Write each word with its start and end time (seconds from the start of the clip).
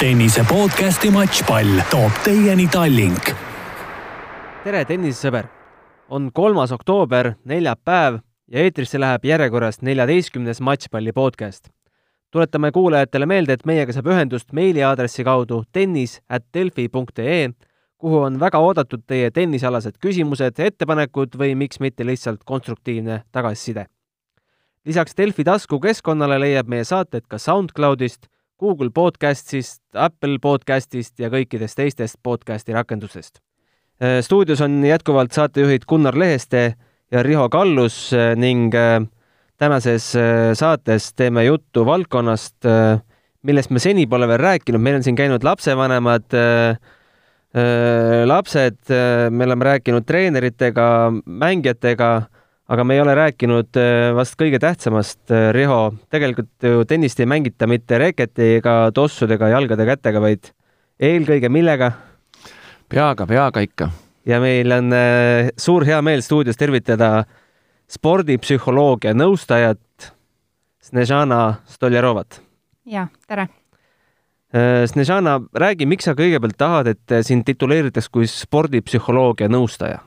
tennise 0.00 0.44
podcasti 0.44 1.08
Matšpall 1.10 1.78
toob 1.90 2.12
teieni 2.24 2.66
Tallink. 2.68 3.30
tere, 4.64 4.82
tennisesõber! 4.84 5.46
on 6.12 6.26
kolmas 6.36 6.72
oktoober, 6.72 7.30
neljapäev 7.48 8.18
ja 8.52 8.66
eetrisse 8.66 9.00
läheb 9.00 9.24
järjekorras 9.24 9.80
neljateistkümnes 9.80 10.60
Matšpalli 10.60 11.12
podcast. 11.12 11.70
tuletame 12.30 12.72
kuulajatele 12.72 13.26
meelde, 13.26 13.56
et 13.56 13.64
meiega 13.64 13.92
saab 13.96 14.12
ühendust 14.12 14.52
meiliaadressi 14.52 15.24
kaudu 15.24 15.62
tennis.delfi.ee, 15.72 17.48
kuhu 17.96 18.18
on 18.18 18.40
väga 18.40 18.58
oodatud 18.58 19.06
teie 19.06 19.30
tennisealased 19.30 19.96
küsimused, 19.96 20.60
ettepanekud 20.60 21.40
või 21.40 21.54
miks 21.56 21.80
mitte 21.80 22.04
lihtsalt 22.04 22.44
konstruktiivne 22.44 23.22
tagasiside. 23.32 23.86
lisaks 24.84 25.16
Delfi 25.16 25.44
taskukeskkonnale 25.44 26.40
leiab 26.40 26.68
meie 26.68 26.84
saated 26.84 27.24
ka 27.28 27.38
SoundCloudist 27.38 28.28
Google 28.56 28.88
podcastist, 28.90 29.82
Apple 29.92 30.38
podcastist 30.40 31.20
ja 31.20 31.28
kõikidest 31.28 31.76
teistest 31.76 32.16
podcasti 32.24 32.72
rakendustest. 32.72 33.42
Äh, 34.00 34.22
stuudios 34.24 34.62
on 34.64 34.78
jätkuvalt 34.84 35.36
saatejuhid 35.36 35.84
Gunnar 35.88 36.16
Leheste 36.16 36.62
ja 37.12 37.22
Riho 37.22 37.50
Kallus 37.52 38.14
äh, 38.16 38.32
ning 38.36 38.72
äh, 38.72 39.02
tänases 39.60 40.08
saates 40.56 41.10
teeme 41.16 41.46
juttu 41.46 41.86
valdkonnast, 41.88 42.66
millest 43.48 43.70
me 43.72 43.80
seni 43.80 44.02
pole 44.04 44.26
veel 44.28 44.42
rääkinud, 44.42 44.82
meil 44.84 44.98
on 44.98 45.04
siin 45.06 45.16
käinud 45.16 45.44
lapsevanemad, 45.48 46.26
lapsed, 48.28 48.76
me 49.32 49.46
oleme 49.48 49.64
rääkinud 49.64 50.04
treeneritega, 50.04 50.90
mängijatega 51.24 52.10
aga 52.68 52.84
me 52.84 52.96
ei 52.96 53.00
ole 53.00 53.14
rääkinud 53.14 53.78
äh, 53.78 54.10
vast 54.16 54.36
kõige 54.38 54.58
tähtsamast, 54.62 55.20
äh, 55.30 55.50
Riho, 55.54 55.94
tegelikult 56.10 56.66
ju 56.66 56.84
tennist 56.88 57.20
ei 57.22 57.28
mängita 57.30 57.68
mitte 57.70 57.98
reketiga, 58.02 58.90
tossudega, 58.94 59.52
jalgade-kätega, 59.54 60.22
vaid 60.22 60.50
eelkõige 60.98 61.50
millega? 61.52 61.92
peaga, 62.90 63.26
peaga 63.26 63.62
ikka. 63.62 63.90
ja 64.26 64.40
meil 64.42 64.72
on 64.72 64.90
äh, 64.94 65.52
suur 65.58 65.86
hea 65.86 66.00
meel 66.02 66.24
stuudios 66.26 66.58
tervitada 66.58 67.26
spordipsühholoogia 67.90 69.14
nõustajat 69.14 70.10
Snežana 70.82 71.62
Stoljarovat. 71.70 72.40
ja, 72.84 73.08
tere! 73.28 73.48
Snežana, 74.86 75.34
räägi, 75.52 75.84
miks 75.90 76.06
sa 76.06 76.14
kõigepealt 76.16 76.54
tahad, 76.56 76.86
et 76.88 77.12
sind 77.26 77.44
tituleeritakse 77.44 78.08
kui 78.14 78.28
spordipsühholoogia 78.30 79.50
nõustaja? 79.52 79.98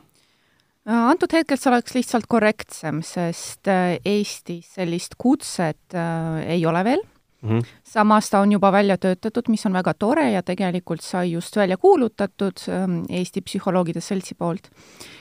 Antud 0.89 1.33
hetkel 1.35 1.59
see 1.59 1.69
oleks 1.69 1.93
lihtsalt 1.93 2.25
korrektsem, 2.29 3.03
sest 3.05 3.69
äh, 3.69 3.99
Eestis 4.05 4.73
sellist 4.79 5.19
kutset 5.21 5.93
äh, 5.93 6.39
ei 6.55 6.65
ole 6.65 6.83
veel 6.87 7.03
mm. 7.41 7.49
-hmm. 7.49 7.65
samas 7.83 8.29
ta 8.29 8.39
on 8.39 8.51
juba 8.51 8.71
välja 8.71 8.97
töötatud, 8.97 9.43
mis 9.47 9.65
on 9.65 9.73
väga 9.73 9.93
tore 9.93 10.31
ja 10.31 10.43
tegelikult 10.43 11.01
sai 11.01 11.31
just 11.31 11.55
välja 11.55 11.77
kuulutatud 11.77 12.57
ähm, 12.69 13.03
Eesti 13.09 13.41
Psühholoogide 13.41 14.01
Seltsi 14.01 14.35
poolt. 14.35 14.69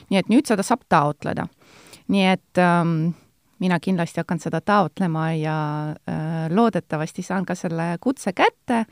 nii 0.09 0.19
et 0.19 0.29
nüüd 0.29 0.47
seda 0.47 0.63
saab 0.63 0.81
taotleda. 0.89 1.47
nii 2.07 2.25
et 2.25 2.57
ähm, 2.57 3.13
mina 3.59 3.79
kindlasti 3.79 4.19
hakkan 4.19 4.39
seda 4.39 4.61
taotlema 4.61 5.31
ja 5.33 5.89
äh, 5.91 6.49
loodetavasti 6.49 7.21
saan 7.21 7.45
ka 7.45 7.55
selle 7.55 7.97
kutse 8.01 8.33
kätte 8.33 8.85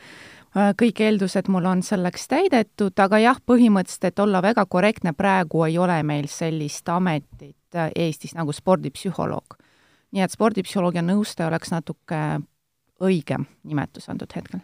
kõik 0.57 1.01
eeldused 1.05 1.49
mul 1.53 1.67
on 1.69 1.83
selleks 1.85 2.27
täidetud, 2.31 2.95
aga 2.99 3.19
jah, 3.21 3.39
põhimõtteliselt, 3.45 4.09
et 4.09 4.19
olla 4.23 4.41
väga 4.41 4.65
korrektne, 4.65 5.13
praegu 5.13 5.63
ei 5.67 5.77
ole 5.77 5.99
meil 6.07 6.27
sellist 6.31 6.89
ametit 6.89 7.75
äh, 7.75 7.91
Eestis 7.95 8.33
nagu 8.37 8.53
spordipsühholoog. 8.55 9.57
nii 10.15 10.23
et 10.23 10.31
spordipsühholoogia 10.31 11.03
nõustaja 11.03 11.49
oleks 11.49 11.71
natuke 11.71 12.21
õigem 13.03 13.45
nimetus 13.67 14.09
antud 14.09 14.33
hetkel. 14.35 14.63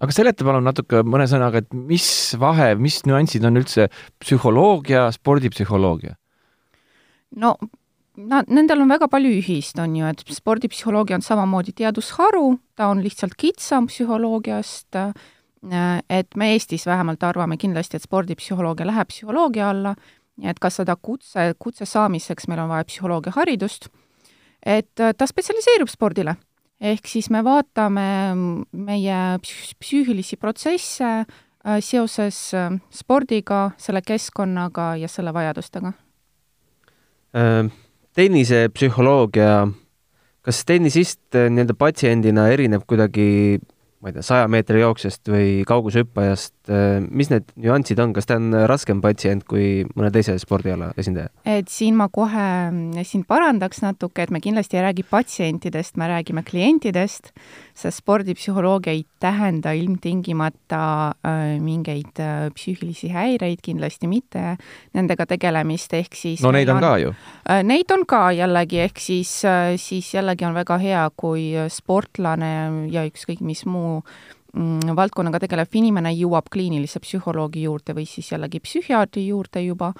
aga 0.00 0.12
seleta 0.12 0.44
palun 0.44 0.64
natuke 0.64 1.04
mõne 1.06 1.28
sõnaga, 1.30 1.62
et 1.62 1.72
mis 1.72 2.34
vahe, 2.40 2.74
mis 2.74 3.02
nüansid 3.06 3.44
on 3.44 3.62
üldse 3.62 3.88
psühholoogia, 4.18 5.10
spordipsühholoogia? 5.12 6.16
no 7.36 7.56
nad, 8.16 8.48
nendel 8.48 8.82
on 8.84 8.90
väga 8.90 9.08
palju 9.10 9.32
ühist, 9.40 9.78
on 9.82 9.94
ju, 9.98 10.08
et 10.08 10.22
spordipsühholoogia 10.36 11.18
on 11.18 11.24
samamoodi 11.24 11.74
teadusharu, 11.76 12.58
ta 12.78 12.88
on 12.92 13.02
lihtsalt 13.04 13.36
kitsam 13.40 13.88
psühholoogiast, 13.90 14.94
äh, 14.98 16.02
et 16.10 16.36
me 16.36 16.52
Eestis 16.54 16.86
vähemalt 16.86 17.22
arvame 17.26 17.58
kindlasti, 17.60 17.98
et 17.98 18.06
spordipsühholoogia 18.06 18.86
läheb 18.88 19.10
psühholoogia 19.10 19.70
alla, 19.72 19.94
et 20.42 20.58
kas 20.62 20.80
seda 20.80 20.96
kutse, 20.96 21.52
kutse 21.58 21.86
saamiseks 21.86 22.48
meil 22.50 22.64
on 22.64 22.72
vaja 22.72 22.86
psühholoogiaharidust, 22.88 23.88
et 24.62 25.00
äh, 25.00 25.14
ta 25.16 25.26
spetsialiseerub 25.30 25.90
spordile. 25.90 26.36
ehk 26.84 27.06
siis 27.06 27.30
me 27.30 27.40
vaatame 27.44 28.34
meie 28.72 29.18
psüühilisi 29.80 30.36
protsesse 30.36 31.06
äh, 31.06 31.78
seoses 31.80 32.50
spordiga, 32.92 33.70
selle 33.78 34.02
keskkonnaga 34.02 34.96
ja 34.96 35.08
selle 35.08 35.32
vajadustega 35.34 35.92
ähm 37.34 37.70
tennisepsühholoogia, 38.14 39.54
kas 40.44 40.64
tennisist 40.68 41.36
äh, 41.36 41.48
nii-öelda 41.50 41.76
patsiendina 41.78 42.48
erineb 42.54 42.84
kuidagi 42.88 43.60
ma 44.04 44.10
ei 44.10 44.18
tea, 44.18 44.26
saja 44.26 44.48
meetri 44.52 44.82
jooksjast 44.82 45.30
või 45.32 45.64
kaugushüppajast, 45.68 46.53
äh, 46.72 47.00
mis 47.10 47.30
need 47.32 47.48
nüansid 47.60 48.00
on, 48.02 48.12
kas 48.16 48.28
ta 48.28 48.38
on 48.40 48.54
raskem 48.68 49.00
patsient 49.04 49.44
kui 49.48 49.84
mõne 49.94 50.10
teise 50.14 50.36
spordiala 50.40 50.92
esindaja? 51.00 51.30
et 51.44 51.70
siin 51.72 51.96
ma 51.98 52.08
kohe 52.12 52.46
sind 53.06 53.26
parandaks 53.30 53.82
natuke, 53.84 54.24
et 54.24 54.32
me 54.34 54.40
kindlasti 54.44 54.78
ei 54.78 54.84
räägi 54.86 55.06
patsientidest, 55.10 55.98
me 56.00 56.08
räägime 56.10 56.44
klientidest, 56.46 57.32
sest 57.74 58.02
spordipsühholoogia 58.02 58.94
ei 58.94 59.04
tähenda 59.22 59.74
ilmtingimata 59.76 60.84
äh, 61.10 61.56
mingeid 61.62 62.20
äh, 62.22 62.48
psüühilisi 62.54 63.10
häireid, 63.14 63.62
kindlasti 63.64 64.10
mitte 64.10 64.56
nendega 64.94 65.26
tegelemist, 65.30 65.94
ehk 65.96 66.18
siis 66.18 66.44
no 66.44 66.52
neid 66.54 66.70
on, 66.70 66.80
on 66.80 66.88
ka 66.88 66.94
ju 67.02 67.14
äh,? 67.14 67.62
Neid 67.64 67.90
on 67.94 68.06
ka 68.08 68.28
jällegi, 68.36 68.82
ehk 68.84 69.02
siis 69.02 69.36
äh,, 69.48 69.74
siis 69.80 70.12
jällegi 70.14 70.46
on 70.48 70.56
väga 70.56 70.78
hea, 70.82 71.04
kui 71.16 71.50
sportlane 71.72 72.54
ja 72.92 73.04
ükskõik 73.08 73.44
mis 73.44 73.64
muu 73.68 74.00
mm, 74.00 74.33
valdkonnaga 74.96 75.40
tegelev 75.42 75.74
inimene 75.74 76.12
jõuab 76.14 76.48
kliinilise 76.52 77.00
psühholoogi 77.02 77.64
juurde 77.66 77.94
või 77.96 78.06
siis 78.06 78.30
jällegi 78.32 78.60
psühhiaatri 78.62 79.26
juurde 79.26 79.62
juba, 79.64 79.92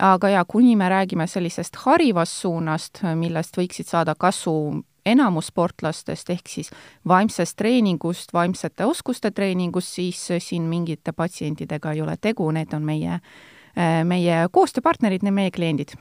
aga 0.00 0.28
jaa, 0.34 0.44
kuni 0.44 0.76
me 0.76 0.88
räägime 0.92 1.26
sellisest 1.26 1.76
harivast 1.86 2.42
suunast, 2.44 3.02
millest 3.16 3.56
võiksid 3.56 3.88
saada 3.88 4.14
kasu 4.14 4.82
enamus 5.06 5.48
sportlastest, 5.50 6.30
ehk 6.30 6.48
siis 6.48 6.70
vaimsest 7.08 7.56
treeningust, 7.58 8.32
vaimsete 8.32 8.86
oskuste 8.86 9.30
treeningust, 9.30 9.96
siis 9.98 10.20
siin 10.38 10.68
mingite 10.70 11.12
patsientidega 11.12 11.92
ei 11.92 12.02
ole 12.04 12.16
tegu, 12.20 12.50
need 12.54 12.72
on 12.76 12.84
meie, 12.86 13.18
meie 14.04 14.46
koostööpartnerid, 14.52 15.24
need 15.26 15.34
meie 15.34 15.50
kliendid. 15.50 15.96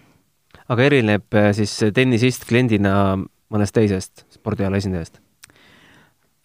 aga 0.68 0.84
erineb 0.84 1.34
äh, 1.34 1.52
siis 1.56 1.80
tennisist 1.96 2.46
kliendina 2.48 3.18
mõnest 3.52 3.74
teisest 3.74 4.26
spordiala 4.30 4.78
esindajast? 4.78 5.22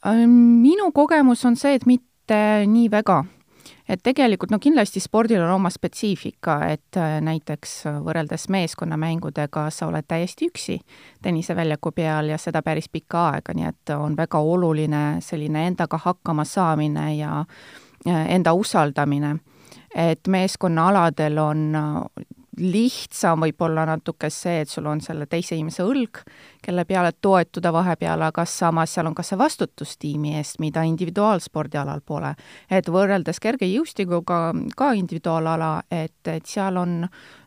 Äh, 0.07 0.27
minu 0.27 0.93
kogemus 0.93 1.45
on 1.45 1.57
see, 1.57 1.75
et 1.75 1.87
mitte 1.87 2.39
nii 2.67 2.91
väga. 2.91 3.25
et 3.89 4.01
tegelikult 4.03 4.51
no 4.51 4.59
kindlasti 4.59 4.99
spordil 4.99 5.41
on 5.43 5.51
oma 5.55 5.71
spetsiifika, 5.71 6.57
et 6.75 6.99
äh, 6.99 7.21
näiteks 7.23 7.75
võrreldes 8.03 8.49
meeskonnamängudega 8.51 9.69
sa 9.71 9.87
oled 9.87 10.07
täiesti 10.09 10.49
üksi 10.51 10.79
tenniseväljaku 11.23 11.93
peal 11.95 12.33
ja 12.33 12.39
seda 12.39 12.63
päris 12.67 12.89
pikka 12.91 13.29
aega, 13.31 13.55
nii 13.55 13.69
et 13.69 13.95
on 13.95 14.17
väga 14.19 14.39
oluline 14.43 15.05
selline 15.23 15.67
endaga 15.71 16.01
hakkama 16.03 16.45
saamine 16.45 17.13
ja 17.17 17.45
enda 18.07 18.53
usaldamine. 18.53 19.37
et 19.95 20.29
meeskonnaaladel 20.29 21.39
on 21.39 21.77
lihtsam 22.61 23.41
võib-olla 23.45 23.85
natuke 23.87 24.31
see, 24.33 24.61
et 24.63 24.71
sul 24.71 24.87
on 24.89 25.01
selle 25.05 25.27
teise 25.31 25.57
inimese 25.57 25.85
õlg, 25.85 26.23
kelle 26.65 26.85
peale 26.89 27.13
toetuda 27.21 27.73
vahepeal, 27.73 28.23
aga 28.29 28.45
samas 28.49 28.95
seal 28.95 29.11
on 29.11 29.15
ka 29.15 29.25
see 29.27 29.39
vastutus 29.39 29.97
tiimi 30.01 30.37
eest, 30.39 30.61
mida 30.61 30.85
individuaalspordialal 30.89 32.01
pole. 32.07 32.35
et 32.71 32.89
võrreldes 32.89 33.41
kergejõustikuga 33.41 34.41
ka 34.77 34.93
individuaalala, 34.93 35.83
et, 35.91 36.29
et 36.29 36.47
seal 36.47 36.77
on 36.77 37.03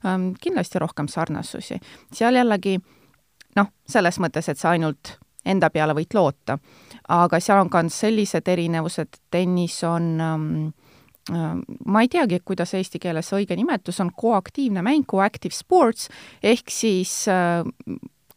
ähm, 0.05 0.31
kindlasti 0.41 0.79
rohkem 0.79 1.07
sarnasusi. 1.07 1.79
seal 2.13 2.35
jällegi 2.35 2.77
noh, 3.55 3.73
selles 3.87 4.19
mõttes, 4.19 4.49
et 4.49 4.57
sa 4.57 4.75
ainult 4.75 5.17
enda 5.45 5.69
peale 5.69 5.93
võid 5.93 6.13
loota. 6.13 6.59
aga 7.07 7.39
seal 7.39 7.59
on 7.59 7.69
ka 7.69 7.83
sellised 7.89 8.47
erinevused, 8.47 9.23
tennis 9.31 9.83
on 9.83 10.21
ähm, 10.21 10.69
Äh, 10.69 10.88
ma 11.29 12.01
ei 12.01 12.09
teagi, 12.11 12.39
kuidas 12.45 12.73
eesti 12.77 12.99
keeles 12.99 13.33
õige 13.35 13.55
nimetus 13.59 13.99
on, 14.03 14.11
koaktiivne 14.17 14.81
mäng, 14.85 15.05
coactive 15.09 15.55
sports, 15.55 16.09
ehk 16.43 16.71
siis 16.73 17.13
äh, 17.31 17.63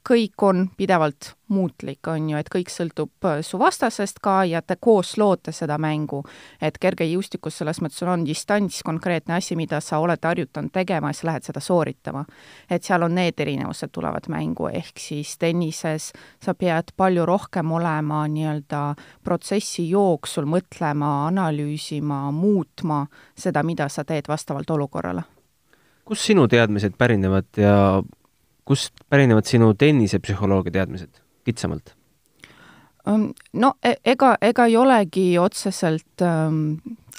kõik 0.09 0.43
on 0.43 0.71
pidevalt 0.77 1.35
muutlik, 1.53 2.07
on 2.09 2.31
ju, 2.31 2.39
et 2.41 2.49
kõik 2.51 2.71
sõltub 2.73 3.27
äh, 3.29 3.41
su 3.45 3.59
vastasest 3.61 4.19
ka 4.25 4.43
ja 4.49 4.63
te 4.63 4.77
koos 4.81 5.15
loote 5.21 5.53
seda 5.53 5.79
mängu. 5.79 6.23
et 6.61 6.79
kergejõustikus 6.79 7.59
selles 7.59 7.81
mõttes 7.81 8.03
on 8.09 8.25
distants 8.27 8.83
konkreetne 8.83 9.35
asi, 9.35 9.57
mida 9.57 9.81
sa 9.81 9.99
oled 9.99 10.25
harjutanud 10.25 10.73
tegema 10.73 11.11
ja 11.11 11.13
sa 11.13 11.27
lähed 11.27 11.45
seda 11.45 11.61
sooritama. 11.61 12.25
et 12.71 12.83
seal 12.83 13.03
on 13.03 13.15
need 13.15 13.41
erinevused 13.41 13.93
tulevad 13.93 14.29
mängu, 14.29 14.69
ehk 14.73 14.99
siis 14.99 15.37
tennises 15.39 16.13
sa 16.41 16.55
pead 16.55 16.93
palju 16.97 17.27
rohkem 17.27 17.73
olema 17.73 18.27
nii-öelda 18.29 18.95
protsessi 19.25 19.89
jooksul, 19.91 20.45
mõtlema, 20.45 21.27
analüüsima, 21.29 22.31
muutma 22.33 23.07
seda, 23.37 23.63
mida 23.63 23.89
sa 23.89 24.05
teed 24.05 24.29
vastavalt 24.29 24.71
olukorrale. 24.71 25.23
kust 26.05 26.23
sinu 26.23 26.49
teadmised 26.49 26.97
pärinevad 26.99 27.47
ja 27.57 28.03
kust 28.65 29.05
pärinevad 29.11 29.49
sinu 29.49 29.73
tennisepsühholoogia 29.75 30.79
teadmised 30.79 31.21
kitsamalt? 31.45 31.95
No 33.53 33.73
e-, 33.83 33.99
ega, 34.05 34.37
ega 34.41 34.67
ei 34.71 34.77
olegi 34.79 35.27
otseselt, 35.43 36.23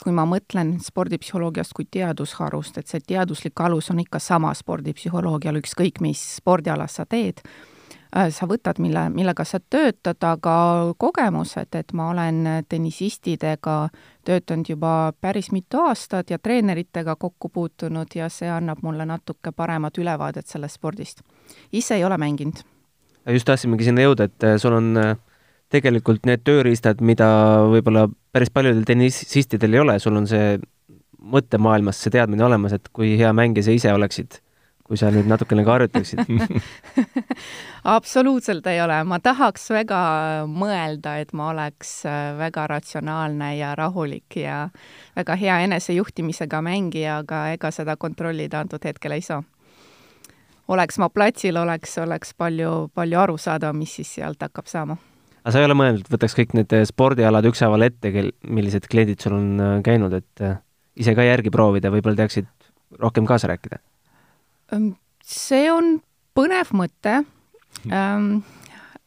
kui 0.04 0.16
ma 0.16 0.26
mõtlen 0.30 0.78
spordipsühholoogiast 0.84 1.76
kui 1.76 1.88
teadusharust, 1.92 2.80
et 2.80 2.88
see 2.88 3.04
teaduslik 3.14 3.60
alus 3.60 3.92
on 3.92 4.00
ikka 4.00 4.22
sama 4.24 4.54
spordipsühholoogial, 4.56 5.60
ükskõik 5.60 6.00
mis 6.04 6.24
spordialas 6.38 7.00
sa 7.00 7.06
teed 7.10 7.44
sa 8.14 8.48
võtad, 8.50 8.78
mille, 8.84 9.08
millega 9.14 9.46
sa 9.48 9.60
töötad, 9.60 10.22
aga 10.28 10.56
kogemused, 11.02 11.74
et 11.76 11.94
ma 11.98 12.10
olen 12.12 12.46
tennisistidega 12.70 13.78
töötanud 14.26 14.70
juba 14.70 15.14
päris 15.22 15.52
mitu 15.52 15.82
aastat 15.82 16.30
ja 16.30 16.40
treeneritega 16.40 17.16
kokku 17.16 17.50
puutunud 17.50 18.14
ja 18.16 18.30
see 18.30 18.50
annab 18.52 18.84
mulle 18.86 19.08
natuke 19.10 19.52
paremat 19.52 19.98
ülevaadet 19.98 20.48
sellest 20.48 20.80
spordist. 20.80 21.24
ise 21.72 21.96
ei 21.96 22.04
ole 22.04 22.18
mänginud. 22.18 22.64
just 23.28 23.46
tahtsimegi 23.46 23.84
sinna 23.84 24.02
jõuda, 24.02 24.30
et 24.30 24.44
äh, 24.44 24.58
sul 24.58 24.74
on 24.74 24.98
äh, 24.98 25.16
tegelikult 25.70 26.26
need 26.26 26.44
tööriistad, 26.46 27.02
mida 27.02 27.28
võib-olla 27.66 28.08
päris 28.32 28.50
paljudel 28.54 28.86
tennisistidel 28.86 29.74
ei 29.74 29.80
ole, 29.80 30.00
sul 30.00 30.16
on 30.16 30.28
see 30.28 30.60
mõttemaailmas 31.24 32.02
see 32.04 32.12
teadmine 32.14 32.46
olemas, 32.46 32.74
et 32.74 32.90
kui 32.94 33.16
hea 33.18 33.34
mängija 33.34 33.64
sa 33.64 33.72
ise 33.72 33.94
oleksid 33.94 34.43
kui 34.84 35.00
sa 35.00 35.10
nüüd 35.14 35.30
natukene 35.32 35.64
ka 35.64 35.78
harjutaksid 35.78 36.20
absoluutselt 37.96 38.68
ei 38.68 38.82
ole, 38.84 38.98
ma 39.08 39.20
tahaks 39.24 39.70
väga 39.72 40.02
mõelda, 40.52 41.16
et 41.24 41.32
ma 41.34 41.50
oleks 41.54 41.96
äh, 42.10 42.34
väga 42.40 42.68
ratsionaalne 42.74 43.54
ja 43.58 43.74
rahulik 43.80 44.38
ja 44.42 44.68
väga 45.16 45.38
hea 45.40 45.62
enesejuhtimisega 45.70 46.62
mängija, 46.66 47.22
aga 47.24 47.46
ega 47.56 47.72
seda 47.72 47.96
kontrollida 48.00 48.64
antud 48.64 48.84
hetkel 48.84 49.16
ei 49.16 49.24
saa. 49.24 49.44
oleks 50.68 51.00
ma 51.00 51.10
platsil, 51.10 51.58
oleks, 51.58 51.98
oleks 51.98 52.36
palju, 52.38 52.92
palju 52.94 53.20
arusaadavam, 53.20 53.80
mis 53.80 53.96
siis 54.00 54.16
sealt 54.20 54.42
hakkab 54.44 54.68
saama 54.68 55.00
aga 55.44 55.52
sa 55.52 55.60
ei 55.60 55.68
ole 55.68 55.76
mõelnud, 55.76 56.08
võtaks 56.12 56.38
kõik 56.38 56.54
need 56.56 56.76
spordialad 56.88 57.48
ükshaaval 57.50 57.88
ette, 57.90 58.12
kel-, 58.16 58.32
millised 58.48 58.88
kliendid 58.92 59.24
sul 59.24 59.36
on 59.36 59.50
äh, 59.60 59.74
käinud, 59.86 60.16
et 60.16 60.44
äh, 60.44 60.60
ise 61.00 61.16
ka 61.18 61.26
järgi 61.28 61.52
proovida, 61.52 61.92
võib-olla 61.92 62.24
teaksid 62.24 62.48
rohkem 63.00 63.28
kaasa 63.28 63.52
rääkida? 63.52 63.82
See 65.24 65.70
on 65.72 65.98
põnev 66.38 66.74
mõte. 66.76 67.22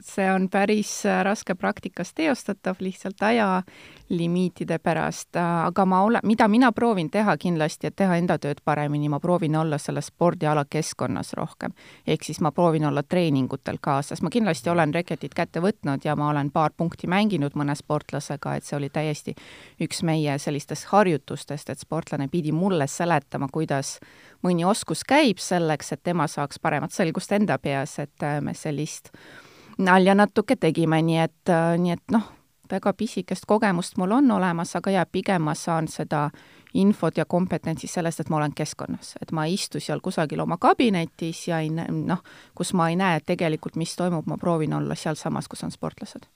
See 0.07 0.27
on 0.33 0.49
päris 0.51 1.07
äh, 1.07 1.25
raske 1.25 1.55
praktikas 1.55 2.15
teostatav 2.15 2.77
lihtsalt 2.81 3.23
ajalimiitide 3.23 4.79
pärast, 4.79 5.37
aga 5.37 5.85
ma 5.85 6.03
olen, 6.03 6.21
mida 6.25 6.49
mina 6.49 6.73
proovin 6.73 7.11
teha 7.11 7.37
kindlasti, 7.37 7.91
et 7.91 7.97
teha 7.97 8.17
enda 8.21 8.39
tööd 8.39 8.61
paremini, 8.65 9.09
ma 9.09 9.21
proovin 9.21 9.57
olla 9.57 9.79
selles 9.79 10.11
spordiala 10.13 10.65
keskkonnas 10.71 11.33
rohkem. 11.35 11.73
ehk 12.07 12.25
siis 12.25 12.41
ma 12.41 12.53
proovin 12.53 12.87
olla 12.87 13.03
treeningutel 13.03 13.79
kaasas, 13.81 14.23
ma 14.23 14.31
kindlasti 14.31 14.71
olen 14.71 14.95
reketit 14.95 15.35
kätte 15.35 15.61
võtnud 15.61 16.05
ja 16.05 16.17
ma 16.17 16.31
olen 16.31 16.51
paar 16.51 16.71
punkti 16.77 17.07
mänginud 17.07 17.55
mõne 17.55 17.75
sportlasega, 17.75 18.55
et 18.57 18.65
see 18.65 18.77
oli 18.77 18.91
täiesti 18.91 19.35
üks 19.81 20.03
meie 20.03 20.39
sellistest 20.39 20.87
harjutustest, 20.93 21.71
et 21.71 21.79
sportlane 21.79 22.29
pidi 22.29 22.53
mulle 22.53 22.87
seletama, 22.87 23.49
kuidas 23.53 23.99
mõni 24.45 24.65
oskus 24.65 25.05
käib 25.05 25.39
selleks, 25.43 25.93
et 25.93 26.03
tema 26.03 26.27
saaks 26.31 26.59
paremat 26.63 26.93
selgust 26.93 27.33
enda 27.33 27.59
peas, 27.59 27.99
et 27.99 28.23
äh, 28.23 28.41
me 28.41 28.55
sellist 28.55 29.11
nalja 29.79 30.15
natuke 30.15 30.57
tegime, 30.57 31.03
nii 31.03 31.19
et, 31.19 31.55
nii 31.79 31.93
et 31.93 32.13
noh, 32.13 32.33
väga 32.71 32.93
pisikest 32.93 33.47
kogemust 33.47 33.97
mul 33.97 34.13
on 34.17 34.31
olemas, 34.31 34.77
aga 34.77 34.91
jaa, 34.91 35.07
pigem 35.07 35.43
ma 35.47 35.55
saan 35.55 35.89
seda 35.89 36.29
infot 36.77 37.17
ja 37.17 37.25
kompetentsi 37.25 37.89
sellest, 37.89 38.21
et 38.21 38.31
ma 38.31 38.41
olen 38.41 38.55
keskkonnas, 38.57 39.15
et 39.23 39.33
ma 39.33 39.47
ei 39.47 39.55
istu 39.57 39.81
seal 39.81 40.03
kusagil 40.05 40.41
oma 40.45 40.59
kabinetis 40.61 41.47
ja 41.49 41.61
ei 41.65 41.71
näe, 41.73 41.93
noh, 41.93 42.23
kus 42.55 42.75
ma 42.77 42.91
ei 42.91 42.99
näe 43.01 43.21
tegelikult, 43.27 43.77
mis 43.81 43.95
toimub, 43.97 44.27
ma 44.29 44.39
proovin 44.41 44.75
olla 44.77 44.95
sealsamas, 44.95 45.49
kus 45.49 45.65
on 45.65 45.73
sportlased. 45.75 46.29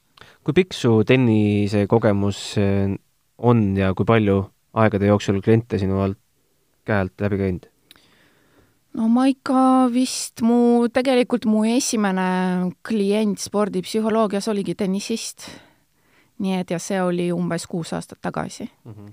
kui 0.44 0.54
pikk 0.54 0.76
su 0.76 1.02
tennise 1.06 1.86
kogemus 1.88 2.58
äh, 2.60 2.96
on 3.38 3.76
ja 3.76 3.94
kui 3.94 4.04
palju 4.04 4.42
aegade 4.74 5.06
jooksul 5.06 5.40
kliente 5.40 5.78
sinu 5.78 6.00
alt, 6.00 6.18
käe 6.84 7.00
alt 7.04 7.20
läbi 7.20 7.38
käinud? 7.40 7.69
No 8.98 9.08
ma 9.12 9.26
ikka 9.30 9.62
vist, 9.92 10.42
mu, 10.46 10.88
tegelikult 10.92 11.46
mu 11.50 11.62
esimene 11.68 12.70
klient 12.86 13.42
spordipsühholoogias 13.42 14.50
oligi 14.52 14.76
tennisist. 14.78 15.48
nii 16.40 16.56
et 16.62 16.70
ja 16.72 16.78
see 16.80 17.00
oli 17.04 17.28
umbes 17.36 17.66
kuus 17.68 17.92
aastat 17.92 18.18
tagasi 18.22 18.64
mm. 18.64 18.92
-hmm. 18.92 19.12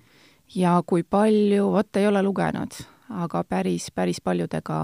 ja 0.56 0.82
kui 0.86 1.04
palju, 1.04 1.72
vot 1.72 1.96
ei 1.96 2.08
ole 2.08 2.24
lugenud, 2.24 2.72
aga 3.10 3.44
päris, 3.44 3.92
päris 3.92 4.22
paljudega 4.22 4.78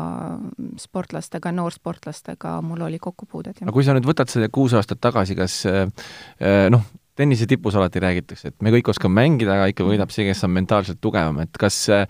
sportlastega, 0.78 1.52
noorsportlastega 1.52 2.62
mul 2.62 2.82
oli 2.82 3.00
kokkupuudet. 3.00 3.62
aga 3.62 3.72
kui 3.72 3.84
sa 3.84 3.94
nüüd 3.94 4.08
võtad 4.08 4.30
selle 4.30 4.50
kuus 4.52 4.74
aastat 4.74 5.02
tagasi, 5.02 5.36
kas 5.36 5.66
äh, 5.66 5.88
äh, 6.42 6.70
noh, 6.70 6.84
tennise 7.16 7.48
tipus 7.48 7.76
alati 7.76 8.00
räägitakse, 8.00 8.48
et 8.48 8.62
me 8.62 8.72
kõik 8.74 8.90
oskame 8.90 9.22
mängida, 9.22 9.54
aga 9.54 9.70
ikka 9.72 9.86
võidab 9.86 10.12
see, 10.12 10.26
kes 10.26 10.44
on 10.44 10.52
mentaalselt 10.52 11.02
tugevam, 11.02 11.40
et 11.46 11.58
kas 11.58 11.90
äh, 11.90 12.08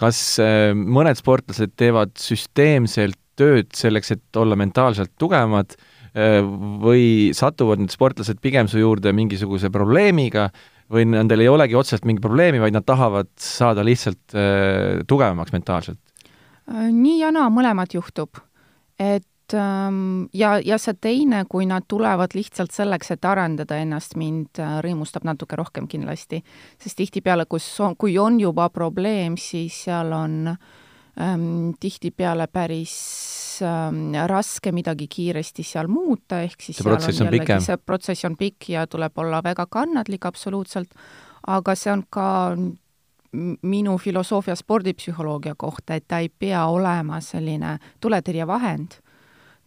kas 0.00 0.20
äh, 0.42 0.72
mõned 0.74 1.18
sportlased 1.18 1.76
teevad 1.78 2.14
süsteemselt 2.20 3.18
tööd 3.40 3.70
selleks, 3.76 4.12
et 4.16 4.40
olla 4.40 4.56
mentaalselt 4.58 5.12
tugevamad 5.20 5.76
äh, 5.76 6.40
või 6.82 7.30
satuvad 7.36 7.82
need 7.82 7.94
sportlased 7.94 8.40
pigem 8.42 8.68
su 8.70 8.80
juurde 8.80 9.12
mingisuguse 9.16 9.72
probleemiga 9.72 10.48
või 10.90 11.06
nendel 11.12 11.44
ei 11.44 11.50
olegi 11.50 11.76
otseselt 11.78 12.06
mingit 12.08 12.24
probleemi, 12.24 12.60
vaid 12.62 12.74
nad 12.74 12.86
tahavad 12.86 13.30
saada 13.40 13.84
lihtsalt 13.86 14.36
äh, 14.36 15.02
tugevamaks 15.08 15.56
mentaalselt? 15.56 16.00
nii 16.70 17.16
ja 17.18 17.32
naa, 17.34 17.48
mõlemat 17.50 17.96
juhtub. 17.96 18.38
et 19.00 19.26
ja, 19.52 20.50
ja 20.64 20.78
see 20.78 20.96
teine, 21.00 21.44
kui 21.50 21.66
nad 21.68 21.86
tulevad 21.88 22.34
lihtsalt 22.34 22.74
selleks, 22.74 23.12
et 23.14 23.24
arendada 23.24 23.78
ennast, 23.80 24.16
mind 24.20 24.60
äh, 24.60 24.78
rõõmustab 24.84 25.26
natuke 25.28 25.58
rohkem 25.58 25.88
kindlasti. 25.90 26.42
sest 26.80 26.98
tihtipeale, 26.98 27.46
kus 27.50 27.66
on, 27.80 27.96
kui 27.96 28.18
on 28.18 28.40
juba 28.40 28.68
probleem, 28.70 29.36
siis 29.40 29.84
seal 29.86 30.12
on 30.12 30.52
ähm, 30.52 31.72
tihtipeale 31.80 32.46
päris 32.52 32.94
ähm, 33.62 34.12
raske 34.26 34.72
midagi 34.72 35.08
kiiresti 35.08 35.62
seal 35.66 35.88
muuta, 35.88 36.42
ehk 36.42 36.60
siis 36.60 36.80
see 36.80 36.88
protsess 36.88 37.20
on, 37.20 37.30
on 37.30 37.38
pikem. 37.38 37.64
see 37.64 37.76
protsess 37.76 38.28
on 38.28 38.36
pikk 38.36 38.70
ja 38.76 38.86
tuleb 38.86 39.18
olla 39.18 39.42
väga 39.44 39.66
kannatlik 39.66 40.26
absoluutselt, 40.26 40.94
aga 41.46 41.74
see 41.74 41.92
on 41.92 42.06
ka 42.10 42.30
minu 43.62 43.98
filosoofia 43.98 44.56
spordipsühholoogia 44.58 45.54
kohta, 45.56 45.94
et 45.94 46.08
ta 46.08 46.18
ei 46.18 46.28
pea 46.28 46.64
olema 46.66 47.20
selline 47.22 47.76
tuletõrjevahend 48.02 48.98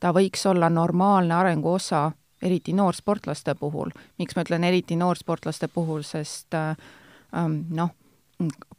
ta 0.03 0.11
võiks 0.11 0.43
olla 0.49 0.67
normaalne 0.69 1.35
arengu 1.37 1.77
osa, 1.77 2.09
eriti 2.43 2.73
noorsportlaste 2.75 3.55
puhul. 3.55 3.93
miks 4.19 4.35
ma 4.35 4.43
ütlen 4.43 4.63
eriti 4.67 4.97
noorsportlaste 4.99 5.69
puhul, 5.71 6.03
sest 6.03 6.53
äh, 6.53 6.75
ähm, 7.35 7.61
noh, 7.71 7.95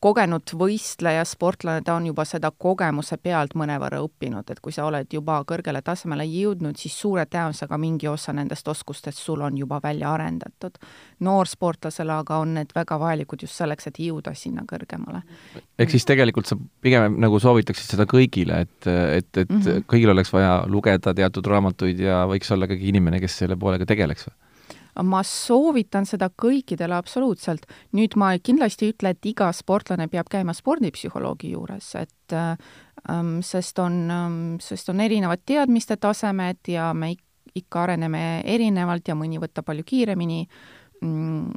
kogenud 0.04 0.52
võistleja, 0.58 1.24
sportlane, 1.24 1.82
ta 1.84 1.94
on 1.96 2.06
juba 2.10 2.26
seda 2.28 2.50
kogemuse 2.50 3.16
pealt 3.16 3.54
mõnevõrra 3.56 4.02
õppinud, 4.04 4.50
et 4.52 4.60
kui 4.60 4.72
sa 4.74 4.84
oled 4.84 5.08
juba 5.12 5.38
kõrgele 5.48 5.80
tasemele 5.84 6.26
jõudnud, 6.28 6.76
siis 6.80 6.96
suure 7.00 7.24
tõenäosusega 7.30 7.78
mingi 7.80 8.08
osa 8.10 8.34
nendest 8.36 8.68
oskustest 8.68 9.18
sul 9.18 9.40
on 9.46 9.56
juba 9.58 9.80
välja 9.82 10.12
arendatud. 10.12 10.78
noorsportlasele 11.20 12.12
aga 12.12 12.38
on 12.42 12.54
need 12.58 12.72
väga 12.74 12.98
vajalikud 13.00 13.42
just 13.42 13.54
selleks, 13.54 13.86
et 13.86 13.98
jõuda 13.98 14.34
sinna 14.34 14.64
kõrgemale. 14.68 15.22
ehk 15.78 15.90
siis 15.90 16.04
tegelikult 16.04 16.46
sa 16.46 16.56
pigem 16.80 17.20
nagu 17.20 17.40
soovitaksid 17.40 17.96
seda 17.96 18.04
kõigile, 18.04 18.60
et, 18.60 18.86
et, 18.86 19.36
et 19.36 19.48
mm 19.48 19.60
-hmm. 19.60 19.84
kõigil 19.88 20.10
oleks 20.10 20.32
vaja 20.32 20.64
lugeda 20.66 21.14
teatud 21.14 21.46
raamatuid 21.46 21.98
ja 21.98 22.26
võiks 22.26 22.52
olla 22.52 22.64
ikkagi 22.64 22.88
inimene, 22.88 23.20
kes 23.20 23.38
selle 23.38 23.56
poolega 23.56 23.86
tegeleks 23.86 24.28
või? 24.28 24.36
Ma 25.02 25.22
soovitan 25.26 26.06
seda 26.06 26.28
kõikidele 26.30 26.94
absoluutselt. 26.94 27.66
nüüd 27.92 28.16
ma 28.16 28.32
kindlasti 28.38 28.86
ei 28.86 28.94
ütle, 28.94 29.10
et 29.10 29.26
iga 29.26 29.50
sportlane 29.52 30.08
peab 30.08 30.30
käima 30.30 30.54
spordipsühholoogi 30.54 31.50
juures, 31.50 31.94
et 31.94 32.36
ähm, 32.36 33.40
sest 33.42 33.78
on 33.78 33.98
ähm,, 34.10 34.40
sest 34.60 34.88
on 34.88 35.00
erinevad 35.00 35.42
teadmiste 35.46 35.96
tasemed 35.96 36.68
ja 36.68 36.92
me 36.94 37.14
ikka 37.54 37.82
areneme 37.82 38.42
erinevalt 38.44 39.08
ja 39.08 39.14
mõni 39.14 39.38
võtab 39.38 39.66
palju 39.66 39.84
kiiremini 39.86 40.46
mm, 41.02 41.52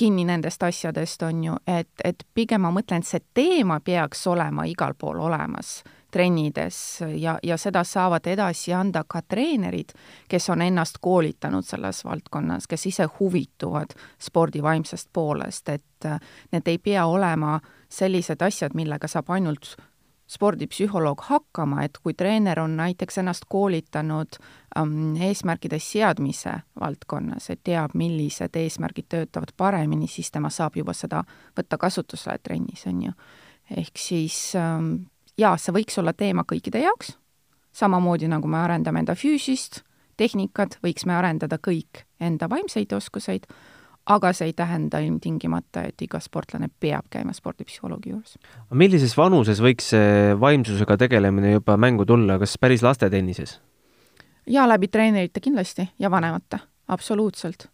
kinni 0.00 0.24
nendest 0.24 0.62
asjadest, 0.62 1.22
on 1.22 1.44
ju, 1.44 1.56
et, 1.68 1.92
et 2.04 2.22
pigem 2.34 2.62
ma 2.64 2.72
mõtlen, 2.72 3.02
et 3.02 3.08
see 3.08 3.24
teema 3.34 3.80
peaks 3.84 4.26
olema 4.26 4.64
igal 4.68 4.94
pool 4.96 5.20
olemas 5.20 5.80
trennides 6.10 7.00
ja, 7.16 7.38
ja 7.42 7.56
seda 7.56 7.84
saavad 7.84 8.26
edasi 8.26 8.72
anda 8.74 9.04
ka 9.08 9.22
treenerid, 9.22 9.94
kes 10.28 10.50
on 10.50 10.62
ennast 10.62 10.98
koolitanud 11.00 11.66
selles 11.66 12.04
valdkonnas, 12.04 12.66
kes 12.66 12.86
ise 12.86 13.08
huvituvad 13.20 13.94
spordi 14.18 14.62
vaimsest 14.62 15.08
poolest, 15.12 15.68
et 15.68 16.06
äh, 16.06 16.20
need 16.52 16.68
ei 16.68 16.78
pea 16.78 17.06
olema 17.06 17.60
sellised 17.88 18.42
asjad, 18.42 18.74
millega 18.74 19.08
saab 19.08 19.30
ainult 19.30 19.74
spordipsühholoog 20.30 21.20
hakkama, 21.26 21.82
et 21.84 21.98
kui 22.02 22.14
treener 22.14 22.60
on 22.62 22.76
näiteks 22.78 23.18
ennast 23.18 23.48
koolitanud 23.50 24.38
ähm, 24.78 25.16
eesmärkide 25.18 25.78
seadmise 25.82 26.52
valdkonnas, 26.80 27.50
et 27.50 27.62
teab, 27.66 27.96
millised 27.98 28.54
eesmärgid 28.56 29.08
töötavad 29.10 29.50
paremini, 29.56 30.06
siis 30.06 30.30
tema 30.30 30.50
saab 30.54 30.78
juba 30.78 30.94
seda 30.94 31.24
võtta 31.58 31.78
kasutusele 31.78 32.38
trennis, 32.42 32.86
on 32.86 33.02
ju. 33.08 33.16
ehk 33.76 33.98
siis 33.98 34.38
ähm, 34.58 34.94
jaa, 35.38 35.56
see 35.56 35.74
võiks 35.74 35.98
olla 36.00 36.12
teema 36.12 36.44
kõikide 36.48 36.82
jaoks, 36.82 37.14
samamoodi 37.72 38.28
nagu 38.30 38.48
me 38.48 38.58
arendame 38.62 39.02
enda 39.02 39.14
füüsist, 39.18 39.82
tehnikat, 40.20 40.78
võiks 40.84 41.06
me 41.06 41.16
arendada 41.16 41.58
kõik 41.58 42.04
enda 42.20 42.48
vaimseid 42.50 42.92
oskuseid, 42.92 43.46
aga 44.10 44.32
see 44.36 44.50
ei 44.50 44.54
tähenda 44.56 45.00
ilmtingimata, 45.04 45.84
et 45.88 46.02
iga 46.02 46.20
sportlane 46.20 46.70
peab 46.80 47.08
käima 47.12 47.32
spordipsühholoogi 47.36 48.14
juures. 48.14 48.38
millises 48.74 49.16
vanuses 49.16 49.60
võiks 49.60 49.92
see 49.94 50.34
vaimsusega 50.40 50.96
tegelemine 51.04 51.52
juba 51.58 51.76
mängu 51.76 52.06
tulla, 52.08 52.38
kas 52.38 52.56
päris 52.58 52.82
lastetennises? 52.82 53.60
jaa, 54.46 54.66
läbi 54.68 54.88
treenerite 54.88 55.40
kindlasti 55.40 55.88
ja 55.98 56.10
vanemate, 56.10 56.58
absoluutselt. 56.88 57.68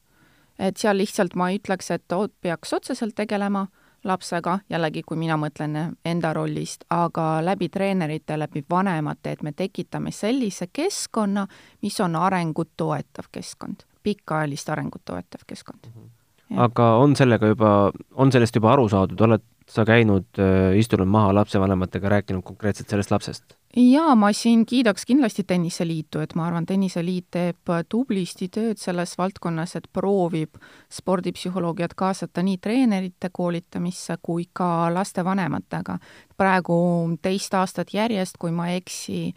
et 0.58 0.76
seal 0.76 0.98
lihtsalt 0.98 1.34
ma 1.34 1.50
ei 1.50 1.60
ütleks, 1.60 1.90
et 1.90 2.16
peaks 2.40 2.72
otseselt 2.72 3.14
tegelema 3.14 3.66
lapsega, 4.04 4.58
jällegi, 4.70 5.02
kui 5.02 5.16
mina 5.16 5.36
mõtlen 5.36 5.76
enda 6.04 6.32
rollist, 6.36 6.84
aga 6.90 7.40
läbi 7.44 7.68
treenerite, 7.68 8.38
läbi 8.38 8.64
vanemate, 8.70 9.32
et 9.32 9.42
me 9.42 9.52
tekitame 9.52 10.10
sellise 10.10 10.68
keskkonna, 10.72 11.46
mis 11.82 12.00
on 12.00 12.16
arengut 12.16 12.70
toetav 12.76 13.30
keskkond, 13.32 13.86
pikaajalist 14.02 14.68
arengut 14.68 15.04
toetav 15.04 15.46
keskkond 15.46 15.86
mm. 15.86 16.02
-hmm. 16.02 16.60
aga 16.60 16.94
on 16.96 17.16
sellega 17.16 17.46
juba, 17.46 17.92
on 18.14 18.32
sellest 18.32 18.54
juba 18.54 18.72
aru 18.72 18.88
saadud, 18.88 19.20
oled 19.20 19.42
sa 19.70 19.84
käinud, 19.84 20.26
äh, 20.38 20.76
istunud 20.78 21.08
maha 21.08 21.34
lapsevanematega, 21.34 22.08
rääkinud 22.08 22.42
konkreetselt 22.42 22.88
sellest 22.88 23.10
lapsest? 23.10 23.56
jaa, 23.76 24.14
ma 24.14 24.32
siin 24.32 24.66
kiidaks 24.66 25.04
kindlasti 25.04 25.44
Tenniseliitu, 25.44 26.20
et 26.24 26.34
ma 26.34 26.46
arvan, 26.46 26.66
Tenniseliit 26.66 27.26
teeb 27.30 27.72
tublisti 27.88 28.48
tööd 28.48 28.80
selles 28.80 29.16
valdkonnas, 29.18 29.76
et 29.76 29.88
proovib 29.92 30.56
spordipsühholoogiat 30.92 31.94
kaasata 31.94 32.42
nii 32.42 32.56
treenerite 32.62 33.28
koolitamisse 33.32 34.16
kui 34.22 34.48
ka 34.52 34.94
lastevanematega. 34.94 35.98
praegu 36.36 36.78
teist 37.22 37.54
aastat 37.54 37.94
järjest, 37.94 38.38
kui 38.38 38.50
ma 38.50 38.68
ei 38.68 38.76
eksi, 38.76 39.34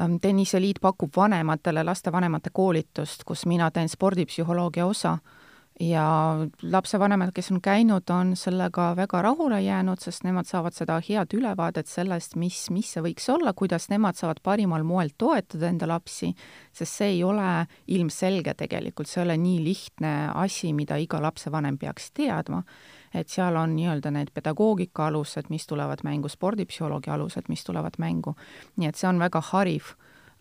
ähm, 0.00 0.16
Tenniseliit 0.20 0.80
pakub 0.80 1.10
vanematele 1.16 1.84
lastevanemate 1.84 2.50
koolitust, 2.52 3.24
kus 3.24 3.46
mina 3.46 3.70
teen 3.70 3.88
spordipsühholoogia 3.88 4.86
osa 4.86 5.18
ja 5.80 6.36
lapsevanemad, 6.62 7.30
kes 7.34 7.50
on 7.52 7.60
käinud, 7.60 8.08
on 8.10 8.36
sellega 8.36 8.94
väga 8.96 9.20
rahule 9.22 9.60
jäänud, 9.62 10.00
sest 10.00 10.24
nemad 10.24 10.48
saavad 10.48 10.74
seda 10.74 10.96
head 11.08 11.34
ülevaadet 11.36 11.86
sellest, 11.86 12.36
mis, 12.40 12.70
mis 12.72 12.92
see 12.94 13.02
võiks 13.04 13.28
olla, 13.32 13.52
kuidas 13.52 13.90
nemad 13.92 14.16
saavad 14.16 14.40
parimal 14.42 14.86
moel 14.88 15.12
toetada 15.18 15.68
enda 15.68 15.88
lapsi, 15.88 16.32
sest 16.72 17.00
see 17.02 17.10
ei 17.18 17.22
ole 17.24 17.66
ilmselge 17.92 18.54
tegelikult, 18.56 19.08
see 19.08 19.20
ei 19.20 19.26
ole 19.26 19.36
nii 19.42 19.62
lihtne 19.64 20.14
asi, 20.34 20.72
mida 20.72 20.96
iga 21.02 21.20
lapsevanem 21.22 21.78
peaks 21.78 22.10
teadma. 22.16 22.62
et 23.16 23.28
seal 23.32 23.56
on 23.56 23.70
nii-öelda 23.76 24.10
need 24.12 24.28
pedagoogika 24.34 25.06
alused, 25.06 25.46
mis 25.48 25.66
tulevad 25.66 26.02
mängu, 26.04 26.28
spordipsühholoogia 26.28 27.14
alused, 27.14 27.48
mis 27.48 27.64
tulevad 27.64 27.96
mängu. 27.98 28.34
nii 28.76 28.88
et 28.88 28.96
see 28.96 29.08
on 29.08 29.18
väga 29.18 29.40
hariv 29.52 29.92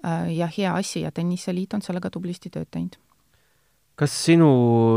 äh, 0.06 0.32
ja 0.36 0.48
hea 0.48 0.76
asi 0.76 1.02
ja 1.02 1.12
Tenniseliit 1.12 1.74
on 1.74 1.82
sellega 1.82 2.10
tublisti 2.10 2.50
tööd 2.50 2.72
teinud 2.72 2.96
kas 4.00 4.16
sinu 4.26 4.50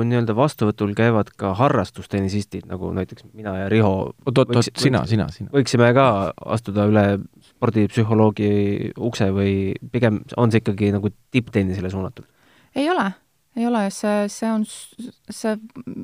nii-öelda 0.06 0.34
vastuvõtul 0.34 0.90
käivad 0.98 1.30
ka 1.38 1.52
harrastustennisistid, 1.58 2.66
nagu 2.70 2.90
näiteks 2.96 3.28
mina 3.30 3.54
ja 3.60 3.68
Riho 3.70 3.92
oot-oot-oot, 4.26 4.72
sina, 4.74 5.04
sina, 5.06 5.28
sina. 5.34 5.52
võiksime 5.54 5.92
ka 5.94 6.08
astuda 6.56 6.88
üle 6.90 7.04
spordipsühholoogi 7.52 8.50
ukse 8.96 9.30
või 9.34 9.54
pigem 9.92 10.22
on 10.36 10.50
see 10.50 10.64
ikkagi 10.64 10.90
nagu 10.96 11.12
tipptennisele 11.34 11.90
suunatud? 11.94 12.26
ei 12.74 12.90
ole, 12.90 13.06
ei 13.56 13.66
ole, 13.66 13.84
see, 13.94 14.26
see 14.32 14.50
on 14.50 14.66
see, 14.66 15.54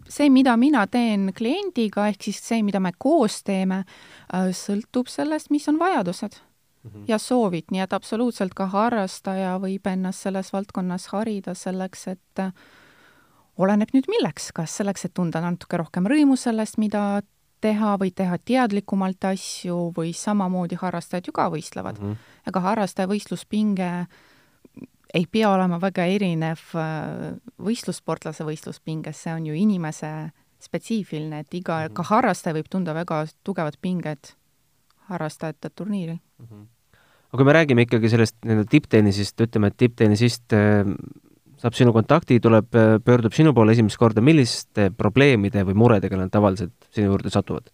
see, 0.08 0.30
mida 0.30 0.54
mina 0.60 0.86
teen 0.86 1.32
kliendiga, 1.36 2.06
ehk 2.12 2.28
siis 2.28 2.38
see, 2.46 2.62
mida 2.66 2.80
me 2.82 2.94
koos 2.98 3.42
teeme, 3.46 3.82
äh, 4.30 4.52
sõltub 4.54 5.10
sellest, 5.10 5.50
mis 5.54 5.66
on 5.70 5.82
vajadused 5.82 6.38
mm 6.38 6.90
-hmm. 6.90 7.04
ja 7.10 7.18
soovid, 7.18 7.74
nii 7.74 7.82
et 7.82 7.92
absoluutselt 7.92 8.54
ka 8.54 8.70
harrastaja 8.70 9.58
võib 9.58 9.90
ennast 9.90 10.22
selles 10.22 10.52
valdkonnas 10.52 11.10
harida 11.10 11.54
selleks, 11.58 12.06
et 12.08 12.46
oleneb 13.56 13.92
nüüd 13.94 14.08
milleks, 14.10 14.50
kas 14.56 14.74
selleks, 14.80 15.06
et 15.06 15.14
tunda 15.14 15.42
natuke 15.44 15.78
rohkem 15.80 16.08
rõõmu 16.10 16.36
sellest, 16.40 16.78
mida 16.82 17.22
teha 17.64 17.94
või 18.00 18.12
teha 18.12 18.38
teadlikumalt 18.44 19.24
asju 19.30 19.90
või 19.96 20.12
samamoodi 20.16 20.78
harrastajad 20.80 21.30
ju 21.30 21.34
ka 21.36 21.48
võistlevad 21.52 22.00
mm. 22.00 22.12
-hmm. 22.12 22.38
ega 22.50 22.62
harrastaja 22.66 23.08
võistluspinge 23.08 23.90
ei 25.14 25.26
pea 25.30 25.50
olema 25.54 25.78
väga 25.80 26.04
erinev 26.10 26.60
äh, 26.74 27.36
võistlussportlase 27.62 28.44
võistluspingest, 28.44 29.24
see 29.24 29.34
on 29.34 29.46
ju 29.46 29.56
inimese 29.56 30.10
spetsiifiline, 30.60 31.44
et 31.44 31.54
iga 31.54 31.78
mm, 31.78 31.86
-hmm. 31.86 31.96
ka 31.96 32.08
harrastaja 32.10 32.58
võib 32.58 32.68
tunda 32.70 32.94
väga 32.94 33.24
tugevat 33.44 33.78
pinget 33.80 34.34
harrastajate 35.08 35.70
turniiril 35.70 36.18
mm. 36.18 36.46
-hmm. 36.46 36.66
aga 37.32 37.38
kui 37.38 37.44
me 37.44 37.52
räägime 37.52 37.86
ikkagi 37.86 38.08
sellest 38.08 38.36
nii-öelda 38.44 38.70
tipptennisist, 38.70 39.40
ütleme, 39.40 39.72
et 39.72 39.76
tipptennisist 39.76 40.52
äh, 40.52 40.84
saab 41.64 41.76
sinu 41.78 41.94
kontakti, 41.96 42.36
tuleb, 42.44 42.68
pöördub 43.04 43.32
sinu 43.32 43.54
poole 43.56 43.72
esimest 43.72 43.96
korda, 43.96 44.20
milliste 44.20 44.90
probleemide 44.92 45.64
või 45.64 45.78
muredega 45.80 46.18
nad 46.20 46.32
tavaliselt 46.32 46.90
sinu 46.92 47.14
juurde 47.14 47.32
satuvad? 47.32 47.72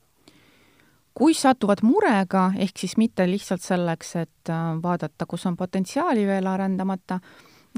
kui 1.21 1.35
satuvad 1.35 1.83
murega, 1.85 2.47
ehk 2.57 2.79
siis 2.81 2.95
mitte 2.97 3.27
lihtsalt 3.29 3.61
selleks, 3.61 4.15
et 4.17 4.51
äh, 4.53 4.69
vaadata, 4.83 5.27
kus 5.29 5.43
on 5.51 5.57
potentsiaali 5.59 6.23
veel 6.25 6.47
arendamata, 6.47 7.19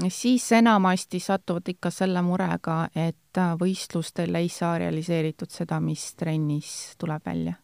siis 0.07 0.45
enamasti 0.55 1.19
satuvad 1.19 1.67
ikka 1.73 1.91
selle 1.91 2.21
murega, 2.23 2.77
et 2.95 3.41
äh, 3.41 3.55
võistlustel 3.59 4.37
ei 4.39 4.47
saa 4.53 4.77
realiseeritud 4.85 5.51
seda, 5.51 5.81
mis 5.83 6.13
trennis 6.15 6.93
tuleb 7.01 7.25
välja. 7.25 7.59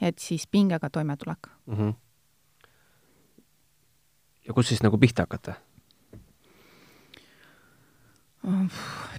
et 0.00 0.18
siis 0.18 0.46
pingega 0.46 0.90
toimetulek 0.90 1.46
mm. 1.66 1.74
-hmm. 1.74 1.94
ja 4.46 4.54
kus 4.54 4.68
siis 4.68 4.82
nagu 4.82 4.98
pihta 4.98 5.22
hakata? 5.22 5.54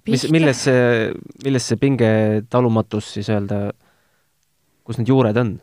Mis, 0.05 0.27
milles 0.31 0.65
see, 0.67 1.13
milles 1.43 1.69
see 1.69 1.81
pinge 1.81 2.09
talumatus 2.49 3.13
siis 3.17 3.29
öelda, 3.33 3.69
kus 4.85 4.99
need 4.99 5.09
juured 5.13 5.37
on? 5.41 5.57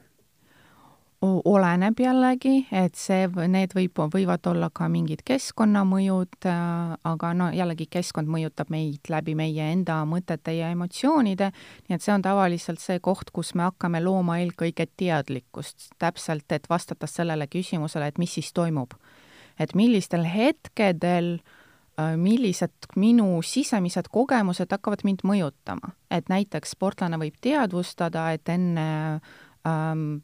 oleneb 1.23 2.00
jällegi, 2.02 2.64
et 2.75 2.97
see, 2.99 3.28
need 3.47 3.76
võib, 3.76 4.00
võivad 4.11 4.47
olla 4.50 4.73
ka 4.75 4.88
mingid 4.90 5.21
keskkonnamõjud, 5.26 6.35
äh, 6.50 6.97
aga 7.07 7.31
no 7.38 7.47
jällegi 7.54 7.87
keskkond 7.87 8.26
mõjutab 8.26 8.73
meid 8.75 9.07
läbi 9.12 9.37
meie 9.38 9.69
enda 9.71 10.00
mõtete 10.09 10.57
ja 10.57 10.73
emotsioonide, 10.75 11.52
nii 11.87 11.95
et 11.95 12.02
see 12.02 12.16
on 12.16 12.26
tavaliselt 12.26 12.83
see 12.83 12.99
koht, 12.99 13.31
kus 13.31 13.54
me 13.54 13.69
hakkame 13.69 14.02
looma 14.02 14.40
eelkõige 14.42 14.88
teadlikkust, 14.99 15.92
täpselt, 16.02 16.50
et 16.50 16.66
vastata 16.71 17.07
sellele 17.07 17.47
küsimusele, 17.47 18.11
et 18.11 18.19
mis 18.19 18.35
siis 18.40 18.50
toimub. 18.52 18.99
et 19.61 19.75
millistel 19.78 20.25
hetkedel 20.26 21.37
Äh, 21.37 21.62
millised 22.16 22.88
minu 22.96 23.42
sisemised 23.44 24.08
kogemused 24.12 24.70
hakkavad 24.72 25.04
mind 25.04 25.26
mõjutama. 25.28 25.92
et 26.11 26.28
näiteks 26.28 26.70
sportlane 26.70 27.18
võib 27.20 27.37
teadvustada, 27.40 28.30
et 28.32 28.49
enne 28.49 29.20
ähm, 29.66 30.20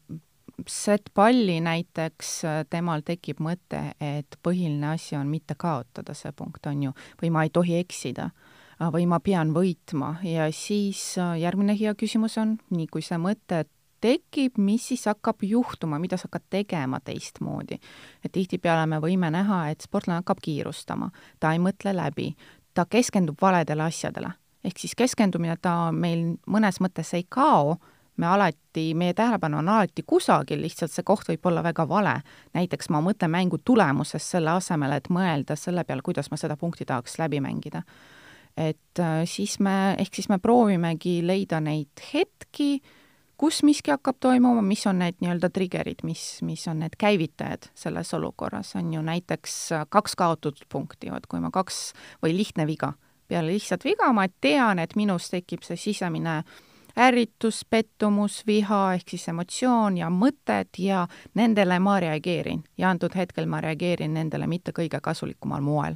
set-palli 0.67 1.61
näiteks 1.61 2.45
äh, 2.45 2.65
temal 2.71 3.05
tekib 3.07 3.41
mõte, 3.41 3.95
et 4.01 4.39
põhiline 4.43 4.95
asi 4.95 5.17
on 5.17 5.29
mitte 5.29 5.55
kaotada 5.55 6.15
see 6.15 6.33
punkt, 6.33 6.67
on 6.67 6.83
ju, 6.89 6.93
või 7.23 7.31
ma 7.31 7.45
ei 7.45 7.51
tohi 7.51 7.79
eksida 7.79 8.31
äh, 8.31 8.93
või 8.93 9.07
ma 9.07 9.21
pean 9.21 9.53
võitma 9.55 10.17
ja 10.27 10.49
siis 10.53 11.17
järgmine 11.17 11.77
hea 11.79 11.95
küsimus 11.95 12.39
on, 12.39 12.59
nii 12.71 12.87
kui 12.87 13.03
see 13.03 13.19
mõte 13.21 13.67
tekib, 14.01 14.59
mis 14.59 14.89
siis 14.89 15.05
hakkab 15.07 15.43
juhtuma, 15.43 15.99
mida 15.99 16.17
sa 16.17 16.29
hakkad 16.29 16.47
tegema 16.51 17.01
teistmoodi. 17.01 17.79
et 18.25 18.33
tihtipeale 18.33 18.87
me 18.87 18.99
võime 18.99 19.31
näha, 19.31 19.69
et 19.71 19.81
sportlane 19.81 20.23
hakkab 20.23 20.41
kiirustama, 20.43 21.11
ta 21.41 21.53
ei 21.53 21.59
mõtle 21.59 21.95
läbi, 21.97 22.35
ta 22.75 22.85
keskendub 22.85 23.37
valedele 23.43 23.83
asjadele. 23.83 24.33
ehk 24.65 24.79
siis 24.79 24.95
keskendumine, 24.95 25.57
ta 25.57 25.93
meil 25.93 26.37
mõnes 26.47 26.81
mõttes 26.81 27.15
ei 27.15 27.25
kao, 27.29 27.79
me 28.19 28.27
alati, 28.27 28.95
meie 28.95 29.15
tähelepanu 29.15 29.59
on 29.59 29.69
alati 29.69 30.03
kusagil, 30.07 30.61
lihtsalt 30.63 30.93
see 30.93 31.07
koht 31.07 31.29
võib 31.31 31.47
olla 31.47 31.63
väga 31.63 31.87
vale. 31.89 32.21
näiteks 32.55 32.91
ma 32.91 33.01
mõtlen 33.05 33.31
mängu 33.31 33.59
tulemusest 33.65 34.35
selle 34.35 34.51
asemel, 34.51 34.93
et 34.93 35.09
mõelda 35.09 35.57
selle 35.57 35.85
peale, 35.85 36.03
kuidas 36.03 36.31
ma 36.31 36.37
seda 36.37 36.57
punkti 36.57 36.85
tahaks 36.85 37.19
läbi 37.19 37.41
mängida. 37.41 37.83
et 38.57 38.99
äh, 38.99 39.23
siis 39.25 39.61
me, 39.61 39.95
ehk 39.99 40.15
siis 40.15 40.29
me 40.29 40.39
proovimegi 40.39 41.21
leida 41.27 41.61
neid 41.61 42.03
hetki, 42.13 42.81
kus 43.39 43.63
miski 43.63 43.93
hakkab 43.95 44.19
toimuma, 44.21 44.63
mis 44.67 44.83
on 44.91 44.99
need 44.99 45.21
nii-öelda 45.23 45.51
trigger'id, 45.55 46.03
mis, 46.05 46.23
mis 46.43 46.67
on 46.69 46.83
need 46.83 46.99
käivitajad 46.99 47.71
selles 47.79 48.11
olukorras, 48.15 48.75
on 48.77 48.93
ju 48.95 49.03
näiteks 49.03 49.59
kaks 49.89 50.17
kaotatud 50.19 50.67
punkti, 50.69 51.13
vot 51.15 51.27
kui 51.31 51.41
ma 51.41 51.53
kaks 51.55 51.93
või 52.23 52.35
lihtne 52.37 52.67
viga, 52.67 52.93
peale 53.29 53.55
lihtsat 53.55 53.87
viga 53.87 54.11
ma 54.13 54.27
tean, 54.41 54.83
et 54.83 54.97
minus 54.99 55.31
tekib 55.31 55.63
see 55.67 55.79
sisemine 55.79 56.43
ärritus, 56.99 57.63
pettumus, 57.71 58.43
viha 58.47 58.81
ehk 58.99 59.15
siis 59.15 59.29
emotsioon 59.31 60.01
ja 60.01 60.11
mõtted 60.11 60.81
ja 60.83 61.07
nendele 61.39 61.79
ma 61.79 62.01
reageerin 62.03 62.65
ja 62.79 62.91
antud 62.91 63.15
hetkel 63.15 63.47
ma 63.47 63.61
reageerin 63.63 64.17
nendele 64.19 64.51
mitte 64.51 64.75
kõige 64.75 65.01
kasulikumal 65.01 65.63
moel. 65.63 65.95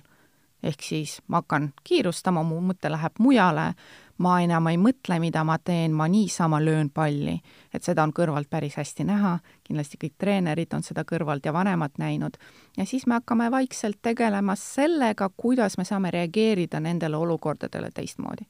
ehk 0.62 0.82
siis 0.82 1.18
ma 1.26 1.40
hakkan 1.40 1.72
kiirustama, 1.84 2.42
mu 2.46 2.60
mõte 2.62 2.90
läheb 2.90 3.18
mujale, 3.18 3.74
ma 4.22 4.38
enam 4.42 4.68
ei 4.70 4.78
mõtle, 4.80 5.18
mida 5.22 5.42
ma 5.46 5.58
teen, 5.58 5.94
ma 5.96 6.06
niisama 6.10 6.60
löön 6.62 6.90
palli. 6.94 7.40
et 7.74 7.82
seda 7.82 8.02
on 8.04 8.12
kõrvalt 8.12 8.50
päris 8.50 8.76
hästi 8.76 9.04
näha, 9.08 9.38
kindlasti 9.64 9.98
kõik 10.00 10.14
treenerid 10.20 10.74
on 10.76 10.82
seda 10.84 11.04
kõrvalt 11.08 11.46
ja 11.46 11.52
vanemad 11.52 11.96
näinud, 11.98 12.36
ja 12.76 12.84
siis 12.86 13.06
me 13.06 13.14
hakkame 13.14 13.50
vaikselt 13.50 13.98
tegelema 14.02 14.56
sellega, 14.56 15.30
kuidas 15.36 15.78
me 15.78 15.84
saame 15.88 16.10
reageerida 16.10 16.80
nendele 16.80 17.16
olukordadele 17.16 17.90
teistmoodi. 17.94 18.46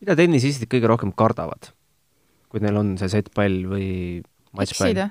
mida 0.00 0.16
tennisistid 0.16 0.68
kõige 0.68 0.90
rohkem 0.90 1.12
kardavad, 1.12 1.70
kui 2.48 2.60
neil 2.60 2.76
on 2.76 2.98
see 2.98 3.08
settpall 3.08 3.64
või 3.70 3.88
matšpall? 4.52 5.08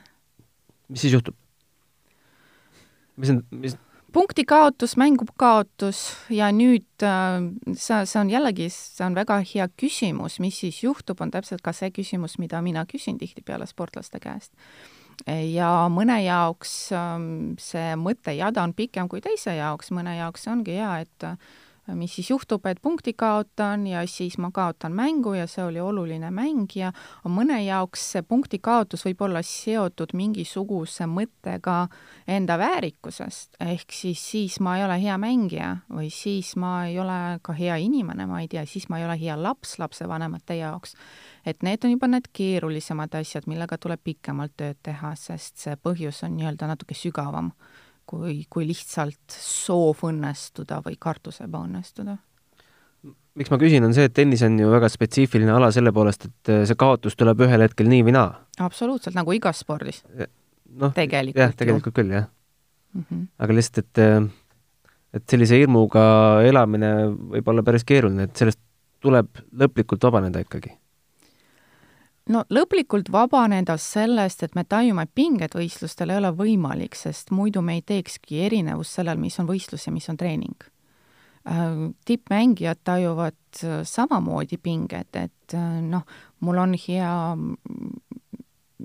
mis 0.89 1.01
siis 1.01 1.13
juhtub? 1.13 1.36
mis 3.17 3.31
on, 3.31 3.43
mis, 3.51 3.77
punkti 4.15 4.45
kaotus, 4.48 4.95
mängu 4.98 5.25
kaotus 5.39 6.00
ja 6.31 6.48
nüüd 6.55 7.03
äh, 7.03 7.41
see, 7.75 8.05
see 8.07 8.19
on 8.22 8.31
jällegi, 8.31 8.69
see 8.72 9.03
on 9.03 9.17
väga 9.17 9.41
hea 9.43 9.67
küsimus, 9.81 10.39
mis 10.43 10.62
siis 10.63 10.79
juhtub, 10.86 11.19
on 11.24 11.34
täpselt 11.34 11.63
ka 11.65 11.74
see 11.75 11.91
küsimus, 11.95 12.38
mida 12.39 12.62
mina 12.63 12.86
küsin 12.88 13.19
tihtipeale 13.19 13.67
sportlaste 13.67 14.22
käest. 14.24 14.53
ja 15.27 15.69
mõne 15.91 16.17
jaoks 16.24 16.72
ähm, 16.95 17.55
see 17.60 17.95
mõttejada 18.00 18.63
on 18.63 18.74
pikem 18.75 19.07
kui 19.12 19.22
teise 19.24 19.55
jaoks, 19.55 19.91
mõne 19.95 20.17
jaoks 20.17 20.48
ongi 20.51 20.75
hea, 20.79 20.98
et 21.03 21.27
mis 21.94 22.15
siis 22.15 22.30
juhtub, 22.30 22.65
et 22.65 22.80
punkti 22.82 23.13
kaotan 23.13 23.86
ja 23.88 24.01
siis 24.08 24.38
ma 24.38 24.50
kaotan 24.54 24.94
mängu 24.98 25.34
ja 25.34 25.46
see 25.48 25.63
oli 25.65 25.80
oluline 25.80 26.32
mäng 26.34 26.65
ja 26.75 26.92
mõne 27.30 27.60
jaoks 27.62 28.08
see 28.13 28.24
punkti 28.25 28.60
kaotus 28.60 29.06
võib 29.06 29.22
olla 29.27 29.42
seotud 29.46 30.15
mingisuguse 30.18 31.06
mõttega 31.06 31.86
enda 32.27 32.58
väärikusest, 32.58 33.60
ehk 33.62 33.94
siis 33.94 34.24
siis 34.32 34.60
ma 34.60 34.77
ei 34.80 34.86
ole 34.86 34.98
hea 35.01 35.18
mängija 35.22 35.75
või 35.94 36.10
siis 36.10 36.56
ma 36.56 36.88
ei 36.89 37.00
ole 37.00 37.39
ka 37.46 37.54
hea 37.54 37.77
inimene, 37.77 38.25
ma 38.25 38.42
ei 38.42 38.50
tea, 38.50 38.65
siis 38.65 38.89
ma 38.89 39.00
ei 39.00 39.06
ole 39.06 39.20
hea 39.22 39.38
laps 39.38 39.77
lapsevanemate 39.80 40.58
jaoks. 40.58 40.96
et 41.46 41.63
need 41.63 41.84
on 41.86 41.92
juba 41.92 42.08
need 42.08 42.32
keerulisemad 42.34 43.13
asjad, 43.15 43.46
millega 43.48 43.77
tuleb 43.77 44.01
pikemalt 44.04 44.58
tööd 44.58 44.77
teha, 44.84 45.15
sest 45.15 45.58
see 45.62 45.75
põhjus 45.75 46.24
on 46.25 46.38
nii-öelda 46.38 46.68
natuke 46.68 46.98
sügavam 46.98 47.54
kui, 48.09 48.38
kui 48.50 48.67
lihtsalt 48.67 49.35
soov 49.35 50.05
õnnestuda 50.09 50.81
või 50.85 50.97
kartus 51.01 51.41
ebaõnnestuda. 51.45 52.17
miks 53.35 53.51
ma 53.51 53.59
küsin, 53.62 53.83
on 53.83 53.93
see, 53.97 54.07
et 54.07 54.15
tennis 54.15 54.43
on 54.47 54.57
ju 54.59 54.69
väga 54.71 54.89
spetsiifiline 54.91 55.51
ala 55.51 55.71
selle 55.75 55.93
poolest, 55.95 56.29
et 56.29 56.53
äh, 56.53 56.63
see 56.69 56.79
kaotus 56.79 57.17
tuleb 57.19 57.43
ühel 57.47 57.65
hetkel 57.65 57.89
nii 57.91 58.05
või 58.07 58.15
naa. 58.17 58.31
absoluutselt, 58.59 59.17
nagu 59.17 59.35
igas 59.35 59.62
spordis. 59.65 60.03
noh, 60.15 60.93
tegelikult 60.95 61.43
jah, 61.43 61.53
tegelikult 61.57 61.95
küll, 61.95 62.15
jah 62.15 62.29
mm. 62.93 63.05
-hmm. 63.09 63.27
aga 63.39 63.59
lihtsalt, 63.59 63.85
et 63.85 64.03
äh, 64.05 64.31
et 65.15 65.29
sellise 65.31 65.59
hirmuga 65.59 66.05
elamine 66.43 66.95
võib 67.35 67.47
olla 67.47 67.63
päris 67.63 67.85
keeruline, 67.88 68.27
et 68.27 68.35
sellest 68.35 68.59
tuleb 69.03 69.29
lõplikult 69.55 70.03
vabaneda 70.03 70.41
ikkagi 70.43 70.74
no 72.29 72.44
lõplikult 72.50 73.10
vabaneda 73.13 73.77
sellest, 73.82 74.44
et 74.44 74.55
me 74.55 74.63
tajume, 74.67 75.05
et 75.05 75.15
pinged 75.15 75.58
võistlustel 75.58 76.13
ei 76.13 76.22
ole 76.22 76.32
võimalik, 76.36 76.98
sest 76.98 77.32
muidu 77.36 77.62
me 77.65 77.77
ei 77.79 77.84
teekski 77.86 78.41
erinevust 78.48 79.00
sellel, 79.00 79.20
mis 79.22 79.38
on 79.39 79.50
võistlus 79.50 79.88
ja 79.88 79.94
mis 79.94 80.10
on 80.10 80.17
treening. 80.17 80.67
Äh, 81.46 81.74
tippmängijad 82.05 82.82
tajuvad 82.84 83.63
äh, 83.63 83.82
samamoodi 83.84 84.58
pinget, 84.58 85.15
et 85.15 85.53
äh, 85.53 85.82
noh, 85.86 86.05
mul 86.41 86.58
on 86.58 86.74
hea, 86.88 87.12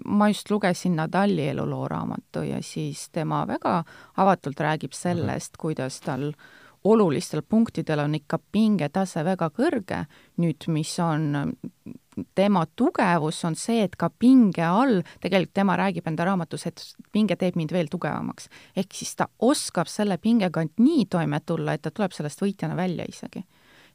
ma 0.05 0.29
just 0.29 0.51
lugesin 0.51 0.99
Nadali 1.01 1.49
eluloo 1.49 1.89
raamatu 1.89 2.45
ja 2.45 2.61
siis 2.63 3.09
tema 3.13 3.47
väga 3.49 3.81
avatult 4.17 4.61
räägib 4.61 4.93
sellest, 4.93 5.57
kuidas 5.57 6.01
tal 6.05 6.33
olulistel 6.85 7.43
punktidel 7.43 8.05
on 8.05 8.15
ikka 8.17 8.39
pingetase 8.53 9.25
väga 9.25 9.51
kõrge, 9.57 10.05
nüüd 10.41 10.69
mis 10.73 10.93
on 11.01 11.33
tema 12.35 12.65
tugevus 12.77 13.45
on 13.45 13.57
see, 13.59 13.83
et 13.85 13.97
ka 13.97 14.11
pinge 14.11 14.65
all, 14.65 15.01
tegelikult 15.23 15.55
tema 15.55 15.77
räägib 15.81 16.07
enda 16.11 16.27
raamatus, 16.29 16.67
et 16.67 16.85
pinge 17.13 17.37
teeb 17.37 17.57
mind 17.57 17.73
veel 17.73 17.91
tugevamaks. 17.93 18.49
ehk 18.77 18.95
siis 18.95 19.17
ta 19.17 19.29
oskab 19.39 19.89
selle 19.89 20.19
pingega 20.19 20.65
nii 20.79 21.07
toime 21.07 21.41
tulla, 21.47 21.75
et 21.75 21.83
ta 21.83 21.91
tuleb 21.91 22.13
sellest 22.13 22.43
võitjana 22.43 22.77
välja 22.77 23.05
isegi. 23.09 23.45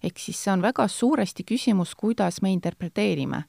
ehk 0.04 0.19
siis 0.19 0.43
see 0.43 0.54
on 0.54 0.62
väga 0.62 0.88
suuresti 0.88 1.43
küsimus, 1.43 1.95
kuidas 1.95 2.41
me 2.41 2.52
interpreteerime 2.52 3.43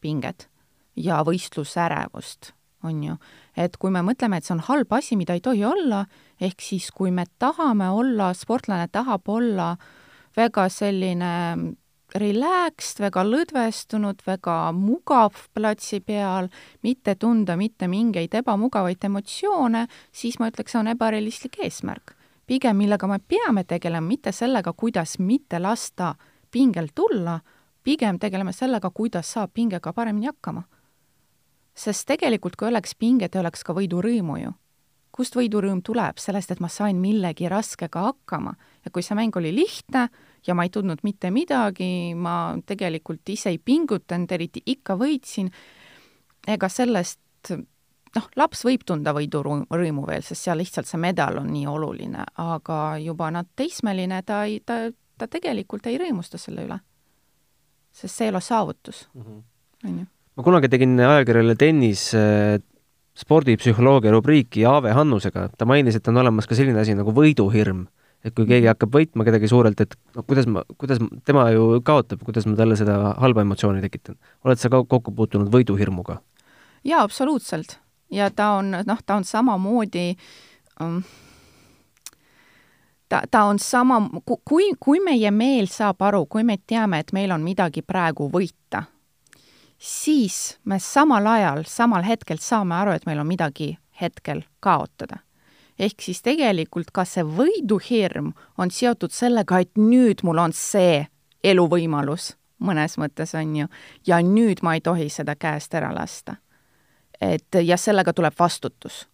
pinget 0.00 0.48
ja 0.96 1.22
võistlusärevust, 1.24 2.52
on 2.82 3.02
ju. 3.04 3.16
et 3.56 3.76
kui 3.76 3.90
me 3.90 4.02
mõtleme, 4.02 4.36
et 4.36 4.44
see 4.44 4.54
on 4.54 4.64
halb 4.68 4.92
asi, 4.92 5.16
mida 5.16 5.34
ei 5.34 5.40
tohi 5.40 5.64
olla, 5.64 6.06
ehk 6.40 6.60
siis 6.60 6.90
kui 6.90 7.10
me 7.10 7.24
tahame 7.38 7.90
olla, 7.90 8.32
sportlane 8.34 8.88
tahab 8.88 9.28
olla 9.28 9.76
väga 10.36 10.68
selline 10.68 11.76
relaxed, 12.18 13.00
väga 13.00 13.24
lõdvestunud, 13.26 14.22
väga 14.26 14.56
mugav 14.76 15.36
platsi 15.54 16.00
peal, 16.00 16.48
mitte 16.82 17.16
tunda 17.20 17.56
mitte 17.56 17.88
mingeid 17.88 18.34
ebamugavaid 18.40 19.04
emotsioone, 19.08 19.86
siis 20.12 20.38
ma 20.40 20.50
ütleks, 20.50 20.74
see 20.74 20.80
on 20.80 20.92
ebarealistlik 20.94 21.60
eesmärk. 21.64 22.14
pigem, 22.46 22.76
millega 22.76 23.06
me 23.06 23.18
peame 23.18 23.64
tegelema, 23.64 24.06
mitte 24.06 24.32
sellega, 24.32 24.72
kuidas 24.72 25.18
mitte 25.18 25.58
lasta 25.58 26.14
pingel 26.50 26.88
tulla, 26.94 27.40
pigem 27.82 28.18
tegeleme 28.18 28.52
sellega, 28.52 28.90
kuidas 28.90 29.32
saab 29.32 29.50
pingega 29.54 29.92
paremini 29.92 30.26
hakkama. 30.26 30.62
sest 31.74 32.06
tegelikult, 32.06 32.56
kui 32.56 32.68
oleks 32.68 32.94
pinget, 32.94 33.34
ei 33.34 33.40
oleks 33.40 33.64
ka 33.64 33.74
võidurõõmu 33.74 34.42
ju 34.42 34.52
kust 35.16 35.36
võidurõõm 35.36 35.80
tuleb, 35.84 36.20
sellest, 36.20 36.52
et 36.52 36.60
ma 36.60 36.68
sain 36.68 36.98
millegi 37.00 37.48
raskega 37.48 38.02
hakkama 38.10 38.54
ja 38.84 38.92
kui 38.92 39.04
see 39.04 39.16
mäng 39.16 39.36
oli 39.40 39.54
lihtne, 39.54 40.08
ja 40.46 40.54
ma 40.54 40.64
ei 40.66 40.70
tundnud 40.70 41.02
mitte 41.02 41.30
midagi, 41.34 42.14
ma 42.14 42.54
tegelikult 42.66 43.28
ise 43.28 43.50
ei 43.54 43.58
pingutanud, 43.58 44.30
eriti 44.32 44.62
ikka 44.66 44.96
võitsin, 45.00 45.50
ega 46.46 46.68
sellest 46.70 47.50
noh, 48.16 48.28
laps 48.36 48.64
võib 48.64 48.84
tunda 48.86 49.12
võidurõõmu 49.16 50.06
veel, 50.08 50.22
sest 50.24 50.46
seal 50.46 50.58
lihtsalt 50.62 50.88
see 50.88 51.00
medal 51.02 51.40
on 51.42 51.50
nii 51.52 51.66
oluline, 51.68 52.24
aga 52.42 52.96
juba 53.02 53.30
nad 53.34 53.48
teismeline, 53.56 54.22
ta 54.26 54.44
ei, 54.48 54.60
ta, 54.64 54.86
ta 55.18 55.28
tegelikult 55.28 55.86
ei 55.90 55.98
rõõmusta 56.00 56.38
selle 56.40 56.64
üle. 56.68 56.78
sest 57.96 58.14
see 58.14 58.26
ei 58.26 58.30
ole 58.34 58.40
saavutus, 58.44 59.08
Mhm. 59.14 59.36
on 59.88 59.98
ju. 59.98 60.06
ma 60.36 60.42
kunagi 60.44 60.68
tegin 60.68 60.98
ajakirjale 61.00 61.54
tennis 61.56 62.14
äh, 62.14 62.58
spordipsühholoogia 63.16 64.12
rubriiki 64.12 64.64
Aave 64.68 64.92
Hannusega, 64.92 65.48
ta 65.56 65.64
mainis, 65.64 65.96
et 65.96 66.08
on 66.08 66.16
olemas 66.20 66.46
ka 66.46 66.54
selline 66.54 66.80
asi 66.80 66.94
nagu 66.94 67.12
võiduhirm 67.16 67.86
et 68.26 68.34
kui 68.34 68.46
keegi 68.48 68.68
hakkab 68.70 68.94
võitma 68.94 69.26
kedagi 69.26 69.48
suurelt, 69.50 69.80
et 69.80 69.94
no 70.16 70.24
kuidas 70.26 70.48
ma, 70.50 70.64
kuidas 70.80 71.00
ma, 71.02 71.08
tema 71.26 71.46
ju 71.54 71.80
kaotab, 71.86 72.24
kuidas 72.26 72.46
ma 72.48 72.56
talle 72.58 72.78
seda 72.78 72.98
halba 73.22 73.44
emotsiooni 73.46 73.84
tekitan. 73.84 74.18
oled 74.44 74.60
sa 74.60 74.70
ka 74.72 74.82
kokku 74.84 75.14
puutunud 75.14 75.52
võiduhirmuga? 75.52 76.18
jaa, 76.84 77.02
absoluutselt. 77.02 77.78
ja 78.10 78.30
ta 78.30 78.56
on, 78.58 78.74
noh, 78.86 78.98
ta 79.06 79.20
on 79.20 79.24
samamoodi 79.24 80.08
um, 80.80 81.00
ta, 83.08 83.22
ta 83.30 83.44
on 83.44 83.58
sama, 83.58 84.00
kui, 84.44 84.72
kui 84.80 85.00
meie 85.00 85.30
meel 85.30 85.70
saab 85.70 86.02
aru, 86.02 86.26
kui 86.26 86.44
me 86.44 86.58
teame, 86.66 87.00
et 87.00 87.12
meil 87.12 87.32
on 87.34 87.44
midagi 87.46 87.82
praegu 87.82 88.30
võita, 88.32 88.86
siis 89.78 90.58
me 90.64 90.80
samal 90.82 91.26
ajal, 91.26 91.62
samal 91.66 92.02
hetkel 92.02 92.42
saame 92.42 92.74
aru, 92.74 92.96
et 92.96 93.06
meil 93.06 93.22
on 93.22 93.30
midagi 93.30 93.76
hetkel 94.00 94.42
kaotada 94.60 95.25
ehk 95.78 96.02
siis 96.02 96.22
tegelikult 96.24 96.90
ka 96.94 97.04
see 97.04 97.24
võiduhirm 97.26 98.32
on 98.58 98.72
seotud 98.72 99.12
sellega, 99.12 99.60
et 99.60 99.76
nüüd 99.78 100.24
mul 100.24 100.40
on 100.40 100.54
see 100.56 101.04
eluvõimalus, 101.44 102.34
mõnes 102.64 102.96
mõttes 103.00 103.34
on 103.36 103.54
ju, 103.62 103.68
ja 104.06 104.20
nüüd 104.24 104.62
ma 104.66 104.76
ei 104.76 104.84
tohi 104.84 105.08
seda 105.12 105.36
käest 105.36 105.74
ära 105.74 105.92
lasta. 105.94 106.36
et 107.20 107.54
ja 107.64 107.76
sellega 107.76 108.12
tuleb 108.12 108.34
vastutus. 108.38 109.06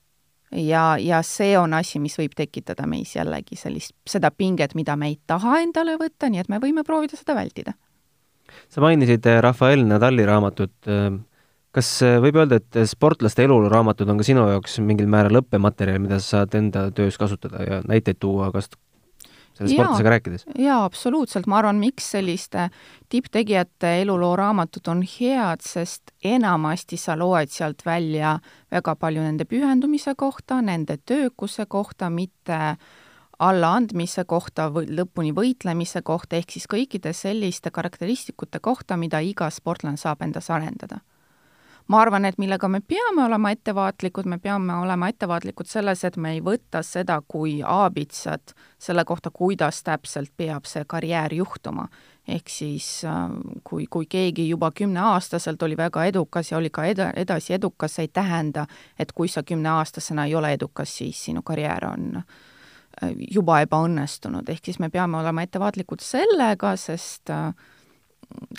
ja, 0.52 0.96
ja 0.98 1.22
see 1.22 1.58
on 1.58 1.74
asi, 1.74 1.98
mis 1.98 2.18
võib 2.18 2.34
tekitada 2.36 2.86
meis 2.86 3.16
jällegi 3.16 3.56
sellist, 3.56 3.94
seda 4.06 4.30
pinget, 4.30 4.74
mida 4.74 4.96
me 4.96 5.08
ei 5.08 5.18
taha 5.26 5.60
endale 5.60 5.96
võtta, 5.96 6.28
nii 6.28 6.40
et 6.40 6.48
me 6.48 6.58
võime 6.58 6.84
proovida 6.84 7.16
seda 7.16 7.34
vältida. 7.34 7.72
sa 8.68 8.80
mainisid 8.80 9.26
eh, 9.26 9.40
Rafael 9.40 9.86
Nadali 9.86 10.26
raamatut 10.26 10.88
äh, 10.88 11.12
kas 11.76 11.90
äh, 12.04 12.18
võib 12.22 12.38
öelda, 12.42 12.60
et 12.60 12.78
äh, 12.78 12.86
sportlaste 12.88 13.44
eluraamatud 13.46 14.08
on 14.12 14.20
ka 14.20 14.26
sinu 14.26 14.44
jaoks 14.50 14.78
mingil 14.84 15.08
määral 15.10 15.40
õppematerjal, 15.42 16.00
mida 16.04 16.20
sa 16.20 16.38
saad 16.42 16.56
enda 16.58 16.88
töös 16.94 17.18
kasutada 17.20 17.64
ja 17.64 17.82
näiteid 17.88 18.20
tuua, 18.20 18.50
kas 18.54 18.68
selle 19.56 19.70
Jaa. 19.70 19.76
sportlasega 19.76 20.12
rääkides? 20.14 20.46
jaa, 20.58 20.80
absoluutselt, 20.84 21.46
ma 21.48 21.60
arvan, 21.60 21.80
miks 21.80 22.10
selliste 22.14 22.68
tipptegijate 23.12 23.94
elulooraamatud 24.02 24.88
on 24.92 25.04
head, 25.04 25.64
sest 25.64 26.12
enamasti 26.24 27.00
sa 27.00 27.16
loed 27.18 27.52
sealt 27.52 27.86
välja 27.86 28.38
väga 28.72 28.96
palju 28.96 29.24
nende 29.24 29.48
pühendumise 29.48 30.14
kohta, 30.16 30.60
nende 30.64 30.98
töökuse 31.06 31.66
kohta, 31.68 32.10
mitte 32.12 32.60
allaandmise 33.42 34.24
kohta 34.28 34.68
või 34.70 34.86
lõpuni 34.92 35.32
võitlemise 35.34 36.04
kohta, 36.06 36.36
ehk 36.36 36.52
siis 36.52 36.68
kõikide 36.70 37.14
selliste 37.16 37.72
karakteristikute 37.74 38.60
kohta, 38.60 38.96
mida 38.96 39.20
iga 39.24 39.48
sportlane 39.50 39.98
saab 39.98 40.22
endas 40.22 40.50
arendada 40.52 41.00
ma 41.88 42.00
arvan, 42.00 42.24
et 42.24 42.38
millega 42.38 42.68
me 42.68 42.80
peame 42.80 43.24
olema 43.24 43.50
ettevaatlikud, 43.50 44.26
me 44.26 44.38
peame 44.38 44.74
olema 44.74 45.08
ettevaatlikud 45.08 45.68
selles, 45.68 46.04
et 46.04 46.16
me 46.16 46.34
ei 46.36 46.40
võta 46.44 46.82
seda 46.86 47.20
kui 47.28 47.60
aabitsat 47.66 48.54
selle 48.78 49.04
kohta, 49.04 49.30
kuidas 49.30 49.82
täpselt 49.82 50.32
peab 50.36 50.66
see 50.70 50.84
karjäär 50.88 51.34
juhtuma. 51.34 51.88
ehk 52.28 52.48
siis 52.48 53.04
äh, 53.04 53.30
kui, 53.64 53.86
kui 53.90 54.06
keegi 54.06 54.48
juba 54.48 54.70
kümneaastaselt 54.70 55.62
oli 55.62 55.76
väga 55.76 56.04
edukas 56.04 56.52
ja 56.52 56.58
oli 56.58 56.70
ka 56.70 56.84
eda-, 56.84 57.10
edasi 57.16 57.54
edukas, 57.54 57.94
see 57.94 58.04
ei 58.06 58.08
tähenda, 58.08 58.66
et 58.98 59.12
kui 59.12 59.28
sa 59.28 59.42
kümneaastasena 59.42 60.26
ei 60.26 60.34
ole 60.34 60.52
edukas, 60.52 60.96
siis 60.98 61.24
sinu 61.24 61.42
karjäär 61.42 61.88
on 61.90 62.16
äh, 62.16 63.10
juba 63.30 63.60
ebaõnnestunud, 63.66 64.48
ehk 64.48 64.64
siis 64.64 64.78
me 64.78 64.90
peame 64.90 65.18
olema 65.18 65.42
ettevaatlikud 65.42 66.00
sellega, 66.00 66.76
sest 66.76 67.30
äh, 67.30 67.50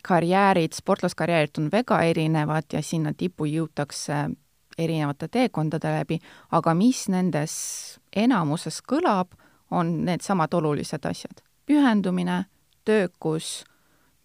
karjäärid, 0.04 0.74
sportlaskarjäärid 0.74 1.58
on 1.58 1.70
väga 1.72 2.02
erinevad 2.02 2.74
ja 2.74 2.82
sinna 2.82 3.14
tippu 3.18 3.46
jõutakse 3.46 4.30
erinevate 4.78 5.28
teekondade 5.28 5.92
läbi, 5.94 6.20
aga 6.52 6.74
mis 6.74 7.06
nendes 7.14 7.54
enamuses 8.16 8.82
kõlab, 8.82 9.36
on 9.72 10.04
needsamad 10.06 10.54
olulised 10.54 11.06
asjad. 11.06 11.42
pühendumine, 11.66 12.46
töökus, 12.86 13.64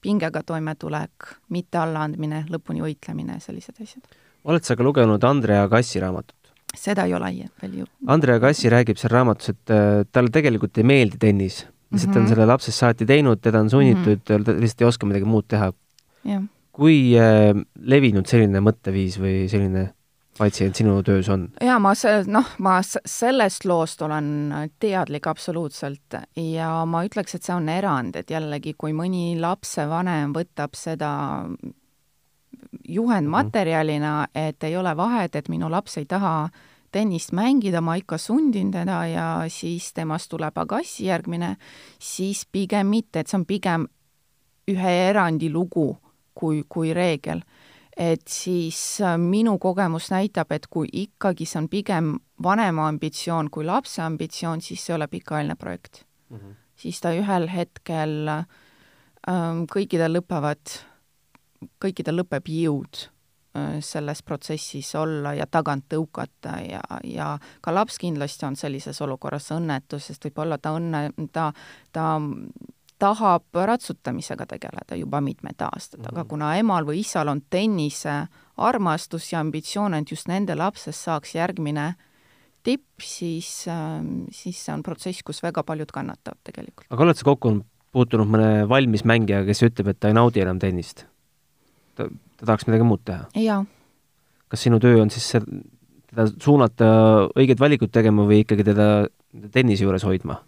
pingega 0.03 0.43
toimetulek, 0.43 1.29
mitte 1.49 1.79
allaandmine, 1.79 2.45
lõpuni 2.51 2.83
võitlemine, 2.83 3.39
sellised 3.41 3.79
asjad. 3.83 4.05
oled 4.45 4.65
sa 4.65 4.77
ka 4.77 4.83
lugenud 4.83 5.25
Andrea 5.25 5.69
Kassi 5.69 6.01
raamatut? 6.01 6.37
seda 6.77 7.05
ei 7.05 7.15
ole 7.15 7.49
veel 7.63 7.79
ju. 7.81 7.87
Andrea 8.07 8.41
Kassi 8.41 8.69
räägib 8.69 8.99
seal 8.99 9.13
raamatus, 9.13 9.49
et 9.49 9.71
äh, 9.71 10.05
talle 10.13 10.31
tegelikult 10.31 10.79
ei 10.79 10.85
meeldi 10.85 11.19
tennis 11.19 11.67
lihtsalt 11.91 12.09
mm 12.09 12.15
-hmm. 12.15 12.19
on 12.19 12.23
Mhm. 12.23 12.29
selle 12.29 12.47
lapsest 12.47 12.79
saati 12.79 13.07
teinud, 13.07 13.41
teda 13.41 13.61
on 13.61 13.71
sunnitud 13.71 14.21
mm, 14.29 14.37
-hmm. 14.37 14.45
ta 14.45 14.53
lihtsalt 14.53 14.81
ei 14.81 14.87
oska 14.87 15.07
midagi 15.07 15.25
muud 15.25 15.45
teha. 15.49 15.73
jah. 16.25 16.43
kui 16.73 17.15
äh, 17.19 17.55
levinud 17.81 18.27
selline 18.27 18.61
mõtteviis 18.61 19.19
või 19.19 19.49
selline 19.49 19.93
patsient 20.39 20.77
sinu 20.79 21.03
töös 21.03 21.29
on? 21.29 21.49
jaa, 21.61 21.79
ma 21.79 21.95
see, 21.99 22.23
noh, 22.27 22.47
ma 22.59 22.79
sellest 22.83 23.65
loost 23.65 24.03
olen 24.03 24.55
teadlik 24.81 25.27
absoluutselt 25.27 26.19
ja 26.37 26.85
ma 26.87 27.03
ütleks, 27.05 27.35
et 27.35 27.43
see 27.43 27.55
on 27.55 27.69
erand, 27.69 28.17
et 28.17 28.31
jällegi, 28.31 28.75
kui 28.79 28.93
mõni 28.93 29.41
lapsevanem 29.41 30.33
võtab 30.37 30.79
seda 30.79 31.11
juhendmaterjalina, 32.89 34.29
et 34.35 34.65
ei 34.65 34.77
ole 34.77 34.97
vahet, 34.97 35.37
et 35.37 35.49
minu 35.49 35.71
laps 35.71 35.99
ei 35.99 36.07
taha 36.09 36.49
tennist 36.93 37.33
mängida, 37.33 37.81
ma 37.81 37.97
ikka 37.99 38.19
sundin 38.19 38.71
teda 38.73 39.03
ja 39.07 39.29
siis 39.53 39.93
temast 39.95 40.31
tuleb 40.31 40.59
agassi 40.59 41.09
järgmine, 41.09 41.57
siis 41.99 42.47
pigem 42.53 42.91
mitte, 42.93 43.21
et 43.21 43.29
see 43.29 43.39
on 43.39 43.47
pigem 43.49 43.87
ühe 44.69 44.95
erandi 45.09 45.51
lugu 45.53 45.91
kui, 46.35 46.63
kui 46.69 46.95
reegel. 46.95 47.43
et 47.99 48.29
siis 48.31 49.01
äh, 49.03 49.17
minu 49.19 49.57
kogemus 49.59 50.13
näitab, 50.13 50.53
et 50.55 50.69
kui 50.71 50.87
ikkagi 51.01 51.43
see 51.51 51.59
on 51.59 51.67
pigem 51.69 52.13
vanema 52.43 52.85
ambitsioon 52.87 53.49
kui 53.51 53.65
lapse 53.67 54.03
ambitsioon, 54.03 54.61
siis 54.63 54.85
see 54.87 54.93
ei 54.93 54.97
ole 54.97 55.09
pikaajaline 55.11 55.57
projekt 55.59 56.05
mm. 56.31 56.37
-hmm. 56.37 56.55
siis 56.77 57.01
ta 57.01 57.11
ühel 57.11 57.49
hetkel 57.51 58.29
ähm, 58.29 59.65
kõikidel 59.75 60.15
lõpevad, 60.21 60.79
kõikidel 61.83 62.23
lõpeb 62.23 62.47
jõud 62.47 63.09
selles 63.81 64.23
protsessis 64.23 64.95
olla 64.95 65.33
ja 65.35 65.47
tagant 65.51 65.87
tõukata 65.91 66.59
ja, 66.63 66.81
ja 67.05 67.39
ka 67.61 67.75
laps 67.75 67.99
kindlasti 67.99 68.47
on 68.47 68.57
sellises 68.57 69.01
olukorras 69.03 69.51
õnnetu, 69.55 69.99
sest 69.99 70.25
võib-olla 70.29 70.59
ta 70.63 70.75
õnne, 70.77 71.09
ta, 71.33 71.53
ta 71.93 72.19
tahab 72.99 73.55
ratsutamisega 73.55 74.47
tegeleda 74.47 74.99
juba 74.99 75.21
mitmed 75.21 75.61
aastad 75.63 76.01
mm, 76.01 76.05
-hmm. 76.05 76.19
aga 76.19 76.25
kuna 76.29 76.57
emal 76.59 76.87
või 76.87 77.01
isal 77.01 77.29
on 77.29 77.43
tennise 77.51 78.27
armastus 78.57 79.33
ja 79.33 79.41
ambitsioon, 79.41 79.95
et 79.95 80.11
just 80.11 80.29
nende 80.29 80.55
lapsest 80.55 81.01
saaks 81.05 81.35
järgmine 81.35 81.95
tipp, 82.63 83.01
siis, 83.01 83.67
siis 84.31 84.65
see 84.65 84.75
on 84.75 84.83
protsess, 84.83 85.23
kus 85.23 85.43
väga 85.43 85.63
paljud 85.63 85.91
kannatavad 85.95 86.39
tegelikult. 86.45 86.87
aga 86.91 87.03
oled 87.03 87.17
sa 87.17 87.25
kokku 87.25 87.61
puutunud 87.93 88.29
mõne 88.29 88.69
valmis 88.69 89.05
mängijaga, 89.05 89.47
kes 89.47 89.63
ütleb, 89.71 89.93
et 89.93 90.01
ta 90.01 90.09
ei 90.09 90.19
naudi 90.19 90.43
enam 90.45 90.59
tennist? 90.59 91.07
ta, 91.95 92.09
ta 92.39 92.47
tahaks 92.47 92.69
midagi 92.69 92.87
muud 92.87 93.03
teha? 93.05 93.27
jaa. 93.37 93.65
kas 94.49 94.67
sinu 94.67 94.81
töö 94.83 95.03
on 95.03 95.11
siis 95.15 95.27
see, 95.35 95.43
teda 96.11 96.29
suunata 96.41 96.91
õiget 97.35 97.61
valikut 97.61 97.93
tegema 97.93 98.27
või 98.29 98.45
ikkagi 98.45 98.67
teda 98.71 98.89
tennise 99.53 99.85
juures 99.85 100.07
hoidma? 100.09 100.41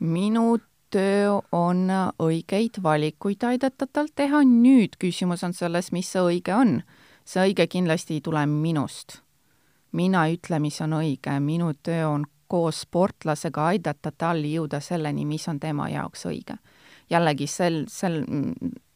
minu 0.00 0.56
töö 0.94 1.40
on 1.52 1.88
õigeid 2.22 2.78
valikuid 2.82 3.42
aidata 3.42 3.86
tal 3.90 4.10
teha, 4.14 4.44
nüüd 4.46 4.94
küsimus 5.02 5.42
on 5.46 5.54
selles, 5.56 5.90
mis 5.92 6.10
see 6.12 6.22
õige 6.22 6.54
on. 6.54 6.82
see 7.24 7.48
õige 7.48 7.66
kindlasti 7.66 8.18
ei 8.18 8.20
tule 8.20 8.46
minust. 8.46 9.20
mina 9.92 10.26
ei 10.26 10.38
ütle, 10.38 10.58
mis 10.58 10.80
on 10.80 10.92
õige, 11.00 11.40
minu 11.40 11.72
töö 11.82 12.06
on 12.08 12.24
koos 12.46 12.80
sportlasega 12.84 13.66
aidata 13.72 14.12
tal 14.12 14.44
jõuda 14.44 14.80
selleni, 14.80 15.24
mis 15.24 15.48
on 15.48 15.60
tema 15.60 15.88
jaoks 15.88 16.26
õige. 16.26 16.58
Jällegi 17.10 17.46
sel, 17.46 17.84
sel, 17.88 18.22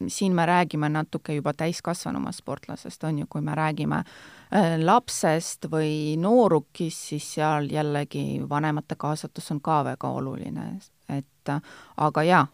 siin 0.07 0.35
me 0.35 0.45
räägime 0.45 0.89
natuke 0.89 1.35
juba 1.35 1.53
täiskasvanuma 1.53 2.31
sportlasest, 2.31 3.03
on 3.03 3.19
ju, 3.19 3.25
kui 3.29 3.41
me 3.41 3.55
räägime 3.55 4.03
äh, 4.03 4.77
lapsest 4.81 5.69
või 5.71 6.17
noorukist, 6.17 7.09
siis 7.11 7.33
seal 7.35 7.69
jällegi 7.71 8.41
vanemate 8.49 8.95
kaasatus 8.97 9.51
on 9.51 9.61
ka 9.61 9.83
väga 9.83 10.09
oluline, 10.09 10.71
et 11.09 11.53
aga 11.97 12.23
jaa, 12.23 12.45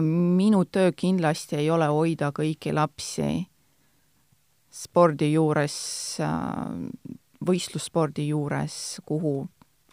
minu 0.00 0.64
töö 0.64 0.92
kindlasti 0.92 1.56
ei 1.56 1.70
ole 1.70 1.86
hoida 1.90 2.30
kõiki 2.34 2.74
lapsi 2.74 3.46
spordi 4.76 5.32
juures, 5.32 5.76
võistlusspordi 7.46 8.28
juures, 8.28 9.00
kuhu 9.06 9.38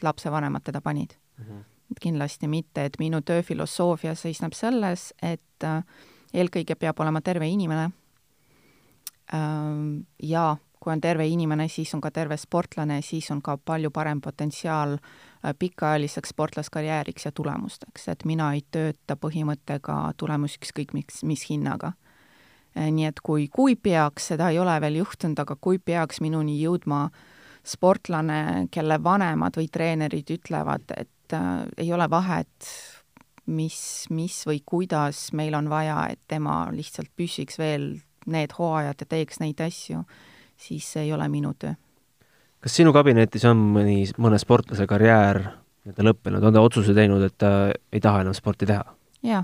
lapsevanemad 0.04 0.64
teda 0.64 0.82
panid 0.82 1.16
mm. 1.38 1.46
-hmm. 1.46 1.64
Kindlasti 2.02 2.48
mitte, 2.48 2.86
et 2.86 3.00
minu 3.00 3.22
töö 3.22 3.44
filosoofia 3.44 4.16
seisneb 4.16 4.54
selles, 4.54 5.12
et 5.22 5.68
eelkõige 6.34 6.76
peab 6.76 7.00
olema 7.00 7.22
terve 7.22 7.48
inimene 7.48 7.92
ja 10.24 10.58
kui 10.84 10.92
on 10.94 11.02
terve 11.02 11.26
inimene, 11.28 11.68
siis 11.72 11.94
on 11.96 12.02
ka 12.04 12.12
terve 12.12 12.36
sportlane, 12.38 13.00
siis 13.02 13.30
on 13.32 13.42
ka 13.42 13.56
palju 13.58 13.92
parem 13.96 14.20
potentsiaal 14.22 14.98
pikaajaliseks 15.60 16.34
sportlaskarjääriks 16.36 17.26
ja 17.26 17.32
tulemusteks, 17.32 18.08
et 18.12 18.26
mina 18.26 18.52
ei 18.54 18.66
tööta 18.72 19.16
põhimõttega 19.16 19.98
tulemus 20.18 20.58
ükskõik 20.60 20.92
mis, 20.94 21.24
mis 21.24 21.46
hinnaga. 21.50 21.94
nii 22.76 23.06
et 23.06 23.20
kui, 23.22 23.48
kui 23.48 23.76
peaks, 23.76 24.28
seda 24.34 24.50
ei 24.50 24.60
ole 24.60 24.76
veel 24.82 24.96
juhtunud, 25.04 25.40
aga 25.40 25.56
kui 25.56 25.78
peaks 25.78 26.22
minuni 26.22 26.58
jõudma 26.62 27.10
sportlane, 27.64 28.68
kelle 28.72 28.98
vanemad 29.04 29.56
või 29.58 29.70
treenerid 29.72 30.34
ütlevad, 30.36 30.92
et 30.98 31.36
äh, 31.36 31.64
ei 31.78 31.94
ole 31.96 32.10
vahet, 32.12 32.68
mis, 33.46 33.80
mis 34.12 34.42
või 34.48 34.62
kuidas 34.66 35.30
meil 35.34 35.56
on 35.56 35.70
vaja, 35.72 36.06
et 36.12 36.20
tema 36.28 36.66
lihtsalt 36.72 37.12
püsiks 37.16 37.60
veel 37.60 37.94
need 38.28 38.56
hooajad 38.58 39.04
ja 39.04 39.10
teeks 39.10 39.42
neid 39.44 39.60
asju, 39.64 40.04
siis 40.60 40.88
see 40.96 41.08
ei 41.08 41.14
ole 41.16 41.28
minu 41.32 41.54
töö. 41.60 41.74
kas 42.64 42.76
sinu 42.80 42.94
kabinetis 42.96 43.44
on 43.46 43.60
mõni, 43.76 44.06
mõne 44.18 44.40
sportlase 44.40 44.88
karjäär 44.88 45.42
nii-öelda 45.84 46.06
lõppenud, 46.08 46.44
on 46.48 46.56
ta 46.56 46.64
otsuse 46.64 46.96
teinud, 46.96 47.24
et 47.28 47.36
ta 47.38 47.72
ei 47.92 48.00
taha 48.04 48.24
enam 48.24 48.36
sporti 48.36 48.68
teha? 48.68 48.84
jaa. 49.24 49.44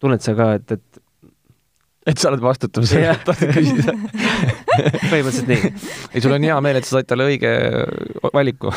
tunned 0.00 0.24
sa 0.24 0.36
ka, 0.36 0.52
et, 0.60 0.72
et 0.72 1.04
et 2.06 2.20
sa 2.20 2.30
oled 2.30 2.42
vastutav 2.44 2.84
selle 2.88 3.12
eest, 3.12 3.24
tahtsid 3.28 3.52
küsida 3.56 3.94
põhimõtteliselt 5.10 5.50
nii. 5.50 5.70
ei, 6.14 6.22
sul 6.22 6.34
on 6.36 6.46
hea 6.46 6.56
meel, 6.64 6.78
et 6.80 6.88
sa 6.88 6.98
said 6.98 7.08
talle 7.10 7.28
õige 7.30 7.52
valiku 8.34 8.72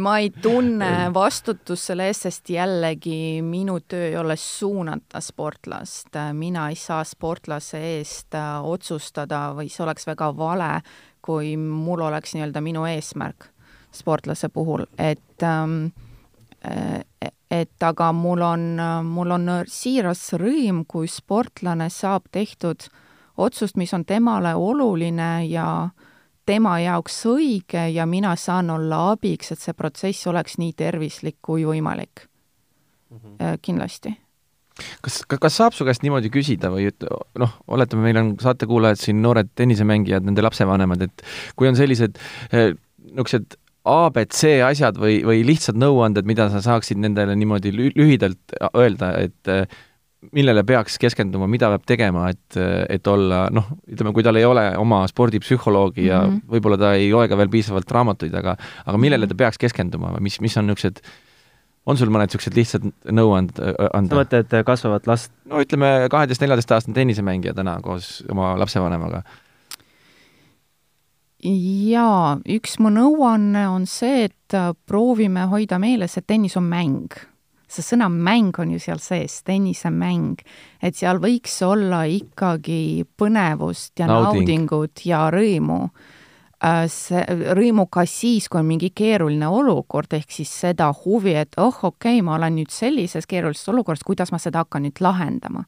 ma 0.00 0.16
ei 0.22 0.30
tunne 0.30 0.90
vastutust 1.14 1.90
selle 1.90 2.08
eest, 2.10 2.26
sest 2.28 2.52
jällegi 2.52 3.40
minu 3.44 3.78
töö 3.80 4.08
ei 4.10 4.16
ole 4.20 4.36
suunata 4.40 5.20
sportlast. 5.24 6.18
mina 6.32 6.68
ei 6.72 6.78
saa 6.78 7.04
sportlase 7.04 7.80
eest 7.98 8.36
otsustada 8.62 9.48
või 9.56 9.70
see 9.72 9.84
oleks 9.86 10.06
väga 10.08 10.32
vale, 10.36 10.72
kui 11.22 11.56
mul 11.56 12.06
oleks 12.08 12.34
nii-öelda 12.36 12.62
minu 12.64 12.86
eesmärk 12.88 13.50
sportlase 13.94 14.48
puhul, 14.52 14.84
et 14.98 15.42
ähm, 15.42 15.88
et 17.50 17.82
aga 17.82 18.12
mul 18.12 18.42
on, 18.44 18.64
mul 19.08 19.34
on 19.36 19.50
siiras 19.70 20.26
rõõm, 20.40 20.84
kui 20.88 21.08
sportlane 21.08 21.88
saab 21.92 22.28
tehtud 22.32 22.88
otsust, 23.38 23.76
mis 23.76 23.94
on 23.94 24.04
temale 24.04 24.54
oluline 24.54 25.46
ja 25.48 25.88
tema 26.48 26.78
jaoks 26.80 27.20
õige 27.28 27.88
ja 27.92 28.06
mina 28.06 28.36
saan 28.36 28.70
olla 28.70 29.10
abiks, 29.12 29.52
et 29.52 29.60
see 29.60 29.76
protsess 29.76 30.26
oleks 30.26 30.58
nii 30.58 30.72
tervislik 30.72 31.38
kui 31.42 31.64
võimalik. 31.64 32.26
mm 33.10 33.18
-hmm. 33.18 33.58
kindlasti 33.62 34.16
kas, 35.02 35.22
kas 35.26 35.56
saab 35.56 35.72
su 35.76 35.84
käest 35.84 36.02
niimoodi 36.02 36.30
küsida 36.30 36.70
või 36.70 36.88
et 36.90 37.06
noh, 37.38 37.54
oletame, 37.66 38.02
meil 38.02 38.20
on 38.20 38.34
saatekuulajad 38.40 39.00
siin, 39.00 39.22
noored 39.22 39.50
tennisemängijad, 39.58 40.26
nende 40.28 40.44
lapsevanemad, 40.44 41.02
et 41.02 41.24
kui 41.56 41.70
on 41.70 41.78
sellised 41.78 42.18
niisugused 42.52 43.58
abc 43.88 44.40
asjad 44.68 44.98
või, 45.00 45.20
või 45.24 45.44
lihtsad 45.48 45.78
nõuanded, 45.80 46.26
mida 46.28 46.48
sa 46.52 46.60
saaksid 46.64 47.00
nendele 47.00 47.36
niimoodi 47.38 47.72
lühidalt 47.72 48.56
öelda, 48.74 49.14
et 49.24 49.52
millele 50.34 50.64
peaks 50.66 50.98
keskenduma, 50.98 51.46
mida 51.50 51.70
peab 51.72 51.84
tegema, 51.86 52.26
et, 52.32 52.58
et 52.90 53.06
olla 53.06 53.44
noh, 53.54 53.68
ütleme, 53.86 54.12
kui 54.16 54.24
tal 54.26 54.38
ei 54.40 54.46
ole 54.48 54.64
oma 54.80 55.04
spordipsühholoogi 55.10 56.08
ja 56.08 56.24
mm 56.24 56.32
-hmm. 56.32 56.50
võib-olla 56.54 56.78
ta 56.78 56.92
ei 56.98 57.12
loe 57.12 57.28
ka 57.28 57.38
veel 57.38 57.48
piisavalt 57.52 57.90
raamatuid, 57.90 58.34
aga 58.34 58.56
aga 58.86 58.98
millele 58.98 59.26
ta 59.26 59.38
peaks 59.38 59.58
keskenduma 59.58 60.12
või 60.16 60.26
mis, 60.26 60.40
mis 60.40 60.56
on 60.56 60.66
niisugused 60.66 61.02
on 61.86 61.96
sul 61.96 62.10
mõned 62.10 62.28
niisugused 62.28 62.56
lihtsad 62.56 62.88
nõuanded 63.12 63.60
anda? 63.92 64.14
sa 64.14 64.22
mõtled 64.22 64.64
kasvavat 64.66 65.06
last? 65.06 65.32
no 65.46 65.62
ütleme, 65.62 66.08
kaheteist-neljateistaastane 66.10 66.94
tennisemängija 66.94 67.54
täna 67.54 67.78
koos 67.82 68.24
oma 68.30 68.56
lapsevanemaga. 68.58 69.22
jaa, 71.44 72.38
üks 72.58 72.78
mu 72.82 72.90
nõuanne 72.90 73.68
on 73.70 73.86
see, 73.86 74.24
et 74.24 74.60
proovime 74.86 75.46
hoida 75.46 75.78
meeles, 75.78 76.18
et 76.18 76.26
tennis 76.26 76.56
on 76.56 76.66
mäng 76.66 77.14
see 77.68 77.84
sõna 77.84 78.08
mäng 78.12 78.56
on 78.60 78.72
ju 78.72 78.80
seal 78.82 79.00
sees, 79.02 79.42
tennisemäng, 79.46 80.40
et 80.82 80.96
seal 80.96 81.20
võiks 81.22 81.58
olla 81.66 82.04
ikkagi 82.08 83.04
põnevust 83.20 84.00
ja 84.00 84.08
Nauding. 84.08 84.40
naudingut 84.40 85.04
ja 85.06 85.26
rõõmu. 85.32 85.88
Äh, 86.64 86.86
see, 86.90 87.20
rõõmu 87.54 87.86
ka 87.92 88.02
siis, 88.08 88.48
kui 88.48 88.62
on 88.62 88.66
mingi 88.66 88.90
keeruline 88.90 89.46
olukord, 89.46 90.16
ehk 90.16 90.32
siis 90.40 90.50
seda 90.64 90.88
huvi, 91.04 91.36
et 91.44 91.54
oh, 91.60 91.76
okei 91.92 92.18
okay,, 92.18 92.24
ma 92.24 92.34
olen 92.38 92.56
nüüd 92.58 92.72
sellises 92.74 93.28
keerulises 93.30 93.68
olukorras, 93.70 94.02
kuidas 94.06 94.32
ma 94.34 94.40
seda 94.42 94.64
hakkan 94.64 94.88
nüüd 94.88 95.04
lahendama. 95.04 95.66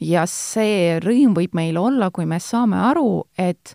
ja 0.00 0.26
see 0.28 1.00
rõõm 1.00 1.34
võib 1.34 1.54
meil 1.56 1.78
olla, 1.80 2.10
kui 2.10 2.26
me 2.26 2.38
saame 2.38 2.76
aru, 2.76 3.24
et 3.38 3.74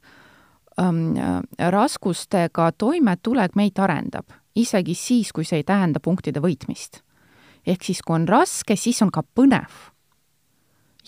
ähm, 0.79 1.17
raskustega 1.57 2.71
toimetulek 2.77 3.55
meid 3.55 3.79
arendab, 3.79 4.29
isegi 4.55 4.95
siis, 4.95 5.33
kui 5.33 5.43
see 5.43 5.63
ei 5.63 5.67
tähenda 5.67 5.99
punktide 5.99 6.39
võitmist 6.39 7.01
ehk 7.69 7.85
siis 7.85 8.01
kui 8.05 8.17
on 8.17 8.27
raske, 8.27 8.75
siis 8.75 9.01
on 9.05 9.11
ka 9.13 9.23
põnev. 9.35 9.69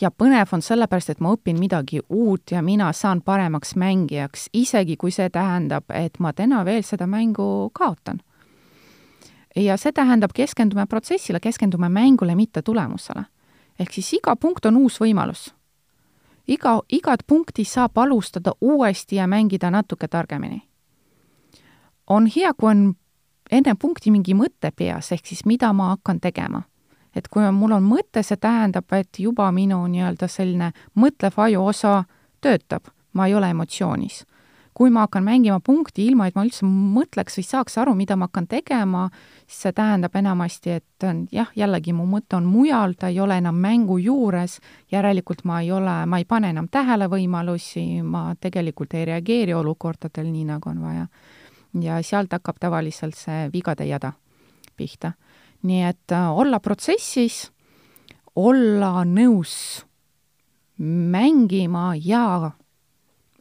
ja 0.02 0.10
põnev 0.10 0.50
on 0.56 0.63
sellepärast, 0.65 1.12
et 1.13 1.19
ma 1.21 1.34
õpin 1.36 1.60
midagi 1.60 2.00
uut 2.10 2.52
ja 2.52 2.62
mina 2.65 2.88
saan 2.93 3.21
paremaks 3.21 3.76
mängijaks, 3.76 4.47
isegi 4.54 4.95
kui 4.97 5.12
see 5.12 5.30
tähendab, 5.30 5.91
et 5.93 6.19
ma 6.19 6.34
täna 6.34 6.63
veel 6.65 6.84
seda 6.84 7.08
mängu 7.08 7.69
kaotan. 7.74 8.21
ja 9.56 9.78
see 9.78 9.91
tähendab, 9.91 10.32
keskendume 10.34 10.86
protsessile, 10.86 11.39
keskendume 11.39 11.89
mängule, 11.89 12.36
mitte 12.36 12.62
tulemusele. 12.62 13.26
ehk 13.80 13.93
siis 13.93 14.13
iga 14.13 14.36
punkt 14.36 14.65
on 14.65 14.78
uus 14.78 15.00
võimalus. 15.02 15.54
iga, 16.47 16.82
igat 16.89 17.28
punkti 17.28 17.63
saab 17.63 17.97
alustada 17.97 18.54
uuesti 18.62 19.15
ja 19.15 19.28
mängida 19.28 19.71
natuke 19.71 20.08
targemini. 20.08 20.62
on 22.08 22.28
hea, 22.36 22.54
kui 22.54 22.69
on 22.69 22.95
enne 23.51 23.75
punkti 23.75 24.11
mingi 24.11 24.35
mõte 24.37 24.71
peas, 24.75 25.11
ehk 25.11 25.27
siis 25.27 25.45
mida 25.45 25.73
ma 25.73 25.91
hakkan 25.95 26.19
tegema. 26.19 26.63
et 27.15 27.27
kui 27.27 27.43
mul 27.51 27.73
on 27.75 27.83
mõte, 27.83 28.21
see 28.23 28.39
tähendab, 28.39 28.87
et 28.95 29.19
juba 29.19 29.49
minu 29.51 29.81
nii-öelda 29.83 30.29
selline 30.31 30.69
mõtlev 30.95 31.35
aju 31.35 31.65
osa 31.67 32.03
töötab, 32.39 32.87
ma 33.13 33.27
ei 33.27 33.35
ole 33.35 33.49
emotsioonis. 33.49 34.25
kui 34.73 34.89
ma 34.89 35.01
hakkan 35.03 35.23
mängima 35.23 35.59
punkti 35.59 36.05
ilma, 36.07 36.27
et 36.27 36.35
ma 36.35 36.45
üldse 36.45 36.63
mõtleks 36.65 37.35
või 37.37 37.43
saaks 37.43 37.75
aru, 37.77 37.95
mida 37.95 38.15
ma 38.15 38.29
hakkan 38.29 38.47
tegema, 38.47 39.09
siis 39.45 39.65
see 39.65 39.73
tähendab 39.75 40.15
enamasti, 40.15 40.69
et 40.69 41.05
jah, 41.31 41.51
jällegi 41.55 41.93
mu 41.93 42.05
mõte 42.07 42.37
on 42.37 42.47
mujal, 42.47 42.95
ta 42.95 43.09
ei 43.11 43.19
ole 43.19 43.37
enam 43.37 43.59
mängu 43.59 43.97
juures, 43.99 44.59
järelikult 44.91 45.43
ma 45.43 45.59
ei 45.61 45.71
ole, 45.71 46.05
ma 46.05 46.17
ei 46.17 46.25
pane 46.25 46.49
enam 46.55 46.71
tähele 46.71 47.11
võimalusi, 47.11 48.01
ma 48.01 48.31
tegelikult 48.39 48.93
ei 48.93 49.05
reageeri 49.05 49.53
olukordadel 49.53 50.31
nii, 50.31 50.47
nagu 50.55 50.69
on 50.69 50.81
vaja 50.81 51.07
ja 51.81 52.01
sealt 52.03 52.34
hakkab 52.34 52.60
tavaliselt 52.60 53.15
see 53.15 53.49
vigade 53.53 53.86
jada 53.86 54.13
pihta. 54.77 55.13
nii 55.63 55.84
et 55.84 56.12
äh, 56.12 56.31
olla 56.31 56.60
protsessis, 56.60 57.51
olla 58.36 59.05
nõus 59.05 59.86
mängima 60.81 61.93
ja 61.95 62.51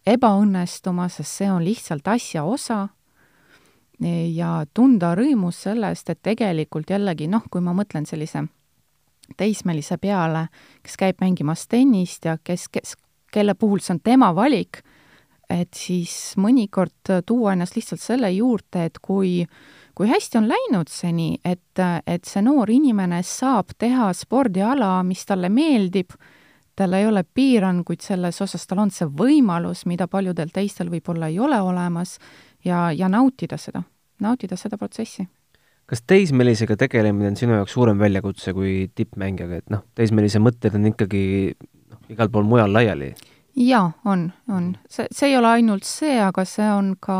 ebaõnnestuma, 0.06 1.08
sest 1.08 1.40
see 1.40 1.50
on 1.50 1.64
lihtsalt 1.64 2.08
asja 2.08 2.44
osa, 2.44 2.88
ja 4.34 4.64
tunda 4.74 5.14
rõõmu 5.14 5.50
sellest, 5.52 6.10
et 6.10 6.22
tegelikult 6.22 6.90
jällegi 6.90 7.28
noh, 7.28 7.44
kui 7.50 7.60
ma 7.60 7.74
mõtlen 7.76 8.06
sellise 8.08 8.46
teismelise 9.36 9.98
peale, 10.00 10.48
kes 10.82 10.96
käib 10.96 11.20
mängimas 11.20 11.66
tennist 11.68 12.24
ja 12.24 12.38
kes, 12.42 12.68
kes, 12.72 12.96
kelle 13.32 13.54
puhul 13.54 13.82
see 13.84 13.94
on 13.94 14.00
tema 14.02 14.32
valik, 14.34 14.80
et 15.50 15.74
siis 15.74 16.34
mõnikord 16.40 17.12
tuua 17.26 17.54
ennast 17.56 17.76
lihtsalt 17.76 18.02
selle 18.02 18.30
juurde, 18.32 18.86
et 18.86 18.98
kui 19.02 19.44
kui 20.00 20.08
hästi 20.08 20.38
on 20.38 20.46
läinud 20.48 20.88
see 20.88 21.10
nii, 21.12 21.40
et, 21.44 21.80
et 22.08 22.24
see 22.24 22.40
noor 22.40 22.70
inimene 22.72 23.18
saab 23.26 23.74
teha 23.78 24.06
spordiala, 24.16 24.94
mis 25.04 25.26
talle 25.28 25.50
meeldib, 25.52 26.14
tal 26.78 26.94
ei 26.96 27.04
ole 27.04 27.20
piiranguid 27.24 28.00
selles 28.00 28.40
osas, 28.40 28.64
tal 28.70 28.80
on 28.86 28.92
see 28.94 29.04
võimalus, 29.04 29.84
mida 29.90 30.06
paljudel 30.08 30.54
teistel 30.54 30.88
võib-olla 30.92 31.28
ei 31.28 31.36
ole 31.42 31.58
olemas, 31.60 32.14
ja, 32.64 32.86
ja 32.96 33.10
nautida 33.12 33.58
seda, 33.60 33.82
nautida 34.24 34.56
seda 34.56 34.80
protsessi 34.80 35.26
kas 35.90 36.04
teismelisega 36.06 36.76
tegelemine 36.78 37.32
on 37.32 37.36
sinu 37.36 37.56
jaoks 37.56 37.72
suurem 37.74 37.98
väljakutse 37.98 38.52
kui 38.54 38.74
tippmängijaga, 38.94 39.56
et 39.58 39.72
noh, 39.74 39.82
teismelise 39.98 40.38
mõtted 40.38 40.76
on 40.78 40.86
ikkagi 40.92 41.22
noh, 41.58 42.00
igal 42.14 42.30
pool 42.30 42.46
mujal 42.46 42.70
laiali? 42.70 43.10
Jaa, 43.60 43.92
on, 44.04 44.32
on. 44.48 44.76
see, 44.88 45.06
see 45.12 45.30
ei 45.30 45.36
ole 45.36 45.54
ainult 45.58 45.84
see, 45.84 46.16
aga 46.22 46.44
see 46.48 46.68
on 46.72 46.94
ka 47.00 47.18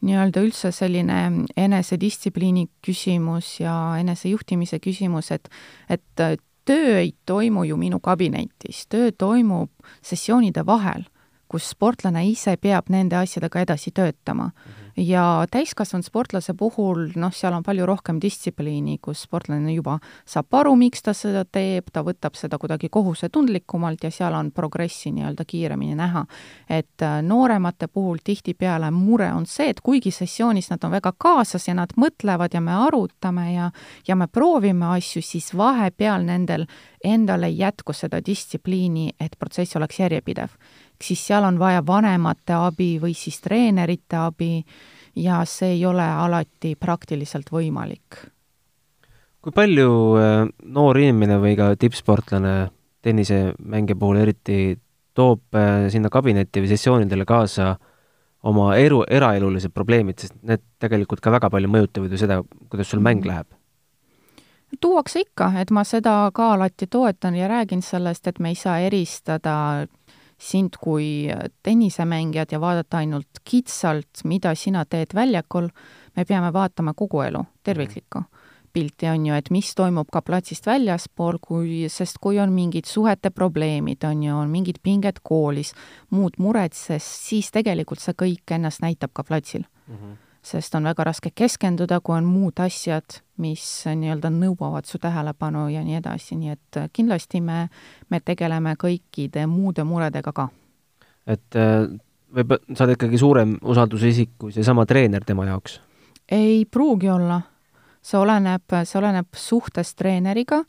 nii-öelda 0.00 0.42
üldse 0.42 0.72
selline 0.72 1.46
enesedistsipliini 1.60 2.66
küsimus 2.84 3.58
ja 3.60 3.74
enesejuhtimise 4.00 4.80
küsimus, 4.80 5.30
et 5.30 5.48
et 5.88 6.24
töö 6.64 6.98
ei 6.98 7.14
toimu 7.26 7.64
ju 7.68 7.76
minu 7.76 8.00
kabinetis, 8.00 8.86
töö 8.88 9.10
toimub 9.12 9.70
sessioonide 10.02 10.64
vahel, 10.66 11.04
kus 11.50 11.72
sportlane 11.74 12.22
ise 12.28 12.56
peab 12.56 12.90
nende 12.92 13.18
asjadega 13.18 13.66
edasi 13.66 13.90
töötama 13.90 14.44
mm. 14.44 14.70
-hmm 14.70 14.89
ja 14.96 15.46
täiskasvanud 15.50 16.04
sportlase 16.04 16.54
puhul, 16.54 17.10
noh, 17.16 17.32
seal 17.34 17.54
on 17.54 17.64
palju 17.66 17.86
rohkem 17.86 18.20
distsipliini, 18.22 18.98
kus 19.02 19.24
sportlane 19.26 19.74
juba 19.74 19.98
saab 20.28 20.54
aru, 20.60 20.74
miks 20.78 21.02
ta 21.06 21.14
seda 21.16 21.44
teeb, 21.44 21.90
ta 21.92 22.02
võtab 22.06 22.36
seda 22.38 22.58
kuidagi 22.58 22.90
kohusetundlikumalt 22.92 24.04
ja 24.04 24.10
seal 24.14 24.34
on 24.36 24.50
progressi 24.54 25.12
nii-öelda 25.14 25.44
kiiremini 25.46 25.94
näha. 25.98 26.24
et 26.68 27.02
äh, 27.02 27.22
nooremate 27.22 27.88
puhul 27.88 28.18
tihtipeale 28.24 28.90
mure 28.90 29.32
on 29.32 29.46
see, 29.46 29.70
et 29.70 29.80
kuigi 29.80 30.10
sessioonis 30.10 30.70
nad 30.70 30.84
on 30.84 30.90
väga 30.90 31.12
kaasas 31.18 31.68
ja 31.68 31.74
nad 31.74 31.94
mõtlevad 31.96 32.54
ja 32.54 32.60
me 32.60 32.72
arutame 32.72 33.52
ja 33.54 33.70
ja 34.08 34.16
me 34.16 34.26
proovime 34.26 34.86
asju, 34.96 35.22
siis 35.22 35.54
vahepeal 35.56 36.24
nendel 36.24 36.66
endal 37.04 37.42
ei 37.42 37.58
jätku 37.58 37.92
seda 37.92 38.20
distsipliini, 38.24 39.10
et 39.20 39.36
protsess 39.38 39.76
oleks 39.76 40.00
järjepidev 40.00 40.48
siis 41.04 41.26
seal 41.26 41.44
on 41.44 41.58
vaja 41.58 41.82
vanemate 41.86 42.54
abi 42.56 42.98
või 43.02 43.14
siis 43.16 43.40
treenerite 43.40 44.16
abi 44.16 44.64
ja 45.16 45.42
see 45.48 45.74
ei 45.76 45.86
ole 45.86 46.04
alati 46.04 46.74
praktiliselt 46.76 47.50
võimalik. 47.52 48.26
kui 49.40 49.52
palju 49.56 49.90
äh, 50.20 50.48
noor 50.64 50.98
inimene 50.98 51.38
või 51.40 51.56
ka 51.56 51.72
tippsportlane 51.80 52.70
tennisemängija 53.02 53.96
puhul 53.96 54.20
eriti 54.20 54.78
toob 55.14 55.56
äh, 55.56 55.88
sinna 55.88 56.10
kabinetti 56.12 56.60
või 56.60 56.68
sessioonidele 56.68 57.24
kaasa 57.24 57.76
oma 58.42 58.74
eru, 58.76 59.02
eraelulised 59.08 59.72
probleemid, 59.72 60.18
sest 60.20 60.36
need 60.42 60.62
tegelikult 60.80 61.20
ka 61.20 61.32
väga 61.32 61.50
palju 61.52 61.68
mõjutavad 61.68 62.12
ju 62.12 62.20
seda, 62.20 62.42
kuidas 62.68 62.92
sul 62.92 63.02
mäng 63.04 63.24
läheb? 63.26 63.48
tuuakse 64.80 65.24
ikka, 65.24 65.50
et 65.58 65.70
ma 65.74 65.82
seda 65.84 66.30
ka 66.34 66.52
alati 66.54 66.86
toetan 66.86 67.34
ja 67.34 67.48
räägin 67.50 67.82
sellest, 67.82 68.26
et 68.26 68.38
me 68.38 68.52
ei 68.52 68.54
saa 68.54 68.78
eristada 68.78 69.86
sind 70.40 70.76
kui 70.80 71.28
tennisemängijat 71.62 72.52
ja 72.52 72.60
vaadata 72.60 73.02
ainult 73.02 73.42
kitsalt, 73.44 74.24
mida 74.24 74.54
sina 74.54 74.84
teed 74.88 75.14
väljakul, 75.14 75.68
me 76.16 76.24
peame 76.24 76.52
vaatama 76.52 76.94
kogu 76.96 77.20
elu, 77.26 77.44
terviklikku 77.62 78.24
pilti, 78.72 79.08
on 79.10 79.26
ju, 79.26 79.34
et 79.34 79.50
mis 79.50 79.72
toimub 79.74 80.10
ka 80.14 80.22
platsist 80.22 80.66
väljaspool, 80.68 81.40
kui, 81.42 81.88
sest 81.90 82.20
kui 82.22 82.38
on 82.38 82.52
mingid 82.54 82.86
suhete 82.86 83.32
probleemid, 83.34 84.04
on 84.06 84.22
ju, 84.22 84.36
on 84.36 84.50
mingid 84.52 84.78
pinged 84.82 85.18
koolis, 85.26 85.74
muud 86.14 86.38
mured, 86.38 86.76
sest 86.78 87.30
siis 87.30 87.50
tegelikult 87.50 88.02
see 88.02 88.14
kõik 88.14 88.54
ennast 88.54 88.84
näitab 88.84 89.10
ka 89.12 89.26
platsil 89.26 89.64
mm. 89.66 89.96
-hmm 89.96 90.18
sest 90.42 90.74
on 90.74 90.88
väga 90.88 91.04
raske 91.04 91.30
keskenduda, 91.34 92.00
kui 92.00 92.16
on 92.16 92.28
muud 92.28 92.60
asjad, 92.64 93.20
mis 93.40 93.64
nii-öelda 93.86 94.30
nõuavad 94.32 94.88
su 94.88 94.98
tähelepanu 95.00 95.68
ja 95.72 95.82
nii 95.84 95.98
edasi, 96.00 96.36
nii 96.40 96.54
et 96.54 96.80
kindlasti 96.96 97.40
me, 97.44 97.66
me 98.10 98.20
tegeleme 98.20 98.74
kõikide 98.80 99.46
muude 99.46 99.84
muredega 99.84 100.32
ka. 100.32 100.48
et 101.26 101.56
äh, 101.56 101.86
võib, 102.34 102.56
sa 102.74 102.84
oled 102.84 102.96
ikkagi 102.96 103.18
suurem 103.20 103.56
usaldusisik 103.62 104.36
kui 104.38 104.52
seesama 104.52 104.86
treener 104.86 105.24
tema 105.24 105.46
jaoks? 105.46 105.80
ei 106.30 106.64
pruugi 106.64 107.10
olla. 107.10 107.40
see 108.02 108.18
oleneb, 108.18 108.64
see 108.84 108.98
oleneb 108.98 109.28
suhtest 109.36 109.98
treeneriga 109.98 110.64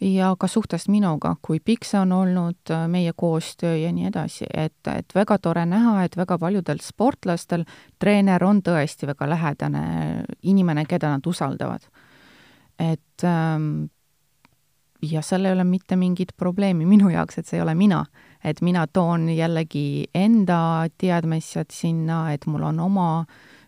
ja 0.00 0.34
ka 0.38 0.48
suhtest 0.48 0.88
minuga, 0.88 1.34
kui 1.42 1.60
pikk 1.60 1.84
see 1.84 2.00
on 2.00 2.12
olnud 2.12 2.72
äh, 2.72 2.86
meie 2.88 3.12
koostöö 3.16 3.76
ja 3.76 3.92
nii 3.92 4.08
edasi, 4.08 4.46
et, 4.48 4.78
et 4.88 5.14
väga 5.14 5.38
tore 5.38 5.66
näha, 5.68 6.04
et 6.04 6.16
väga 6.16 6.38
paljudel 6.38 6.80
sportlastel 6.82 7.66
treener 7.98 8.44
on 8.44 8.62
tõesti 8.64 9.08
väga 9.10 9.28
lähedane 9.28 9.84
inimene, 10.42 10.86
keda 10.88 11.14
nad 11.16 11.26
usaldavad. 11.26 11.84
et 12.80 13.24
ähm, 13.24 13.90
ja 15.02 15.22
seal 15.22 15.44
ei 15.44 15.52
ole 15.52 15.64
mitte 15.64 15.96
mingit 15.96 16.32
probleemi 16.36 16.86
minu 16.86 17.10
jaoks, 17.12 17.38
et 17.38 17.46
see 17.46 17.58
ei 17.58 17.62
ole 17.62 17.74
mina. 17.74 18.04
et 18.44 18.60
mina 18.60 18.86
toon 18.86 19.28
jällegi 19.28 20.08
enda 20.14 20.88
teadmised 20.98 21.70
sinna, 21.72 22.32
et 22.32 22.46
mul 22.46 22.62
on 22.62 22.80
oma 22.80 23.26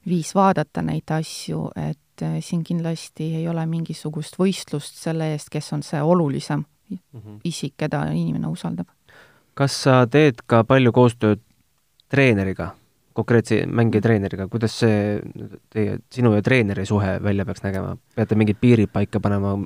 viis 0.09 0.35
vaadata 0.35 0.83
neid 0.83 1.11
asju, 1.11 1.69
et 1.77 2.23
äh, 2.23 2.39
siin 2.41 2.65
kindlasti 2.65 3.33
ei 3.39 3.49
ole 3.49 3.65
mingisugust 3.67 4.39
võistlust 4.39 4.99
selle 5.03 5.33
eest, 5.33 5.51
kes 5.53 5.73
on 5.73 5.83
see 5.83 6.03
olulisem 6.03 6.65
mm 6.91 6.99
-hmm. 7.21 7.41
isik, 7.45 7.75
keda 7.77 8.05
inimene 8.11 8.47
usaldab. 8.47 8.87
kas 9.55 9.83
sa 9.83 10.07
teed 10.07 10.35
ka 10.47 10.65
palju 10.65 10.93
koostööd 10.93 11.41
treeneriga, 12.09 12.71
konkreetse 13.13 13.67
mängijatreeneriga, 13.67 14.49
kuidas 14.49 14.79
see 14.79 15.21
teie, 15.71 15.99
sinu 16.13 16.35
ja 16.35 16.43
treeneri 16.43 16.87
suhe 16.87 17.23
välja 17.23 17.45
peaks 17.45 17.63
nägema? 17.63 17.97
peate 18.15 18.35
mingid 18.35 18.57
piirid 18.61 18.91
paika 18.93 19.21
panema, 19.21 19.59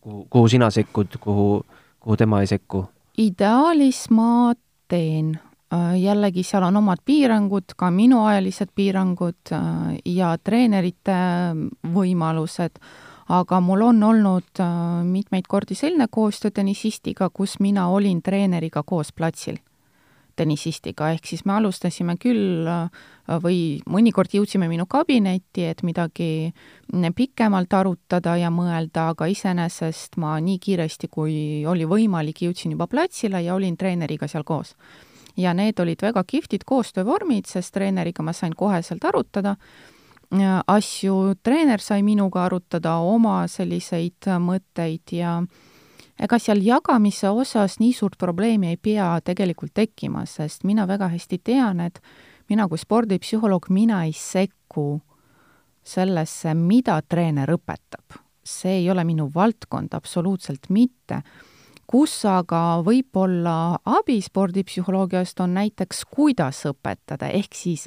kuhu, 0.00 0.26
kuhu 0.30 0.48
sina 0.48 0.70
sekkud, 0.70 1.18
kuhu, 1.20 1.66
kuhu 2.00 2.16
tema 2.16 2.40
ei 2.40 2.46
sekku? 2.46 2.84
ideaalis 3.18 4.10
ma 4.10 4.54
teen 4.88 5.38
jällegi 5.72 6.42
seal 6.46 6.62
on 6.62 6.76
omad 6.76 7.02
piirangud, 7.04 7.74
ka 7.76 7.90
minuajalised 7.90 8.70
piirangud 8.74 9.52
äh, 9.52 9.98
ja 10.04 10.36
treenerite 10.38 11.16
võimalused, 11.94 12.78
aga 13.34 13.60
mul 13.60 13.82
on 13.88 14.02
olnud 14.02 14.62
äh, 14.62 14.74
mitmeid 15.04 15.48
kordi 15.48 15.74
selline 15.74 16.06
koostöö 16.10 16.50
tennisistiga, 16.54 17.30
kus 17.30 17.58
mina 17.60 17.88
olin 17.88 18.22
treeneriga 18.22 18.82
koos 18.86 19.12
platsil 19.12 19.58
tennisistiga, 20.36 21.08
ehk 21.16 21.24
siis 21.24 21.46
me 21.48 21.54
alustasime 21.56 22.18
küll 22.20 22.68
või 23.42 23.78
mõnikord 23.88 24.34
jõudsime 24.36 24.68
minu 24.68 24.84
kabinetti, 24.84 25.64
et 25.64 25.80
midagi 25.80 26.52
pikemalt 27.16 27.72
arutada 27.72 28.36
ja 28.36 28.50
mõelda, 28.52 29.08
aga 29.14 29.30
iseenesest 29.32 30.20
ma 30.20 30.36
nii 30.44 30.58
kiiresti, 30.60 31.08
kui 31.08 31.64
oli 31.64 31.88
võimalik, 31.88 32.44
jõudsin 32.44 32.76
juba 32.76 32.84
platsile 32.86 33.40
ja 33.46 33.56
olin 33.56 33.80
treeneriga 33.80 34.28
seal 34.28 34.44
koos 34.44 34.76
ja 35.36 35.54
need 35.54 35.80
olid 35.80 36.02
väga 36.02 36.24
kihvtid 36.24 36.64
koostöövormid, 36.64 37.46
sest 37.46 37.74
treeneriga 37.74 38.22
ma 38.22 38.32
sain 38.32 38.54
koheselt 38.56 39.04
arutada 39.04 39.56
asju, 40.66 41.34
treener 41.42 41.80
sai 41.80 42.02
minuga 42.02 42.44
arutada 42.44 42.96
oma 42.98 43.46
selliseid 43.46 44.26
mõtteid 44.42 45.12
ja 45.12 45.42
ega 46.18 46.38
seal 46.38 46.62
jagamise 46.64 47.30
osas 47.30 47.78
nii 47.78 47.92
suurt 47.92 48.18
probleemi 48.18 48.68
ei 48.68 48.76
pea 48.76 49.20
tegelikult 49.24 49.74
tekkima, 49.74 50.26
sest 50.26 50.64
mina 50.64 50.86
väga 50.86 51.08
hästi 51.08 51.38
tean, 51.44 51.80
et 51.80 52.00
mina 52.48 52.68
kui 52.68 52.78
spordipsühholoog, 52.78 53.68
mina 53.70 54.04
ei 54.04 54.12
sekku 54.12 55.00
sellesse, 55.86 56.54
mida 56.54 57.00
treener 57.02 57.50
õpetab. 57.54 58.22
see 58.46 58.76
ei 58.78 58.90
ole 58.90 59.02
minu 59.04 59.30
valdkond, 59.34 59.94
absoluutselt 59.94 60.68
mitte 60.70 61.22
kus 61.86 62.24
aga 62.26 62.82
võib-olla 62.86 63.78
abi 63.84 64.18
spordipsühholoogiast 64.22 65.40
on 65.40 65.54
näiteks, 65.54 66.04
kuidas 66.10 66.64
õpetada, 66.68 67.30
ehk 67.30 67.54
siis 67.54 67.86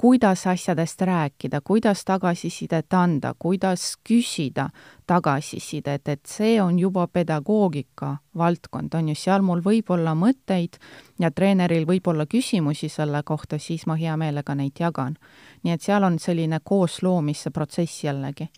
kuidas 0.00 0.46
asjadest 0.46 1.00
rääkida, 1.00 1.60
kuidas 1.60 2.04
tagasisidet 2.04 2.94
anda, 2.94 3.34
kuidas 3.38 3.98
küsida 4.08 4.70
tagasisidet, 5.06 6.08
et 6.08 6.20
see 6.26 6.54
on 6.62 6.78
juba 6.78 7.04
pedagoogika 7.06 8.16
valdkond, 8.36 8.94
on 8.94 9.10
ju, 9.12 9.18
seal 9.18 9.44
mul 9.44 9.60
võib 9.60 9.92
olla 9.92 10.14
mõtteid 10.16 10.80
ja 11.20 11.30
treeneril 11.30 11.84
võib 11.84 12.08
olla 12.08 12.24
küsimusi 12.26 12.88
selle 12.88 13.20
kohta, 13.22 13.58
siis 13.58 13.84
ma 13.86 13.98
hea 14.00 14.16
meelega 14.16 14.54
neid 14.54 14.80
jagan. 14.80 15.18
nii 15.62 15.72
et 15.76 15.82
seal 15.82 16.04
on 16.04 16.18
selline 16.18 16.60
koosloomise 16.64 17.50
protsess 17.50 18.04
jällegi 18.04 18.48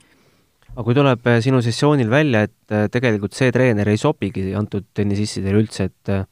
aga 0.73 0.85
kui 0.87 0.97
tuleb 0.97 1.27
äh, 1.29 1.41
sinu 1.45 1.61
sessioonil 1.65 2.11
välja, 2.13 2.47
et 2.49 2.75
äh, 2.75 2.87
tegelikult 2.93 3.37
see 3.37 3.53
treener 3.55 3.89
ei 3.93 4.01
sobigi 4.01 4.53
antud 4.57 4.89
tennisistidele 4.97 5.61
üldse, 5.61 5.91
et 5.91 6.13
äh, 6.13 6.25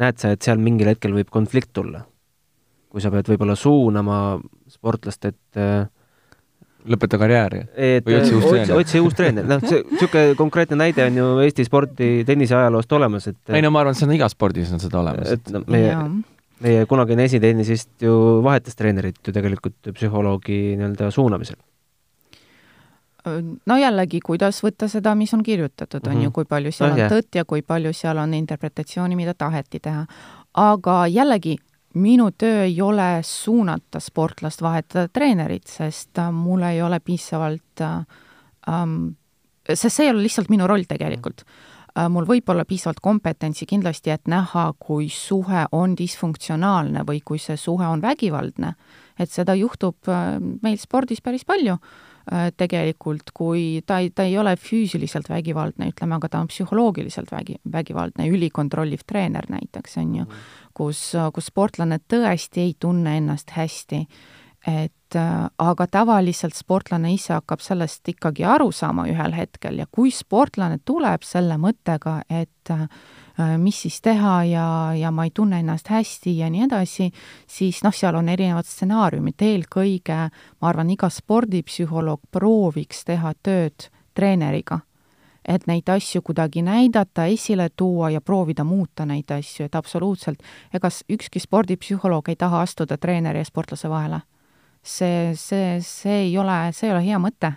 näed 0.00 0.20
sa, 0.22 0.34
et 0.34 0.46
seal 0.46 0.60
mingil 0.62 0.92
hetkel 0.92 1.14
võib 1.16 1.32
konflikt 1.32 1.74
tulla? 1.76 2.04
kui 2.90 2.98
sa 2.98 3.10
pead 3.12 3.28
võib-olla 3.30 3.54
suunama 3.54 4.14
sportlast, 4.66 5.28
et 5.28 5.58
lõpeta 6.90 7.20
karjääri? 7.22 7.60
või 8.02 8.16
otsi 8.18 8.32
uus 8.34 8.48
treener? 8.48 8.72
otsi 8.80 9.02
uus 9.04 9.14
treener, 9.14 9.46
noh, 9.46 9.62
see, 9.62 9.84
niisugune 9.92 10.34
konkreetne 10.38 10.78
näide 10.80 11.06
on 11.06 11.20
ju 11.20 11.28
Eesti 11.44 11.68
spordi 11.68 12.08
tenniseajaloost 12.26 12.98
olemas, 12.98 13.28
et 13.30 13.54
ei 13.54 13.62
no 13.62 13.70
ma 13.70 13.84
arvan, 13.84 13.94
et 13.94 14.00
see 14.00 14.08
on 14.08 14.16
igas 14.16 14.34
spordis 14.34 14.74
on 14.74 14.82
seda 14.82 14.98
olemas. 15.04 15.30
et 15.36 15.54
no 15.54 15.62
meie, 15.70 15.94
meie 16.66 16.82
kunagine 16.90 17.28
esitennisist 17.30 17.94
ju 18.02 18.16
vahetas 18.42 18.78
treenerit 18.78 19.22
ju 19.22 19.38
tegelikult 19.38 19.94
psühholoogi 19.94 20.60
nii-öelda 20.80 21.12
suunamisel 21.14 21.60
no 23.66 23.76
jällegi, 23.76 24.20
kuidas 24.24 24.60
võtta 24.64 24.88
seda, 24.88 25.14
mis 25.18 25.32
on 25.34 25.42
kirjutatud, 25.44 26.00
on 26.06 26.12
mm 26.12 26.18
-hmm. 26.18 26.22
ju, 26.22 26.28
mhm. 26.28 26.34
kui 26.34 26.44
palju 26.44 26.72
seal 26.72 26.96
no, 26.96 27.04
on 27.04 27.10
tõtt 27.10 27.34
ja 27.34 27.44
kui 27.44 27.62
palju 27.62 27.92
seal 27.92 28.18
on 28.18 28.34
interpretatsiooni, 28.34 29.16
mida 29.16 29.34
taheti 29.34 29.80
teha. 29.80 30.06
aga 30.54 31.06
jällegi, 31.06 31.56
minu 31.94 32.30
töö 32.30 32.62
ei 32.64 32.82
ole 32.82 33.20
suunata 33.22 34.00
sportlast 34.00 34.62
vahetada 34.62 35.08
treenerit, 35.08 35.66
sest 35.66 36.18
äh, 36.18 36.32
mul 36.32 36.62
ei 36.62 36.82
ole 36.82 37.00
piisavalt 37.00 37.80
ähm,, 37.80 39.06
sest 39.68 39.96
see 39.96 40.06
ei 40.06 40.10
ole 40.10 40.22
lihtsalt 40.22 40.48
minu 40.48 40.66
roll 40.66 40.84
tegelikult 40.88 41.42
äh, 41.98 42.08
mul 42.08 42.24
võib 42.24 42.48
olla 42.48 42.64
piisavalt 42.64 43.00
kompetentsi 43.00 43.66
kindlasti, 43.66 44.10
et 44.10 44.28
näha, 44.28 44.72
kui 44.78 45.08
suhe 45.08 45.66
on 45.72 45.96
disfunktsionaalne 45.96 47.02
või 47.06 47.20
kui 47.24 47.38
see 47.38 47.56
suhe 47.56 47.86
on 47.86 48.02
vägivaldne. 48.02 48.74
et 49.18 49.30
seda 49.30 49.54
juhtub 49.54 49.96
äh, 50.08 50.38
meil 50.62 50.78
spordis 50.78 51.20
päris 51.20 51.44
palju 51.44 51.76
Äh, 51.76 52.09
tegelikult, 52.56 53.32
kui 53.34 53.80
ta 53.86 53.98
ei, 53.98 54.10
ta 54.14 54.22
ei 54.28 54.36
ole 54.38 54.54
füüsiliselt 54.56 55.28
vägivaldne, 55.30 55.88
ütleme, 55.90 56.14
aga 56.20 56.28
ta 56.30 56.42
on 56.44 56.50
psühholoogiliselt 56.50 57.32
vägi, 57.34 57.56
vägivaldne, 57.72 58.28
ülikontrolliv 58.30 59.02
treener 59.06 59.48
näiteks, 59.50 59.96
on 60.02 60.14
ju, 60.20 60.26
mhm. 60.28 60.44
kus, 60.78 61.00
kus 61.34 61.50
sportlane 61.50 61.98
tõesti 62.10 62.68
ei 62.68 62.76
tunne 62.78 63.16
ennast 63.18 63.50
hästi. 63.56 64.04
Et 64.66 65.16
äh, 65.16 65.48
aga 65.58 65.86
tavaliselt 65.86 66.54
sportlane 66.54 67.14
ise 67.14 67.32
hakkab 67.32 67.62
sellest 67.64 68.08
ikkagi 68.12 68.44
aru 68.44 68.68
saama 68.72 69.06
ühel 69.08 69.32
hetkel 69.32 69.80
ja 69.80 69.86
kui 69.90 70.10
sportlane 70.12 70.78
tuleb 70.84 71.24
selle 71.24 71.56
mõttega, 71.60 72.20
et 72.28 72.72
äh, 72.74 72.84
mis 73.58 73.78
siis 73.86 74.00
teha 74.04 74.34
ja, 74.44 74.66
ja 74.96 75.10
ma 75.10 75.24
ei 75.24 75.32
tunne 75.34 75.62
ennast 75.62 75.88
hästi 75.88 76.36
ja 76.42 76.50
nii 76.52 76.66
edasi, 76.66 77.08
siis 77.48 77.80
noh, 77.86 77.94
seal 77.96 78.18
on 78.20 78.28
erinevad 78.28 78.68
stsenaariumid, 78.68 79.40
eelkõige 79.40 80.18
ma 80.28 80.68
arvan, 80.68 80.92
iga 80.92 81.08
spordipsühholoog 81.08 82.28
prooviks 82.30 83.04
teha 83.08 83.32
tööd 83.42 83.88
treeneriga. 84.14 84.80
et 85.44 85.64
neid 85.66 85.88
asju 85.88 86.20
kuidagi 86.22 86.60
näidata, 86.62 87.24
esile 87.24 87.70
tuua 87.76 88.10
ja 88.10 88.20
proovida 88.20 88.64
muuta 88.64 89.06
neid 89.08 89.30
asju, 89.32 89.64
et 89.64 89.74
absoluutselt, 89.74 90.42
ega 90.74 90.88
ükski 91.08 91.40
spordipsühholoog 91.40 92.28
ei 92.28 92.36
taha 92.36 92.60
astuda 92.60 92.98
treeneri 92.98 93.40
ja 93.40 93.44
sportlase 93.44 93.88
vahele. 93.88 94.20
See, 94.82 95.34
see, 95.36 95.80
see 95.80 96.22
ei 96.26 96.38
ole, 96.38 96.72
see 96.72 96.88
ei 96.88 96.94
ole 96.94 97.04
hea 97.04 97.18
mõte 97.18 97.52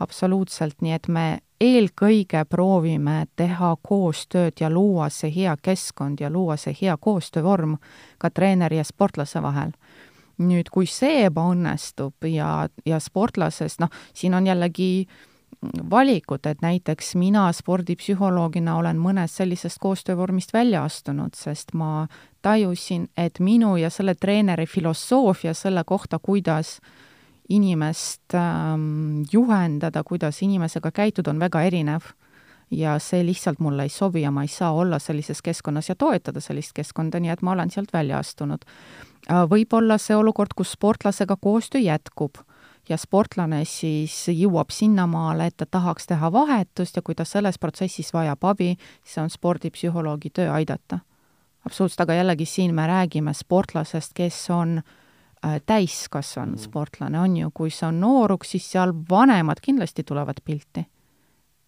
absoluutselt, 0.00 0.80
nii 0.80 0.92
et 0.96 1.08
me 1.08 1.24
eelkõige 1.60 2.44
proovime 2.48 3.26
teha 3.36 3.74
koostööd 3.84 4.60
ja 4.60 4.70
luua 4.72 5.10
see 5.12 5.32
hea 5.34 5.56
keskkond 5.62 6.20
ja 6.20 6.30
luua 6.32 6.56
see 6.56 6.74
hea 6.80 6.96
koostöövorm 6.96 7.76
ka 8.18 8.30
treeneri 8.30 8.80
ja 8.80 8.84
sportlase 8.84 9.42
vahel. 9.42 9.74
nüüd, 10.40 10.70
kui 10.72 10.86
see 10.88 11.26
ebaõnnestub 11.26 12.24
ja, 12.24 12.68
ja 12.88 12.98
sportlasest, 12.98 13.76
noh, 13.82 13.90
siin 14.16 14.32
on 14.34 14.46
jällegi 14.46 15.04
valikud, 15.90 16.46
et 16.46 16.62
näiteks 16.62 17.14
mina 17.20 17.50
spordipsühholoogina 17.52 18.76
olen 18.80 19.00
mõnest 19.00 19.40
sellisest 19.40 19.78
koostöövormist 19.80 20.52
välja 20.52 20.84
astunud, 20.84 21.34
sest 21.36 21.74
ma 21.74 22.06
tajusin, 22.42 23.08
et 23.16 23.40
minu 23.40 23.76
ja 23.76 23.90
selle 23.90 24.14
treeneri 24.14 24.66
filosoofia 24.66 25.54
selle 25.54 25.84
kohta, 25.84 26.18
kuidas 26.18 26.78
inimest 27.48 28.34
ähm, 28.34 29.22
juhendada, 29.32 30.02
kuidas 30.04 30.42
inimesega 30.42 30.90
käituda, 30.90 31.30
on 31.30 31.40
väga 31.40 31.62
erinev. 31.62 32.14
ja 32.70 32.92
see 33.02 33.24
lihtsalt 33.26 33.58
mulle 33.58 33.82
ei 33.82 33.88
sobi 33.90 34.20
ja 34.22 34.30
ma 34.30 34.44
ei 34.46 34.48
saa 34.48 34.70
olla 34.72 34.98
sellises 35.02 35.42
keskkonnas 35.42 35.88
ja 35.88 35.94
toetada 35.98 36.40
sellist 36.40 36.70
keskkonda, 36.72 37.18
nii 37.20 37.32
et 37.32 37.42
ma 37.42 37.50
olen 37.50 37.70
sealt 37.70 37.90
välja 37.92 38.18
astunud. 38.22 38.62
Äh, 39.26 39.42
võib 39.50 39.74
olla 39.74 39.98
see 39.98 40.16
olukord, 40.16 40.54
kus 40.56 40.76
sportlasega 40.78 41.36
koostöö 41.36 41.80
jätkub 41.82 42.38
ja 42.90 42.96
sportlane 42.98 43.64
siis 43.64 44.14
jõuab 44.28 44.70
sinnamaale, 44.74 45.46
et 45.46 45.56
ta 45.56 45.66
tahaks 45.66 46.06
teha 46.06 46.32
vahetust 46.32 46.96
ja 46.96 47.02
kui 47.02 47.14
ta 47.14 47.24
selles 47.24 47.58
protsessis 47.58 48.12
vajab 48.14 48.44
abi, 48.44 48.76
siis 49.04 49.18
on 49.22 49.30
spordipsühholoogi 49.30 50.30
töö 50.34 50.52
aidata. 50.52 50.98
absoluutselt, 51.66 52.00
aga 52.00 52.14
jällegi 52.14 52.44
siin 52.46 52.74
me 52.74 52.86
räägime 52.86 53.34
sportlasest, 53.34 54.12
kes 54.14 54.50
on 54.50 54.82
äh, 55.44 55.60
täiskasvanud 55.66 56.56
Mhm. 56.56 56.64
sportlane, 56.64 57.18
on 57.20 57.36
ju, 57.36 57.50
kui 57.54 57.70
see 57.70 57.88
on 57.88 58.00
nooruk, 58.00 58.44
siis 58.44 58.70
seal 58.72 58.92
vanemad 59.10 59.60
kindlasti 59.62 60.02
tulevad 60.04 60.40
pilti. 60.44 60.86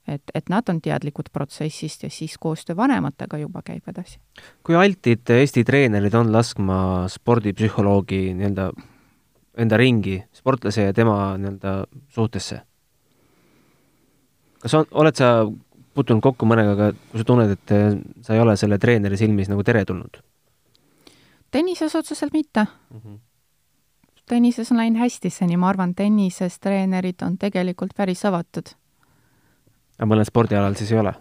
et, 0.08 0.22
et 0.34 0.48
nad 0.48 0.68
on 0.68 0.80
teadlikud 0.80 1.28
protsessist 1.32 2.02
ja 2.02 2.10
siis 2.10 2.38
koostöö 2.38 2.76
vanematega 2.76 3.38
juba 3.38 3.62
käib 3.62 3.82
edasi. 3.88 4.18
kui 4.62 4.74
altid 4.76 5.30
Eesti 5.30 5.64
treenerid 5.64 6.14
on 6.14 6.32
laskma 6.32 7.06
spordipsühholoogi 7.08 8.34
nii-öelda 8.34 8.72
enda 9.58 9.76
ringi, 9.76 10.22
sportlase 10.32 10.88
ja 10.88 10.92
tema 10.96 11.36
nii-öelda 11.38 11.84
suhtesse? 12.08 12.62
kas 14.62 14.74
on, 14.78 14.86
oled 14.90 15.18
sa 15.18 15.46
puutunud 15.94 16.22
kokku 16.22 16.46
mõnega, 16.46 16.76
aga 16.76 16.92
kui 17.10 17.20
sa 17.20 17.26
tunned, 17.26 17.50
et 17.50 17.72
eh, 17.74 17.96
sa 18.22 18.36
ei 18.36 18.40
ole 18.40 18.56
selle 18.56 18.78
treeneri 18.78 19.18
silmis 19.20 19.50
nagu 19.50 19.64
teretulnud 19.66 20.22
tennises 21.52 21.96
otseselt 21.96 22.32
mitte 22.32 22.66
mm? 22.90 23.00
-hmm. 23.00 23.18
tennises 24.28 24.72
on 24.72 24.76
läinud 24.76 24.98
hästi 24.98 25.30
seni, 25.30 25.56
ma 25.56 25.68
arvan, 25.68 25.94
tennises 25.94 26.58
treenerid 26.58 27.22
on 27.22 27.38
tegelikult 27.38 27.90
päris 27.96 28.24
avatud. 28.24 28.72
aga 29.98 30.08
mõnel 30.14 30.24
spordialal 30.24 30.74
siis 30.74 30.92
ei 30.92 30.98
ole? 30.98 31.14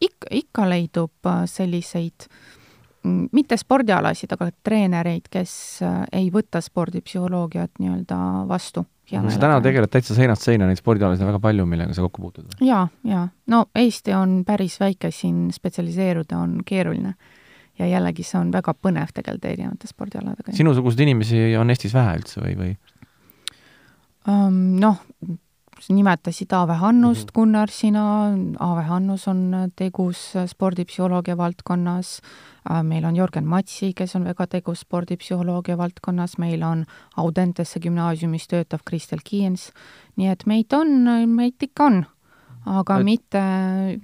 ikka, 0.00 0.26
ikka 0.30 0.68
leidub 0.68 1.26
äh, 1.26 1.42
selliseid, 1.46 2.26
mm, 2.28 2.59
mitte 3.06 3.56
spordialasid, 3.56 4.32
aga 4.36 4.50
treenereid, 4.66 5.28
kes 5.32 5.52
äh, 5.86 6.00
ei 6.20 6.30
võta 6.32 6.60
spordipsühholoogiat 6.64 7.80
nii-öelda 7.80 8.20
vastu. 8.48 8.84
sa 9.10 9.40
täna 9.40 9.60
tegeled 9.64 9.90
täitsa 9.90 10.14
seinast 10.14 10.44
seina, 10.46 10.66
neid 10.68 10.78
spordialasid 10.78 11.24
on 11.24 11.32
väga 11.32 11.40
palju, 11.42 11.66
millega 11.66 11.94
sa 11.96 12.04
kokku 12.06 12.22
puutud? 12.22 12.56
jaa, 12.60 12.86
jaa. 13.04 13.26
no 13.46 13.64
Eesti 13.74 14.14
on 14.14 14.42
päris 14.46 14.80
väike, 14.80 15.10
siin 15.10 15.48
spetsialiseeruda 15.52 16.38
on 16.38 16.60
keeruline 16.66 17.14
ja 17.78 17.86
jällegi 17.86 18.24
see 18.26 18.40
on 18.40 18.52
väga 18.52 18.74
põnev 18.76 19.12
tegeleda 19.16 19.48
erinevate 19.48 19.88
spordialadega. 19.88 20.52
sinusuguseid 20.56 21.06
inimesi 21.06 21.44
on 21.58 21.72
Eestis 21.72 21.94
vähe 21.96 22.16
üldse 22.20 22.42
või, 22.44 22.56
või? 22.58 22.74
um,? 24.28 24.60
Noh, 24.80 25.00
nimetasid 25.88 26.52
Aave 26.52 26.76
Hannust 26.80 27.26
mm, 27.26 27.30
-hmm. 27.30 27.34
Gunnar, 27.34 27.70
sina, 27.70 28.02
Aave 28.58 28.82
Hannus 28.82 29.28
on 29.28 29.70
tegus 29.76 30.34
spordipsühholoogia 30.46 31.36
valdkonnas, 31.36 32.20
meil 32.82 33.04
on 33.04 33.16
Jörgen 33.16 33.46
Matsi, 33.46 33.92
kes 33.96 34.16
on 34.16 34.24
väga 34.24 34.46
tegus 34.46 34.80
spordipsühholoogia 34.80 35.78
valdkonnas, 35.78 36.38
meil 36.38 36.62
on 36.62 36.84
Audentese 37.16 37.80
gümnaasiumis 37.80 38.48
töötav 38.48 38.80
Kristel 38.84 39.18
Kiens, 39.24 39.72
nii 40.16 40.28
et 40.28 40.46
meid 40.46 40.72
on, 40.72 40.88
meid 41.28 41.62
ikka 41.62 41.84
on, 41.84 42.04
aga 42.66 42.98
et 42.98 43.04
mitte 43.04 43.42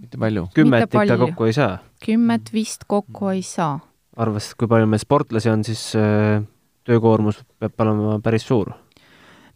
mitte 0.00 0.18
palju? 0.18 0.48
kümmet 0.54 0.94
ikka 0.94 1.18
kokku 1.18 1.44
ei 1.44 1.52
saa? 1.52 1.78
kümmet 2.06 2.52
vist 2.52 2.84
kokku 2.86 3.28
ei 3.28 3.42
saa. 3.42 3.80
arvestades, 4.16 4.54
kui 4.54 4.68
palju 4.68 4.86
meil 4.86 5.00
sportlasi 5.00 5.50
on, 5.50 5.64
siis 5.64 5.92
äh, 5.96 6.42
töökoormus 6.84 7.44
peab 7.58 7.80
olema 7.80 8.18
päris 8.24 8.46
suur 8.48 8.72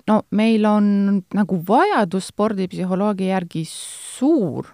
no 0.08 0.22
meil 0.36 0.66
on 0.68 0.84
nagu 1.36 1.62
vajadus 1.68 2.30
spordipsühholoogia 2.32 3.34
järgi 3.34 3.64
suur, 3.68 4.68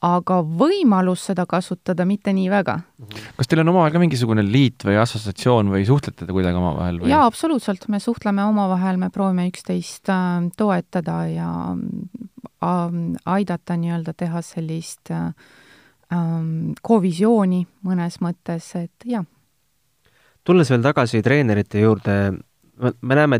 aga 0.00 0.38
võimalus 0.40 1.26
seda 1.28 1.44
kasutada 1.48 2.06
mitte 2.08 2.32
nii 2.32 2.48
väga. 2.50 2.78
kas 3.36 3.50
teil 3.50 3.60
on 3.60 3.72
omavahel 3.72 3.92
ka 3.92 4.00
mingisugune 4.00 4.44
liit 4.46 4.84
või 4.88 4.96
assotsiatsioon 5.00 5.72
või 5.74 5.84
suhtlete 5.88 6.26
te 6.26 6.32
kuidagi 6.32 6.56
omavahel 6.56 7.02
või? 7.02 7.10
jaa, 7.12 7.26
absoluutselt, 7.28 7.86
me 7.88 8.00
suhtleme 8.00 8.44
omavahel, 8.48 8.96
me 8.96 9.10
proovime 9.12 9.48
üksteist 9.50 10.08
äh, 10.12 10.48
toetada 10.56 11.18
ja 11.28 11.50
äh, 11.76 12.94
aidata 13.36 13.76
nii-öelda 13.76 14.16
teha 14.16 14.42
sellist 14.44 15.12
äh, 15.12 15.34
kovisiooni 16.82 17.66
mõnes 17.86 18.18
mõttes, 18.24 18.72
et 18.80 19.04
jah. 19.06 19.26
tulles 20.44 20.70
veel 20.72 20.82
tagasi 20.82 21.20
treenerite 21.22 21.84
juurde, 21.84 22.16
me 22.80 23.14
näeme 23.20 23.38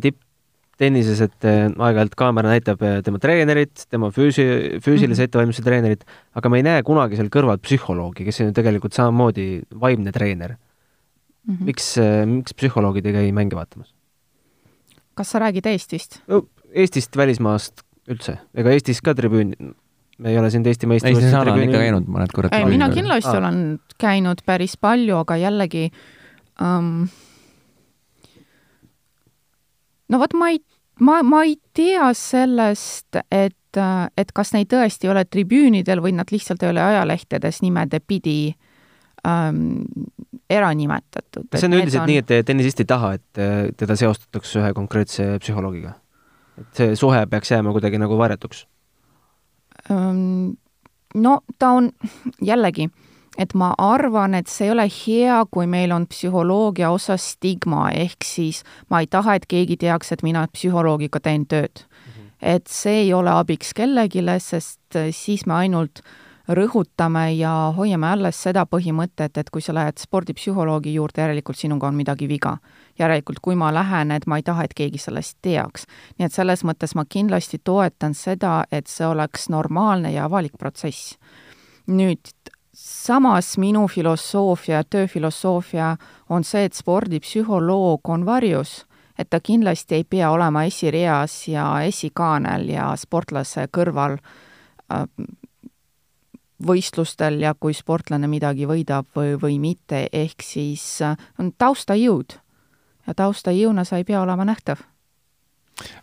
tipptennises, 0.80 1.20
et 1.26 1.44
aeg-ajalt 1.44 2.14
kaamera 2.16 2.54
näitab 2.54 2.80
tema 3.04 3.20
treenerit, 3.20 3.84
tema 3.92 4.08
füüsi, 4.14 4.80
füüsilise 4.80 5.12
mm 5.12 5.20
-hmm. 5.20 5.28
ettevalmistuse 5.28 5.66
treenerit, 5.66 6.04
aga 6.34 6.48
me 6.48 6.58
ei 6.58 6.64
näe 6.64 6.82
kunagi 6.82 7.16
seal 7.16 7.28
kõrval 7.28 7.60
psühholoogi, 7.60 8.24
kes 8.24 8.40
on 8.40 8.50
ju 8.50 8.52
tegelikult 8.56 8.96
samamoodi 8.96 9.62
vaimne 9.80 10.12
treener 10.12 10.56
mm. 10.56 11.54
-hmm. 11.54 11.64
miks, 11.64 11.96
miks 12.26 12.54
psühholoogid 12.54 13.06
ei 13.06 13.12
käi 13.12 13.32
mänge 13.32 13.56
vaatamas? 13.56 13.92
kas 15.14 15.30
sa 15.30 15.38
räägid 15.38 15.66
Eestist? 15.66 16.22
Eestist, 16.72 17.16
välismaast 17.16 17.84
üldse, 18.08 18.38
ega 18.54 18.70
Eestis 18.70 19.02
ka 19.04 19.14
tribüün, 19.14 19.52
me 20.18 20.30
ei 20.30 20.38
ole 20.38 20.50
siin 20.50 20.64
Eesti 20.66 20.86
meistrivõistluste 20.86 21.36
Eestis 21.36 21.52
olen 21.52 21.68
ikka 21.68 21.78
käinud 21.84 22.08
mõned 22.08 22.32
korrad. 22.32 22.68
mina 22.68 22.88
kindlasti 22.88 23.34
ah. 23.34 23.42
olen 23.42 23.80
käinud 23.98 24.40
päris 24.46 24.76
palju, 24.80 25.16
aga 25.16 25.36
jällegi 25.36 25.90
um, 26.60 27.08
no 30.10 30.20
vot, 30.22 30.34
ma 30.38 30.50
ei, 30.54 30.60
ma, 31.00 31.20
ma 31.26 31.44
ei 31.46 31.56
tea 31.76 32.10
sellest, 32.16 33.20
et, 33.30 33.80
et 34.18 34.34
kas 34.34 34.52
neid 34.56 34.70
tõesti 34.72 35.08
ei 35.08 35.14
ole 35.14 35.24
tribüünidel 35.28 36.02
või 36.04 36.14
nad 36.18 36.32
lihtsalt 36.32 36.62
ei 36.64 36.74
ole 36.74 36.82
ajalehtedes 36.84 37.62
nimede 37.64 38.02
pidi 38.02 38.52
ähm, 39.26 39.82
ära 40.50 40.72
nimetatud. 40.74 41.48
see 41.54 41.70
on 41.70 41.78
üldiselt 41.78 42.04
on... 42.04 42.12
nii, 42.12 42.22
et 42.24 42.46
tennisist 42.46 42.82
ei 42.82 42.90
taha, 42.90 43.14
et 43.18 43.76
teda 43.78 43.96
seostatakse 43.98 44.62
ühe 44.62 44.72
konkreetse 44.76 45.32
psühholoogiga? 45.42 45.94
et 46.60 46.82
see 46.82 46.96
suhe 46.98 47.22
peaks 47.30 47.54
jääma 47.54 47.72
kuidagi 47.76 48.00
nagu 48.02 48.18
varjatuks? 48.18 48.66
no 51.14 51.38
ta 51.58 51.70
on 51.76 51.90
jällegi, 52.44 52.90
et 53.38 53.54
ma 53.54 53.74
arvan, 53.78 54.34
et 54.34 54.48
see 54.50 54.66
ei 54.66 54.72
ole 54.74 54.86
hea, 54.90 55.44
kui 55.50 55.66
meil 55.70 55.92
on 55.92 56.06
psühholoogia 56.10 56.90
osas 56.90 57.32
stigma, 57.36 57.90
ehk 57.92 58.26
siis 58.26 58.64
ma 58.90 59.00
ei 59.00 59.06
taha, 59.06 59.38
et 59.38 59.46
keegi 59.46 59.76
teaks, 59.76 60.12
et 60.12 60.24
mina 60.26 60.46
psühholoogiga 60.52 61.20
teen 61.20 61.46
tööd 61.46 61.84
mm. 61.84 62.10
-hmm. 62.10 62.32
et 62.42 62.66
see 62.66 63.04
ei 63.04 63.14
ole 63.14 63.30
abiks 63.30 63.72
kellelegi, 63.74 64.24
sest 64.38 64.98
siis 65.12 65.46
me 65.46 65.54
ainult 65.54 66.02
rõhutame 66.50 67.30
ja 67.36 67.72
hoiame 67.76 68.08
alles 68.10 68.38
seda 68.42 68.64
põhimõtet, 68.66 69.38
et 69.38 69.50
kui 69.50 69.62
sa 69.62 69.74
lähed 69.74 70.00
spordipsühholoogi 70.02 70.94
juurde, 70.94 71.22
järelikult 71.22 71.56
sinuga 71.56 71.88
on 71.88 71.94
midagi 71.94 72.28
viga. 72.28 72.58
järelikult, 72.98 73.38
kui 73.40 73.54
ma 73.54 73.70
lähen, 73.74 74.10
et 74.10 74.26
ma 74.26 74.36
ei 74.36 74.42
taha, 74.42 74.64
et 74.64 74.74
keegi 74.74 74.98
sellest 74.98 75.38
teaks. 75.42 75.86
nii 76.18 76.26
et 76.26 76.32
selles 76.32 76.64
mõttes 76.64 76.94
ma 76.94 77.04
kindlasti 77.04 77.58
toetan 77.64 78.14
seda, 78.14 78.64
et 78.72 78.86
see 78.86 79.06
oleks 79.06 79.48
normaalne 79.48 80.12
ja 80.12 80.24
avalik 80.24 80.58
protsess. 80.58 81.18
nüüd 81.86 82.20
samas 82.72 83.58
minu 83.58 83.88
filosoofia, 83.88 84.84
tööfilosoofia 84.84 85.96
on 86.28 86.44
see, 86.44 86.64
et 86.64 86.74
spordipsühholoog 86.74 88.08
on 88.08 88.26
varjus, 88.26 88.84
et 89.18 89.30
ta 89.30 89.40
kindlasti 89.40 90.00
ei 90.00 90.04
pea 90.04 90.30
olema 90.30 90.64
esireas 90.64 91.48
ja 91.48 91.66
esikaanel 91.84 92.68
ja 92.70 92.92
sportlase 92.96 93.66
kõrval 93.74 94.18
äh, 94.18 95.06
võistlustel 96.66 97.40
ja 97.40 97.54
kui 97.58 97.74
sportlane 97.74 98.28
midagi 98.28 98.68
võidab 98.68 99.08
või, 99.16 99.34
või 99.40 99.58
mitte, 99.60 100.06
ehk 100.12 100.44
siis 100.44 100.84
äh, 101.02 101.18
on 101.38 101.52
taustajõud. 101.58 102.38
ja 103.06 103.14
taustajõuna 103.14 103.84
sa 103.84 103.96
ei 103.96 104.04
pea 104.04 104.22
olema 104.22 104.44
nähtav. 104.44 104.78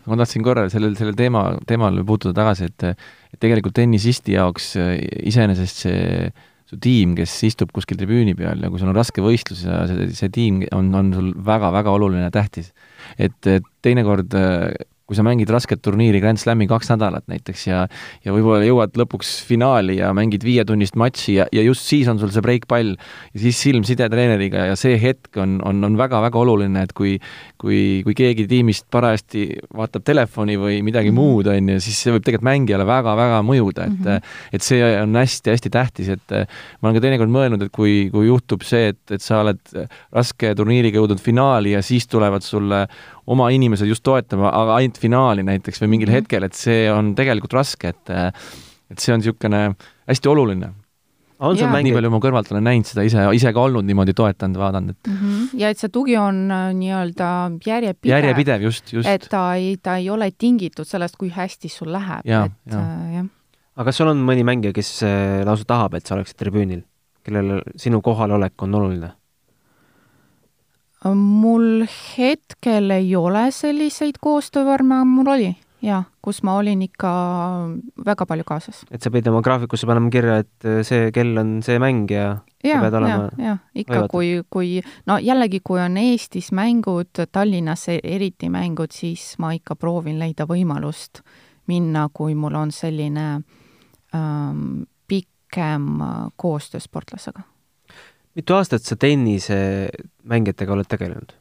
ma 0.06 0.18
tahtsin 0.18 0.44
korra 0.44 0.70
sellel, 0.70 0.96
sellel 0.98 1.16
teema, 1.16 1.58
teemal 1.68 2.04
puutuda 2.04 2.34
tagasi, 2.34 2.66
et 2.66 2.84
et 2.84 3.40
tegelikult 3.40 3.74
tennisisti 3.74 4.34
jaoks 4.34 4.76
äh, 4.76 4.98
iseenesest 5.24 5.88
see 5.88 6.32
su 6.68 6.80
tiim, 6.84 7.16
kes 7.16 7.32
istub 7.48 7.72
kuskil 7.76 8.00
tribüüni 8.00 8.36
peal 8.38 8.60
ja 8.64 8.72
kui 8.72 8.82
sul 8.82 8.92
on 8.92 8.98
raske 8.98 9.24
võistlus 9.24 9.64
ja 9.64 9.86
see, 9.88 10.10
see 10.18 10.32
tiim 10.34 10.62
on, 10.76 10.92
on 11.00 11.14
sul 11.16 11.32
väga-väga 11.48 11.94
oluline 11.96 12.28
ja 12.28 12.34
tähtis. 12.34 12.74
et, 13.18 13.40
et 13.48 13.68
teinekord 13.86 14.36
äh, 14.36 14.72
kui 15.08 15.18
sa 15.18 15.24
mängid 15.24 15.50
rasket 15.54 15.82
turniiri 15.86 16.20
Grand 16.24 16.40
Slami 16.42 16.68
kaks 16.68 16.92
nädalat 16.92 17.28
näiteks 17.32 17.68
ja 17.70 17.86
ja 18.26 18.34
võib-olla 18.36 18.66
jõuad 18.68 18.98
lõpuks 19.00 19.38
finaali 19.48 20.00
ja 20.02 20.12
mängid 20.16 20.44
viietunnist 20.44 20.98
matši 21.00 21.38
ja, 21.40 21.48
ja 21.56 21.64
just 21.64 21.88
siis 21.88 22.10
on 22.12 22.20
sul 22.20 22.34
see 22.36 22.44
breikpall 22.44 22.96
ja 22.98 23.44
siis 23.46 23.62
silmside 23.64 24.10
treeneriga 24.12 24.68
ja 24.72 24.76
see 24.80 24.98
hetk 25.02 25.40
on, 25.40 25.58
on, 25.66 25.84
on 25.88 25.98
väga-väga 26.00 26.42
oluline, 26.44 26.84
et 26.84 26.94
kui 26.98 27.18
kui, 27.58 28.04
kui 28.06 28.16
keegi 28.18 28.46
tiimist 28.50 28.86
parajasti 28.94 29.48
vaatab 29.78 30.06
telefoni 30.06 30.58
või 30.60 30.82
midagi 30.86 31.10
-hmm. 31.10 31.18
muud, 31.18 31.48
on 31.52 31.70
ju, 31.74 31.80
siis 31.82 32.02
see 32.04 32.14
võib 32.14 32.26
tegelikult 32.26 32.48
mängijale 32.48 32.86
väga-väga 32.88 33.42
mõjuda, 33.46 33.88
et 33.88 34.00
mm 34.00 34.06
-hmm. 34.06 34.22
et 34.54 34.62
see 34.62 34.82
on 35.02 35.16
hästi-hästi 35.16 35.70
tähtis, 35.74 36.10
et 36.10 36.32
ma 36.82 36.90
olen 36.90 37.00
ka 37.00 37.06
teinekord 37.06 37.34
mõelnud, 37.34 37.64
et 37.66 37.72
kui, 37.72 38.10
kui 38.12 38.28
juhtub 38.28 38.62
see, 38.62 38.90
et, 38.94 39.02
et 39.12 39.22
sa 39.22 39.42
oled 39.42 39.60
raske 40.12 40.54
turniiriga 40.56 41.00
jõudnud 41.00 41.22
finaali 41.22 41.72
ja 41.72 41.82
siis 41.82 42.08
tulevad 42.08 42.42
sulle 42.42 42.88
oma 43.28 43.50
inimesed 43.54 43.90
just 43.90 44.06
toetama, 44.08 44.50
aga 44.56 44.80
ainult 44.80 45.00
finaali 45.02 45.44
näiteks 45.48 45.82
või 45.84 45.94
mingil 45.96 46.08
mm 46.08 46.14
-hmm. 46.14 46.24
hetkel, 46.24 46.48
et 46.48 46.56
see 46.56 46.88
on 46.92 47.14
tegelikult 47.16 47.54
raske, 47.54 47.94
et 47.96 48.14
et 48.92 49.00
see 49.04 49.14
on 49.14 49.20
niisugune 49.20 49.64
hästi 50.08 50.30
oluline. 50.32 50.74
Mängid... 51.38 51.86
nii 51.86 51.94
palju 51.94 52.10
ma 52.10 52.20
kõrvalt 52.22 52.48
olen 52.50 52.64
näinud 52.66 52.88
seda 52.90 53.04
ise, 53.06 53.22
ise 53.38 53.52
ka 53.54 53.62
olnud 53.68 53.86
niimoodi 53.86 54.16
toetanud, 54.18 54.58
vaadanud, 54.58 54.96
et 54.96 55.10
mm. 55.10 55.18
-hmm. 55.18 55.60
ja 55.62 55.70
et 55.70 55.78
see 55.78 55.92
tugi 55.94 56.16
on 56.18 56.40
äh, 56.52 56.72
nii-öelda 56.74 57.28
järjepidev. 57.66 58.10
järjepidev, 58.10 58.62
just, 58.62 58.94
just. 58.94 59.10
et 59.10 59.28
ta 59.30 59.54
ei, 59.54 59.78
ta 59.78 60.00
ei 60.02 60.10
ole 60.10 60.32
tingitud 60.32 60.86
sellest, 60.86 61.16
kui 61.16 61.30
hästi 61.30 61.70
sul 61.70 61.92
läheb, 61.94 62.26
et 62.26 62.32
ja. 62.32 62.50
Äh, 62.74 63.14
jah. 63.14 63.30
aga 63.76 63.86
kas 63.86 64.02
sul 64.02 64.10
on 64.10 64.18
mõni 64.26 64.42
mängija, 64.44 64.74
kes 64.74 65.04
äh, 65.06 65.46
lausa 65.46 65.66
tahab, 65.68 65.94
et 65.94 66.10
sa 66.10 66.16
oleksid 66.16 66.42
tribüünil, 66.42 66.82
kellel 67.24 67.62
sinu 67.76 68.02
kohalolek 68.02 68.58
on 68.66 68.74
oluline? 68.74 69.14
Mul 71.06 71.86
hetkel 72.18 72.92
ei 72.92 73.16
ole 73.16 73.52
selliseid 73.52 74.18
koostöövorme, 74.22 75.04
mul 75.06 75.34
oli 75.36 75.56
jaa, 75.82 76.02
kus 76.26 76.42
ma 76.46 76.56
olin 76.58 76.82
ikka 76.82 77.12
väga 78.06 78.26
palju 78.26 78.46
kaasas. 78.48 78.84
et 78.92 79.02
sa 79.02 79.12
pidid 79.14 79.30
oma 79.30 79.42
graafikusse 79.46 79.88
panema 79.88 80.10
kirja, 80.14 80.40
et 80.44 80.70
see 80.88 81.12
kell 81.16 81.38
on 81.38 81.60
see 81.66 81.78
mäng 81.82 82.10
ja 82.12 82.40
ja, 82.64 82.82
ja, 82.82 83.20
ja 83.38 83.58
ikka, 83.76 84.08
kui, 84.12 84.42
kui 84.50 84.82
no 85.06 85.18
jällegi, 85.22 85.62
kui 85.64 85.80
on 85.82 85.98
Eestis 86.02 86.52
mängud, 86.52 87.14
Tallinnas 87.32 87.88
eriti 88.04 88.50
mängud, 88.50 88.92
siis 88.92 89.36
ma 89.40 89.54
ikka 89.56 89.76
proovin 89.76 90.20
leida 90.20 90.48
võimalust 90.50 91.22
minna, 91.68 92.08
kui 92.14 92.36
mul 92.36 92.56
on 92.56 92.72
selline 92.72 93.28
ähm, 94.16 94.88
pikem 95.08 96.02
koostöö 96.36 96.80
sportlasega. 96.80 97.46
Mitu 98.38 98.54
aastat 98.54 98.86
sa 98.86 98.96
tennisemängijatega 98.96 100.78
oled 100.78 100.90
tegelenud? 100.90 101.34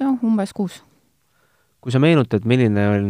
no 0.00 0.14
umbes 0.22 0.52
kuus 0.56 0.82
kui 1.80 1.92
sa 1.92 2.00
meenutad, 2.02 2.44
milline 2.48 2.84
on, 2.88 3.06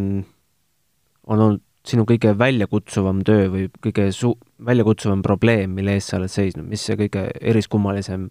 on 1.26 1.42
olnud 1.46 1.64
sinu 1.86 2.04
kõige 2.08 2.34
väljakutsuvam 2.38 3.22
töö 3.26 3.48
või 3.52 3.64
kõige 3.82 4.10
su-, 4.14 4.36
väljakutsuvam 4.66 5.22
probleem, 5.24 5.72
mille 5.74 5.96
eest 5.96 6.12
sa 6.12 6.20
oled 6.20 6.32
seisnud, 6.32 6.68
mis 6.68 6.84
see 6.84 6.98
kõige 7.00 7.26
eriskummalisem 7.40 8.28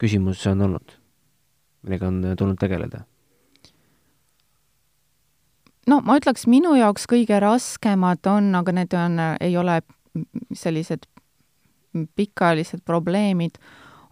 küsimus 0.00 0.44
on 0.50 0.66
olnud, 0.66 0.94
millega 1.86 2.10
on 2.10 2.20
tulnud 2.38 2.60
tegeleda? 2.60 3.04
no 5.90 6.00
ma 6.04 6.18
ütleks, 6.20 6.46
minu 6.48 6.76
jaoks 6.78 7.08
kõige 7.10 7.40
raskemad 7.42 8.24
on, 8.30 8.52
aga 8.60 8.76
need 8.76 8.94
on, 8.96 9.18
ei 9.40 9.56
ole 9.60 9.80
sellised 10.54 11.08
pikaajalised 12.16 12.84
probleemid, 12.84 13.58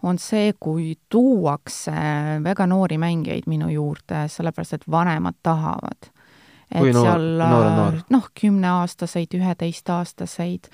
on 0.03 0.19
see, 0.19 0.53
kui 0.59 0.95
tuuakse 1.09 1.93
väga 2.43 2.67
noori 2.67 2.97
mängijaid 2.99 3.47
minu 3.47 3.69
juurde, 3.71 4.25
sellepärast 4.27 4.79
et 4.79 4.89
vanemad 4.91 5.39
tahavad. 5.43 6.09
kui 6.73 6.91
noor, 6.93 7.07
on 7.07 7.75
noor? 7.77 8.01
noh, 8.09 8.27
kümneaastaseid, 8.41 9.35
üheteistaastaseid 9.37 10.67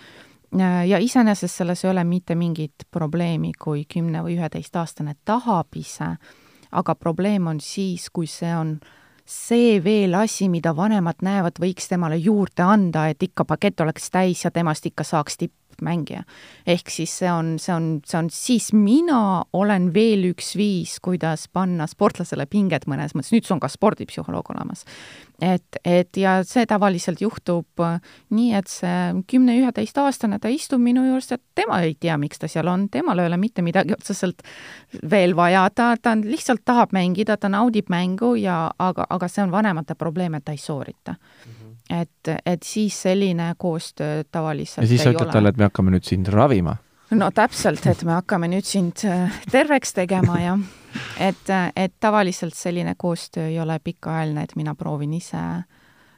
ja 0.88 0.98
iseenesest 0.98 1.56
selles 1.56 1.86
ei 1.86 1.92
ole 1.92 2.04
mitte 2.04 2.36
mingit 2.36 2.88
probleemi, 2.92 3.52
kui 3.60 3.86
kümne 3.94 4.24
või 4.26 4.38
üheteistaastane 4.38 5.16
tahab 5.26 5.76
ise, 5.76 6.16
aga 6.72 6.96
probleem 6.96 7.48
on 7.48 7.60
siis, 7.62 8.10
kui 8.10 8.28
see 8.28 8.56
on 8.56 8.80
see 9.30 9.78
veel 9.84 10.16
asi, 10.18 10.50
mida 10.50 10.74
vanemad 10.76 11.22
näevad, 11.22 11.62
võiks 11.62 11.90
temale 11.90 12.18
juurde 12.18 12.66
anda, 12.66 13.08
et 13.10 13.24
ikka 13.24 13.46
pakett 13.46 13.82
oleks 13.82 14.10
täis 14.10 14.44
ja 14.46 14.52
temast 14.52 14.86
ikka 14.90 15.06
saaks 15.06 15.38
tipp, 15.38 15.54
mängija. 15.86 16.24
ehk 16.68 16.90
siis 16.90 17.12
see 17.22 17.32
on, 17.32 17.58
see 17.60 17.74
on, 17.74 17.88
see 18.06 18.18
on 18.20 18.30
siis 18.34 18.72
mina 18.74 19.44
olen 19.54 19.90
veel 19.94 20.30
üks 20.32 20.54
viis, 20.58 20.98
kuidas 21.04 21.48
panna 21.54 21.88
sportlasele 21.88 22.46
pinget 22.50 22.88
mõnes 22.88 23.16
mõttes, 23.16 23.34
nüüd 23.34 23.48
sul 23.48 23.58
on 23.58 23.64
ka 23.64 23.70
spordipsühholoog 23.72 24.52
olemas. 24.56 24.86
et, 25.42 25.80
et 25.86 26.18
ja 26.18 26.40
see 26.44 26.66
tavaliselt 26.70 27.22
juhtub 27.22 27.84
äh, 27.86 28.00
nii, 28.30 28.54
et 28.60 28.68
see 28.72 29.24
kümne-üheteistaastane, 29.30 30.40
ta 30.40 30.52
istub 30.52 30.82
minu 30.84 31.06
juures 31.08 31.32
ja 31.32 31.40
tema 31.56 31.82
ei 31.86 31.96
tea, 32.00 32.18
miks 32.18 32.40
ta 32.40 32.48
seal 32.52 32.68
on, 32.68 32.90
temal 32.90 33.20
ei 33.20 33.30
ole 33.32 33.38
mitte 33.38 33.66
midagi 33.66 33.96
otseselt 33.96 34.44
veel 35.12 35.36
vaja, 35.36 35.68
ta, 35.76 35.94
ta 36.02 36.16
lihtsalt 36.20 36.66
tahab 36.66 36.94
mängida, 36.96 37.38
ta 37.38 37.50
naudib 37.50 37.90
mängu 37.90 38.36
ja 38.40 38.68
aga, 38.80 39.08
aga 39.10 39.32
see 39.32 39.44
on 39.46 39.56
vanemate 39.56 39.96
probleem, 39.96 40.36
et 40.36 40.46
ta 40.46 40.56
ei 40.56 40.62
soorita 40.62 41.16
mm. 41.16 41.52
-hmm 41.52 41.69
et, 41.90 42.32
et 42.46 42.64
siis 42.64 43.02
selline 43.02 43.54
koostöö 43.58 44.24
tavaliselt 44.32 44.84
ja 44.84 44.90
siis 44.92 45.04
sa 45.04 45.14
ütled 45.14 45.32
talle, 45.34 45.54
et 45.54 45.58
me 45.58 45.68
hakkame 45.70 45.94
nüüd 45.96 46.08
sind 46.08 46.30
ravima? 46.34 46.78
no 47.18 47.32
täpselt, 47.36 47.86
et 47.90 48.04
me 48.06 48.16
hakkame 48.18 48.50
nüüd 48.52 48.68
sind 48.68 49.06
äh, 49.10 49.42
terveks 49.52 49.96
tegema 49.98 50.40
ja 50.42 50.58
et, 51.20 51.54
et 51.76 51.96
tavaliselt 52.00 52.58
selline 52.58 52.96
koostöö 52.98 53.48
ei 53.50 53.60
ole 53.60 53.80
pikaajaline, 53.84 54.44
et 54.44 54.56
mina 54.60 54.76
proovin 54.76 55.14
ise, 55.18 55.44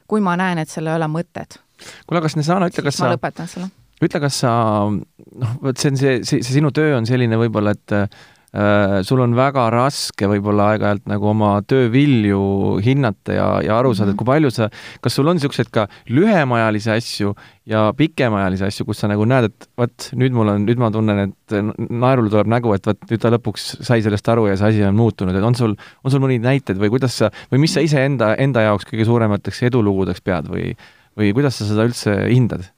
kui 0.08 0.20
ma 0.24 0.36
näen, 0.40 0.60
et 0.62 0.72
sellel 0.72 0.96
ei 0.96 1.02
ole 1.02 1.08
mõtet. 1.12 1.60
kuule, 2.06 2.22
kas 2.24 2.36
Nesana, 2.36 2.68
ütle, 2.72 2.84
kas 2.88 3.00
sa 3.00 3.12
lõpetan 3.12 3.48
selle. 3.48 3.72
ütle, 4.02 4.20
kas 4.20 4.42
sa, 4.44 4.52
noh, 4.90 5.56
vot 5.62 5.80
see 5.80 5.92
on 5.94 5.98
see, 6.00 6.20
see, 6.20 6.44
see 6.44 6.60
sinu 6.60 6.72
töö 6.74 6.96
on 6.98 7.08
selline 7.08 7.40
võib-olla, 7.40 7.76
et 7.76 7.96
Äh, 8.00 8.08
sul 8.52 9.20
on 9.24 9.32
väga 9.32 9.64
raske 9.72 10.28
võib-olla 10.28 10.72
aeg-ajalt 10.74 11.06
nagu 11.08 11.30
oma 11.30 11.54
töö 11.64 11.86
vilju 11.92 12.42
hinnata 12.84 13.36
ja, 13.36 13.46
ja 13.64 13.78
aru 13.78 13.94
saada, 13.96 14.12
et 14.12 14.18
kui 14.20 14.28
palju 14.28 14.50
sa, 14.52 14.68
kas 15.00 15.16
sul 15.16 15.30
on 15.30 15.38
niisuguseid 15.38 15.70
ka 15.72 15.86
lühemaajalisi 16.12 16.92
asju 16.92 17.32
ja 17.72 17.86
pikemaajalisi 17.96 18.66
asju, 18.68 18.84
kus 18.90 19.00
sa 19.00 19.08
nagu 19.08 19.24
näed, 19.28 19.48
et 19.48 19.68
vot 19.80 20.08
nüüd 20.20 20.36
mul 20.36 20.52
on, 20.52 20.66
nüüd 20.68 20.82
ma 20.82 20.92
tunnen, 20.92 21.30
et 21.30 21.56
naerule 21.88 22.32
tuleb 22.32 22.52
nägu, 22.52 22.74
et 22.76 22.90
vot 22.90 23.08
nüüd 23.08 23.24
ta 23.24 23.32
lõpuks 23.32 23.68
sai 23.88 24.04
sellest 24.04 24.28
aru 24.28 24.50
ja 24.50 24.58
see 24.60 24.74
asi 24.74 24.84
on 24.84 25.00
muutunud, 25.00 25.38
et 25.38 25.48
on 25.48 25.56
sul, 25.56 25.72
on 26.04 26.12
sul 26.12 26.24
mõni 26.24 26.36
näiteid 26.42 26.80
või 26.82 26.92
kuidas 26.92 27.16
sa, 27.22 27.32
või 27.52 27.64
mis 27.64 27.72
sa 27.72 27.84
iseenda, 27.84 28.34
enda 28.42 28.66
jaoks 28.68 28.90
kõige 28.90 29.08
suuremateks 29.08 29.64
edulugudeks 29.70 30.20
pead 30.28 30.52
või, 30.52 30.74
või 31.16 31.32
kuidas 31.32 31.56
sa 31.56 31.72
seda 31.72 31.88
üldse 31.88 32.20
hindad? 32.28 32.68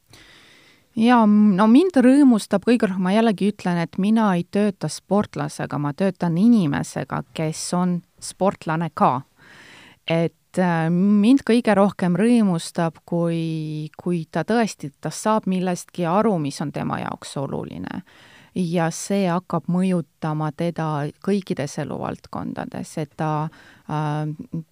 Jaa, 0.96 1.24
no 1.26 1.66
mind 1.70 1.98
rõõmustab 2.04 2.66
kõige 2.68 2.88
rohkem, 2.88 3.02
ma 3.02 3.14
jällegi 3.14 3.50
ütlen, 3.52 3.80
et 3.82 3.98
mina 3.98 4.30
ei 4.36 4.44
tööta 4.44 4.88
sportlasega, 4.90 5.78
ma 5.78 5.92
töötan 5.96 6.38
inimesega, 6.38 7.22
kes 7.34 7.66
on 7.74 8.00
sportlane 8.22 8.90
ka. 8.94 9.22
et 10.06 10.58
äh, 10.58 10.90
mind 10.90 11.40
kõige 11.48 11.74
rohkem 11.74 12.16
rõõmustab, 12.16 13.00
kui, 13.08 13.90
kui 13.96 14.26
ta 14.30 14.44
tõesti, 14.44 14.92
ta 15.00 15.10
saab 15.10 15.48
millestki 15.48 16.04
aru, 16.06 16.38
mis 16.38 16.60
on 16.60 16.72
tema 16.72 17.00
jaoks 17.00 17.36
oluline. 17.36 18.02
ja 18.54 18.90
see 18.90 19.26
hakkab 19.26 19.64
mõjutama 19.66 20.52
teda 20.56 21.08
kõikides 21.26 21.78
eluvaldkondades, 21.78 22.98
et 22.98 23.10
ta 23.16 23.48
äh, 23.90 24.62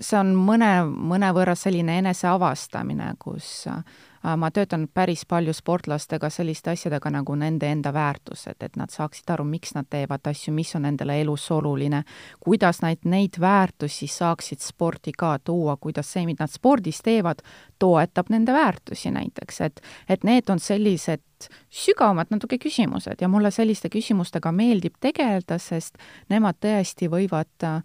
see 0.00 0.18
on 0.18 0.34
mõne, 0.36 0.70
mõnevõrra 0.86 1.56
selline 1.58 1.98
eneseavastamine, 1.98 3.14
kus 3.18 3.66
äh, 3.66 3.82
ma 4.36 4.50
töötan 4.50 4.88
päris 4.94 5.24
palju 5.28 5.52
sportlastega 5.56 6.30
selliste 6.30 6.70
asjadega 6.70 7.10
nagu 7.10 7.34
nende 7.34 7.70
enda 7.72 7.92
väärtused, 7.92 8.60
et 8.60 8.76
nad 8.76 8.92
saaksid 8.92 9.30
aru, 9.32 9.44
miks 9.48 9.72
nad 9.74 9.88
teevad 9.90 10.26
asju, 10.28 10.52
mis 10.54 10.74
on 10.76 10.84
nendele 10.84 11.20
elus 11.20 11.46
oluline, 11.50 12.02
kuidas 12.40 12.82
neid, 12.84 13.04
neid 13.04 13.40
väärtusi 13.40 14.06
saaksid 14.10 14.60
sporti 14.60 15.12
ka 15.16 15.38
tuua, 15.44 15.76
kuidas 15.80 16.12
see, 16.12 16.26
mida 16.28 16.44
nad 16.44 16.52
spordis 16.52 17.00
teevad, 17.04 17.40
toetab 17.78 18.28
nende 18.28 18.52
väärtusi 18.52 19.10
näiteks, 19.10 19.60
et 19.60 19.80
et 20.08 20.24
need 20.24 20.50
on 20.50 20.60
sellised 20.60 21.24
sügavamad 21.72 22.28
natuke 22.30 22.58
küsimused 22.58 23.20
ja 23.20 23.28
mulle 23.28 23.50
selliste 23.50 23.88
küsimustega 23.88 24.52
meeldib 24.52 24.98
tegeleda, 25.00 25.58
sest 25.58 25.96
nemad 26.28 26.58
tõesti 26.60 27.08
võivad 27.08 27.64
äh, 27.64 27.80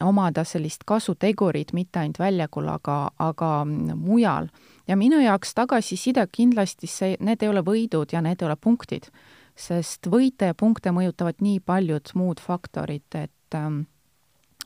omada 0.00 0.44
sellist 0.44 0.84
kasutegurit 0.86 1.72
mitte 1.72 1.98
ainult 1.98 2.18
väljakul, 2.18 2.68
aga, 2.68 3.10
aga 3.18 3.50
mujal 3.94 4.50
ja 4.88 4.96
minu 4.96 5.20
jaoks 5.20 5.54
tagasiside 5.54 6.26
kindlasti 6.32 6.86
see, 6.86 7.16
need 7.20 7.42
ei 7.42 7.50
ole 7.50 7.64
võidud 7.66 8.12
ja 8.12 8.22
need 8.22 8.42
ei 8.42 8.48
ole 8.50 8.56
punktid, 8.56 9.10
sest 9.56 10.06
võite 10.12 10.52
ja 10.52 10.54
punkte 10.54 10.92
mõjutavad 10.92 11.40
nii 11.40 11.60
paljud 11.60 12.14
muud 12.14 12.40
faktorid, 12.40 13.06
et 13.14 13.56
ähm, 13.56 13.84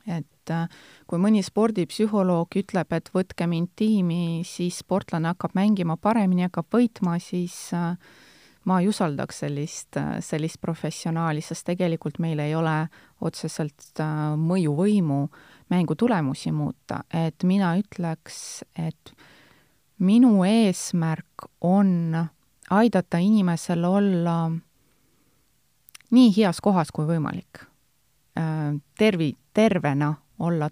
et 0.07 0.51
äh, 0.51 0.67
kui 1.09 1.21
mõni 1.21 1.43
spordipsühholoog 1.45 2.57
ütleb, 2.61 2.93
et 2.95 3.11
võtke 3.13 3.47
mind 3.49 3.71
tiimi, 3.77 4.41
siis 4.47 4.81
sportlane 4.81 5.31
hakkab 5.33 5.55
mängima 5.57 5.97
paremini, 6.01 6.47
hakkab 6.47 6.71
võitma, 6.73 7.17
siis 7.21 7.55
äh, 7.77 7.93
ma 8.65 8.79
ei 8.81 8.89
usaldaks 8.89 9.43
sellist, 9.43 9.97
äh, 9.99 10.17
sellist 10.25 10.61
professionaali, 10.61 11.43
sest 11.45 11.67
tegelikult 11.69 12.21
meil 12.23 12.41
ei 12.41 12.55
ole 12.57 12.77
otseselt 13.21 14.01
mõjuvõimu 14.41 15.19
mängu 15.71 15.95
tulemusi 15.95 16.51
muuta, 16.51 17.03
et 17.13 17.45
mina 17.45 17.75
ütleks, 17.79 18.63
et 18.81 19.13
minu 20.01 20.43
eesmärk 20.43 21.45
on 21.61 22.17
aidata 22.69 23.17
inimesel 23.21 23.83
olla 23.85 24.51
nii 26.11 26.31
heas 26.37 26.61
kohas 26.61 26.91
kui 26.91 27.05
võimalik. 27.05 27.63
Äh, 28.37 28.73
tervi-, 28.97 29.37
tervena 29.53 30.13
olla 30.39 30.69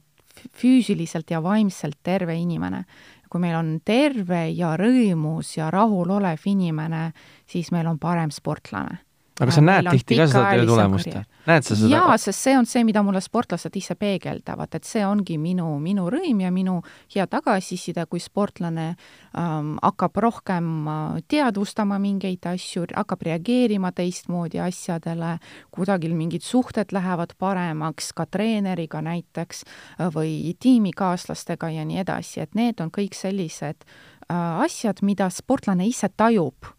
füüsiliselt 0.61 1.31
ja 1.31 1.43
vaimselt 1.43 1.99
terve 2.03 2.35
inimene. 2.35 2.85
kui 3.29 3.41
meil 3.41 3.55
on 3.55 3.67
terve 3.85 4.47
ja 4.57 4.71
rõõmus 4.73 5.51
ja 5.57 5.67
rahulolev 5.69 6.47
inimene, 6.49 7.11
siis 7.45 7.69
meil 7.71 7.85
on 7.85 7.99
parem 7.99 8.31
sportlane 8.33 8.97
aga 9.39 9.53
sa 9.55 9.61
näed 9.63 9.87
tihti 9.93 10.17
ka 10.19 10.27
seda 10.29 10.49
töö 10.53 10.65
tulemust? 10.67 11.13
näed 11.47 11.65
sa 11.65 11.75
seda? 11.77 11.89
jaa, 11.93 12.17
sest 12.21 12.45
see 12.45 12.55
on 12.57 12.67
see, 12.69 12.83
mida 12.87 13.01
mulle 13.05 13.21
sportlased 13.23 13.75
ise 13.79 13.95
peegeldavad, 13.99 14.73
et 14.75 14.87
see 14.87 15.03
ongi 15.07 15.37
minu, 15.41 15.67
minu 15.83 16.07
rõõm 16.11 16.43
ja 16.43 16.51
minu 16.53 16.79
hea 17.13 17.25
tagasiside, 17.31 18.05
kui 18.11 18.21
sportlane 18.23 18.87
ähm, 18.89 19.75
hakkab 19.83 20.19
rohkem 20.25 20.71
äh, 20.87 21.21
teadvustama 21.31 21.99
mingeid 22.03 22.45
asju, 22.51 22.87
hakkab 22.95 23.23
reageerima 23.29 23.93
teistmoodi 23.95 24.61
asjadele, 24.63 25.37
kuidagi 25.75 26.11
mingid 26.13 26.45
suhted 26.45 26.93
lähevad 26.95 27.35
paremaks, 27.39 28.11
ka 28.17 28.27
treeneriga 28.29 29.03
näiteks 29.05 29.63
äh, 29.65 30.09
või 30.15 30.55
tiimikaaslastega 30.59 31.71
ja 31.77 31.87
nii 31.87 32.03
edasi, 32.03 32.43
et 32.43 32.59
need 32.59 32.83
on 32.83 32.91
kõik 32.93 33.15
sellised 33.17 33.87
äh, 33.87 34.35
asjad, 34.65 35.03
mida 35.05 35.31
sportlane 35.33 35.87
ise 35.87 36.11
tajub 36.11 36.75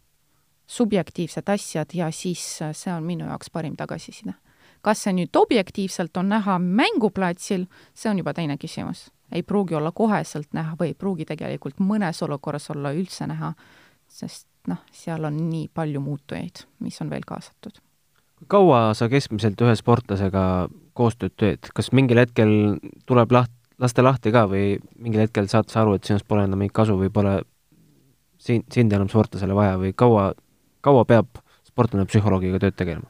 subjektiivsed 0.70 1.48
asjad 1.50 1.94
ja 1.94 2.10
siis 2.14 2.62
äh, 2.62 2.74
see 2.76 2.92
on 2.94 3.06
minu 3.06 3.26
jaoks 3.26 3.50
parim 3.50 3.76
tagasiside. 3.76 4.34
kas 4.80 5.02
see 5.04 5.12
nüüd 5.12 5.36
objektiivselt 5.36 6.16
on 6.16 6.30
näha 6.32 6.56
mänguplatsil, 6.58 7.66
see 7.94 8.10
on 8.10 8.22
juba 8.22 8.32
teine 8.34 8.56
küsimus. 8.56 9.10
ei 9.32 9.42
pruugi 9.42 9.74
olla 9.74 9.92
koheselt 9.92 10.52
näha 10.52 10.76
või 10.80 10.92
ei 10.92 10.94
pruugi 10.94 11.26
tegelikult 11.26 11.78
mõnes 11.80 12.22
olukorras 12.22 12.70
olla 12.70 12.92
üldse 12.92 13.26
näha, 13.26 13.52
sest 14.08 14.46
noh, 14.68 14.80
seal 14.92 15.24
on 15.24 15.36
nii 15.50 15.68
palju 15.74 16.00
muutujaid, 16.00 16.64
mis 16.80 17.00
on 17.02 17.10
veel 17.10 17.26
kaasatud. 17.26 17.80
kaua 18.48 18.94
sa 18.94 19.08
keskmiselt 19.08 19.60
ühe 19.60 19.76
sportlasega 19.76 20.68
koostööd 20.94 21.34
teed, 21.36 21.72
kas 21.74 21.92
mingil 21.92 22.22
hetkel 22.22 22.52
tuleb 23.06 23.32
laht-, 23.32 23.56
lasta 23.78 24.04
lahti 24.04 24.32
ka 24.32 24.46
või 24.48 24.78
mingil 24.98 25.26
hetkel 25.26 25.48
saad 25.48 25.68
sa 25.72 25.82
aru, 25.82 25.96
et 25.98 26.06
sinust 26.06 26.28
pole 26.28 26.44
enam 26.46 26.62
mingit 26.62 26.76
kasu 26.76 26.96
või 27.00 27.10
pole 27.12 27.40
sind, 28.40 28.64
sind 28.72 28.92
enam 28.92 29.10
sportlasele 29.12 29.56
vaja 29.56 29.76
või 29.80 29.92
kaua, 29.96 30.30
kaua 30.80 31.04
peab 31.04 31.40
sportlane 31.66 32.06
psühholoogiga 32.10 32.60
tööd 32.62 32.76
tegema? 32.78 33.08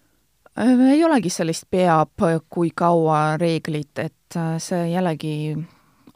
Äh, 0.59 0.87
ei 0.95 1.05
olegi 1.05 1.31
sellist 1.33 1.69
peab, 1.71 2.23
kui 2.49 2.73
kaua 2.77 3.37
reeglit, 3.41 3.93
et 3.99 4.39
äh, 4.39 4.57
see 4.63 4.91
jällegi 4.93 5.37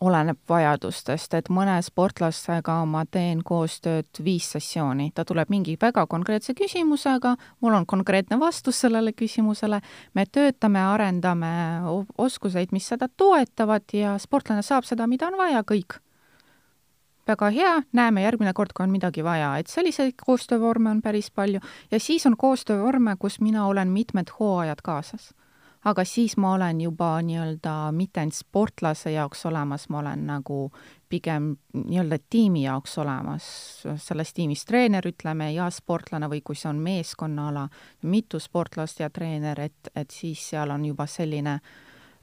oleneb 0.05 0.39
vajadustest, 0.49 1.35
et 1.39 1.49
mõne 1.53 1.77
sportlasega 1.85 2.77
ma 2.89 3.05
teen 3.07 3.41
koostööd 3.47 4.21
viis 4.25 4.51
sessiooni, 4.57 5.11
ta 5.15 5.25
tuleb 5.25 5.53
mingi 5.53 5.77
väga 5.81 6.07
konkreetse 6.11 6.55
küsimusega, 6.59 7.35
mul 7.65 7.79
on 7.79 7.87
konkreetne 7.87 8.39
vastus 8.41 8.83
sellele 8.85 9.15
küsimusele, 9.17 9.81
me 10.15 10.27
töötame, 10.27 10.83
arendame 10.83 11.53
oskuseid, 12.19 12.75
mis 12.75 12.89
seda 12.93 13.09
toetavad 13.09 13.95
ja 13.97 14.19
sportlane 14.19 14.67
saab 14.67 14.89
seda, 14.89 15.09
mida 15.11 15.31
on 15.31 15.39
vaja, 15.41 15.63
kõik 15.67 16.01
väga 17.27 17.51
hea, 17.51 17.75
näeme 17.93 18.23
järgmine 18.23 18.53
kord, 18.53 18.75
kui 18.77 18.85
on 18.85 18.93
midagi 18.93 19.25
vaja, 19.25 19.57
et 19.59 19.71
selliseid 19.71 20.19
koostöövorme 20.27 20.91
on 20.91 21.03
päris 21.03 21.31
palju. 21.31 21.61
Ja 21.91 22.01
siis 22.01 22.27
on 22.27 22.37
koostöövorme, 22.37 23.17
kus 23.19 23.41
mina 23.41 23.67
olen 23.67 23.89
mitmed 23.89 24.33
hooajad 24.41 24.85
kaasas. 24.85 25.35
aga 25.85 26.05
siis 26.05 26.37
ma 26.37 26.55
olen 26.55 26.81
juba 26.81 27.19
nii-öelda 27.23 27.93
mitte 27.93 28.21
ainult 28.21 28.35
sportlase 28.35 29.11
jaoks 29.13 29.45
olemas, 29.47 29.89
ma 29.89 29.99
olen 29.99 30.23
nagu 30.27 30.73
pigem 31.09 31.51
nii-öelda 31.75 32.19
tiimi 32.31 32.63
jaoks 32.63 32.97
olemas, 32.99 33.45
selles 33.97 34.33
tiimis 34.33 34.65
treener, 34.65 35.05
ütleme, 35.05 35.51
ja 35.53 35.69
sportlane 35.71 36.31
või 36.33 36.41
kui 36.41 36.57
see 36.57 36.71
on 36.71 36.81
meeskonnaala, 36.81 37.69
mitu 38.03 38.41
sportlast 38.41 39.05
ja 39.05 39.11
treener, 39.11 39.61
et, 39.61 39.93
et 39.95 40.11
siis 40.11 40.49
seal 40.55 40.73
on 40.73 40.89
juba 40.89 41.07
selline 41.07 41.61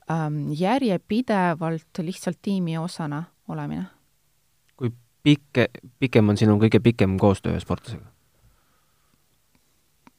ähm, 0.09 0.43
järjepidevalt 0.57 2.01
lihtsalt 2.01 2.41
tiimi 2.41 2.77
osana 2.81 3.23
olemine 3.47 3.85
pikk, 5.23 5.67
pikem 5.99 6.29
on 6.29 6.37
sinu 6.37 6.57
kõige 6.61 6.79
pikem 6.79 7.17
koostöö 7.19 7.59
sportlasega? 7.59 8.05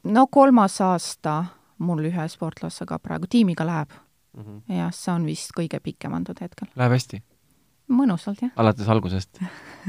no 0.05 0.27
kolmas 0.27 0.81
aasta 0.81 1.45
mul 1.79 2.05
ühe 2.11 2.29
sportlasega 2.29 2.99
praegu 2.99 3.27
tiimiga 3.31 3.67
läheb 3.67 3.91
mm. 4.37 4.43
-hmm. 4.43 4.79
jah, 4.79 4.95
see 4.95 5.15
on 5.15 5.27
vist 5.27 5.55
kõige 5.59 5.81
pikem 5.81 6.15
antud 6.15 6.41
hetkel. 6.41 6.69
Läheb 6.77 6.93
hästi? 6.93 7.23
Mõnusalt, 7.93 8.43
jah. 8.45 8.53
alates 8.57 8.89
algusest 8.89 9.43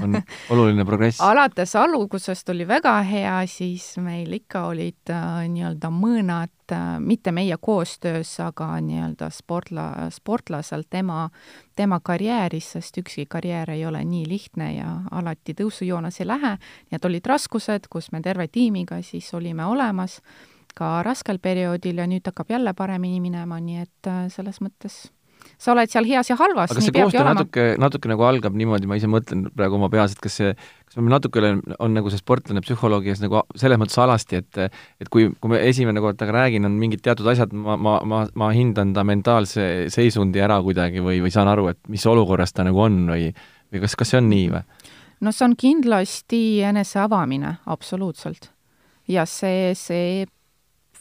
on 0.03 0.17
oluline 0.53 0.85
progress? 0.85 1.21
alates 1.31 1.75
algusest 1.79 2.49
oli 2.53 2.67
väga 2.67 2.95
hea, 3.07 3.35
siis 3.47 3.93
meil 4.03 4.33
ikka 4.39 4.65
olid 4.71 5.13
äh, 5.13 5.43
nii-öelda 5.53 5.91
mõõnad 5.93 6.75
äh,, 6.75 6.97
mitte 6.99 7.31
meie 7.35 7.57
koostöös, 7.61 8.33
aga 8.43 8.69
nii-öelda 8.81 9.29
sportla, 9.33 9.87
sportlaselt 10.13 10.89
tema, 10.89 11.29
tema 11.75 11.99
karjääris, 12.03 12.73
sest 12.77 12.97
ükski 13.03 13.25
karjäär 13.29 13.73
ei 13.75 13.85
ole 13.85 14.03
nii 14.05 14.27
lihtne 14.29 14.73
ja 14.75 14.97
alati 15.11 15.55
tõusujoones 15.57 16.21
ei 16.21 16.29
lähe, 16.29 16.55
nii 16.89 16.99
et 16.99 17.09
olid 17.11 17.31
raskused, 17.33 17.89
kus 17.89 18.11
me 18.11 18.21
terve 18.25 18.47
tiimiga 18.47 19.01
siis 19.03 19.33
olime 19.33 19.65
olemas 19.65 20.21
ka 20.73 21.03
raskel 21.05 21.39
perioodil 21.39 22.01
ja 22.01 22.07
nüüd 22.09 22.25
hakkab 22.25 22.49
jälle 22.49 22.73
paremini 22.73 23.21
minema, 23.21 23.59
nii 23.61 23.83
et 23.83 24.09
äh, 24.09 24.25
selles 24.33 24.59
mõttes 24.63 25.05
sa 25.57 25.73
oled 25.73 25.91
seal 25.91 26.07
heas 26.09 26.29
ja 26.31 26.37
halvas, 26.39 26.73
aga 26.73 26.83
see 26.83 26.95
koostöö 26.95 27.25
natuke, 27.27 27.65
natuke 27.81 28.11
nagu 28.11 28.25
algab 28.27 28.57
niimoodi, 28.59 28.89
ma 28.89 28.97
ise 28.99 29.09
mõtlen 29.11 29.45
praegu 29.55 29.79
oma 29.79 29.89
peas, 29.93 30.15
et 30.15 30.21
kas 30.23 30.39
see, 30.41 30.51
kas 30.89 30.99
meil 30.99 31.15
natukene 31.15 31.53
on 31.83 31.95
nagu 31.97 32.11
see 32.13 32.21
sportlane 32.21 32.63
psühholoogias 32.65 33.23
nagu 33.23 33.43
selles 33.59 33.81
mõttes 33.81 33.99
alasti, 34.03 34.43
et 34.43 34.61
et 34.65 35.09
kui, 35.13 35.29
kui 35.39 35.53
ma 35.53 35.61
esimene 35.63 36.03
kord 36.03 36.19
temaga 36.19 36.43
räägin, 36.43 36.67
on 36.69 36.77
mingid 36.79 37.03
teatud 37.05 37.27
asjad, 37.31 37.55
ma, 37.55 37.77
ma, 37.77 37.97
ma, 38.07 38.23
ma 38.39 38.51
hindan 38.55 38.93
ta 38.95 39.05
mentaalse 39.07 39.89
seisundi 39.93 40.43
ära 40.43 40.59
kuidagi 40.63 41.03
või, 41.03 41.21
või 41.23 41.33
saan 41.33 41.51
aru, 41.51 41.69
et 41.73 41.81
mis 41.91 42.05
olukorras 42.09 42.53
ta 42.53 42.67
nagu 42.67 42.83
on 42.83 43.03
või 43.11 43.31
või 43.73 43.81
kas, 43.83 43.95
kas 43.97 44.13
see 44.13 44.21
on 44.21 44.29
nii 44.29 44.49
või? 44.53 44.61
no 45.23 45.31
see 45.33 45.47
on 45.47 45.57
kindlasti 45.59 46.43
enese 46.67 47.01
avamine, 47.03 47.57
absoluutselt. 47.65 48.51
ja 49.07 49.25
see, 49.29 49.73
see 49.77 50.25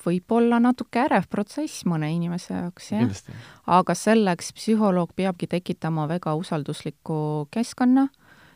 võib 0.06 0.32
olla 0.34 0.58
natuke 0.62 1.02
ärev 1.04 1.28
protsess 1.30 1.84
mõne 1.88 2.10
inimese 2.14 2.54
jaoks, 2.54 2.90
jah. 2.92 3.20
aga 3.66 3.94
selleks 3.94 4.52
psühholoog 4.56 5.14
peabki 5.16 5.48
tekitama 5.50 6.08
väga 6.10 6.34
usaldusliku 6.38 7.48
keskkonna, 7.54 8.08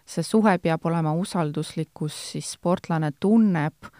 see 0.07 0.25
suhe 0.27 0.57
peab 0.63 0.87
olema 0.87 1.15
usalduslik, 1.19 1.91
kus 1.95 2.17
siis 2.33 2.53
sportlane 2.57 3.13
tunneb 3.21 3.91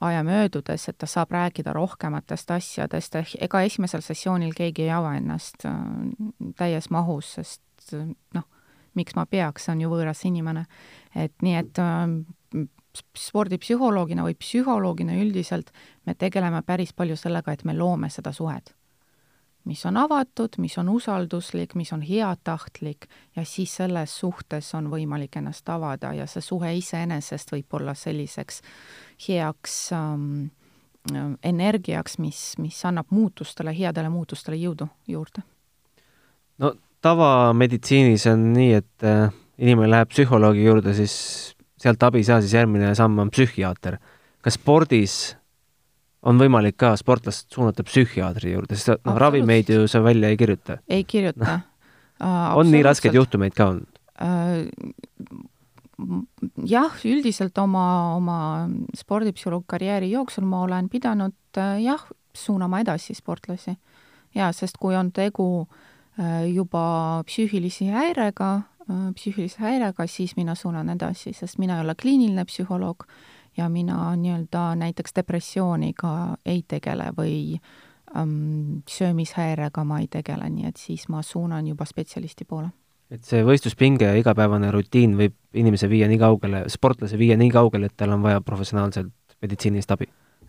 aja 0.00 0.22
möödudes, 0.22 0.88
et 0.88 0.98
ta 0.98 1.06
saab 1.10 1.32
rääkida 1.34 1.72
rohkematest 1.74 2.50
asjadest, 2.54 3.16
ega 3.40 3.62
esimesel 3.66 4.02
sessioonil 4.04 4.54
keegi 4.54 4.86
ei 4.86 4.92
ava 4.94 5.16
ennast 5.18 5.66
äh, 5.66 5.74
täies 6.58 6.90
mahus, 6.94 7.34
sest 7.38 7.96
noh, 8.34 8.46
miks 8.98 9.16
ma 9.18 9.26
peaks, 9.26 9.66
see 9.66 9.74
on 9.74 9.82
ju 9.82 9.90
võõras 9.90 10.22
inimene. 10.26 10.66
et 11.14 11.34
nii, 11.42 11.56
et 11.58 11.82
äh, 11.82 12.66
spordipsühholoogina 13.16 14.24
või 14.26 14.34
psühholoogina 14.38 15.16
üldiselt 15.22 15.70
me 16.06 16.14
tegeleme 16.14 16.62
päris 16.62 16.92
palju 16.92 17.16
sellega, 17.16 17.52
et 17.52 17.64
me 17.64 17.76
loome 17.76 18.10
seda 18.10 18.32
suhet. 18.32 18.74
mis 19.68 19.86
on 19.86 19.96
avatud, 19.96 20.54
mis 20.58 20.78
on 20.78 20.88
usalduslik, 20.88 21.74
mis 21.74 21.92
on 21.92 22.00
heatahtlik 22.02 23.04
ja 23.36 23.44
siis 23.44 23.74
selles 23.76 24.14
suhtes 24.18 24.74
on 24.74 24.86
võimalik 24.88 25.36
ennast 25.36 25.68
avada 25.68 26.12
ja 26.12 26.26
see 26.26 26.40
suhe 26.40 26.70
iseenesest 26.76 27.52
võib 27.52 27.74
olla 27.76 27.94
selliseks 27.94 28.62
heaks 29.28 29.92
ähm, 29.92 30.46
energiaks, 31.42 32.18
mis, 32.18 32.54
mis 32.58 32.84
annab 32.84 33.06
muutustele, 33.10 33.74
headele 33.78 34.08
muutustele 34.08 34.56
jõudu 34.56 34.88
juurde. 35.06 35.42
no 36.58 36.72
tavameditsiinis 37.00 38.26
on 38.26 38.52
nii, 38.52 38.72
et 38.72 39.04
äh, 39.06 39.30
inimene 39.58 39.90
läheb 39.90 40.10
psühholoogi 40.12 40.64
juurde, 40.64 40.94
siis 40.94 41.14
sealt 41.82 42.02
abi 42.02 42.22
ei 42.22 42.28
saa, 42.28 42.40
siis 42.42 42.54
järgmine 42.56 42.94
samm 42.98 43.18
on 43.22 43.30
psühhiaater. 43.32 43.98
kas 44.42 44.58
spordis 44.58 45.18
on 46.22 46.38
võimalik 46.40 46.76
ka 46.78 46.94
sportlast 46.98 47.52
suunata 47.54 47.84
psühhiaatri 47.86 48.52
juurde, 48.54 48.78
sest 48.78 49.04
noh, 49.06 49.18
ravimeid 49.18 49.70
ju 49.70 49.86
sa 49.90 50.02
välja 50.02 50.32
ei 50.32 50.36
kirjuta? 50.40 50.78
ei 50.88 51.04
kirjuta 51.04 51.58
no.. 51.58 52.58
on 52.58 52.72
nii 52.72 52.82
raskeid 52.86 53.14
juhtumeid 53.18 53.56
ka 53.56 53.70
olnud? 53.72 53.94
jah, 56.66 56.96
üldiselt 57.06 57.58
oma, 57.58 57.84
oma 58.16 58.38
spordipsühholoogi 58.98 59.70
karjääri 59.74 60.10
jooksul 60.10 60.46
ma 60.46 60.62
olen 60.66 60.88
pidanud 60.88 61.60
jah, 61.82 62.02
suunama 62.34 62.80
edasi 62.82 63.14
sportlasi. 63.14 63.76
jaa, 64.34 64.50
sest 64.52 64.78
kui 64.78 64.96
on 64.98 65.12
tegu 65.14 65.68
juba 66.50 67.22
psüühilise 67.26 67.92
häirega, 67.94 68.50
Äh, 68.77 68.77
psüühilise 68.88 69.60
häirega, 69.60 70.06
siis 70.06 70.36
mina 70.36 70.54
suunan 70.54 70.88
edasi, 70.88 71.32
sest 71.36 71.58
mina 71.58 71.76
ei 71.76 71.84
ole 71.84 71.94
kliiniline 71.94 72.44
psühholoog 72.48 73.04
ja 73.56 73.68
mina 73.68 74.16
nii-öelda 74.16 74.74
näiteks 74.80 75.16
depressiooniga 75.16 76.12
ei 76.46 76.62
tegele 76.68 77.10
või 77.16 77.58
ähm, 78.16 78.80
söömishäirega 78.88 79.84
ma 79.84 80.00
ei 80.00 80.08
tegele, 80.10 80.48
nii 80.50 80.68
et 80.70 80.80
siis 80.80 81.08
ma 81.08 81.22
suunan 81.22 81.66
juba 81.66 81.84
spetsialisti 81.84 82.44
poole. 82.44 82.70
et 83.10 83.24
see 83.24 83.40
võistluspinge 83.44 84.04
ja 84.04 84.16
igapäevane 84.20 84.70
rutiin 84.70 85.16
võib 85.16 85.36
inimese 85.56 85.88
viia 85.88 86.08
nii 86.08 86.18
kaugele, 86.20 86.64
sportlase 86.68 87.18
viia 87.18 87.36
nii 87.40 87.50
kaugele, 87.50 87.86
et 87.86 87.96
tal 87.96 88.12
on 88.12 88.22
vaja 88.22 88.40
professionaalselt 88.40 89.12
meditsiinilist 89.42 89.90
abi? 89.90 90.08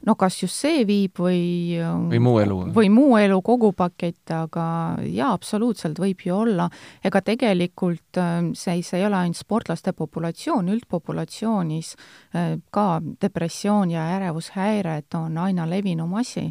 No 0.09 0.15
kas 0.19 0.39
just 0.41 0.57
see 0.57 0.83
viib 0.89 1.19
või 1.21 1.77
või 2.09 2.21
muu 2.23 2.39
elu. 2.41 2.59
või 2.73 2.89
muu 2.93 3.17
elu, 3.19 3.39
kogu 3.45 3.71
pakett, 3.77 4.23
aga 4.33 4.65
jaa, 5.05 5.31
absoluutselt 5.37 6.01
võib 6.01 6.25
ju 6.25 6.35
olla. 6.35 6.69
ega 7.05 7.21
tegelikult 7.25 8.17
ähm, 8.21 8.53
see, 8.57 8.81
see 8.85 9.01
ei 9.01 9.05
ole 9.07 9.19
ainult 9.21 9.39
sportlaste 9.39 9.93
populatsioon, 9.93 10.71
üldpopulatsioonis 10.73 11.93
äh, 12.33 12.57
ka 12.73 12.87
depressioon 13.21 13.93
ja 13.93 14.09
ärevushäired 14.17 15.19
on 15.19 15.37
aina 15.37 15.69
levinum 15.69 16.17
asi 16.19 16.49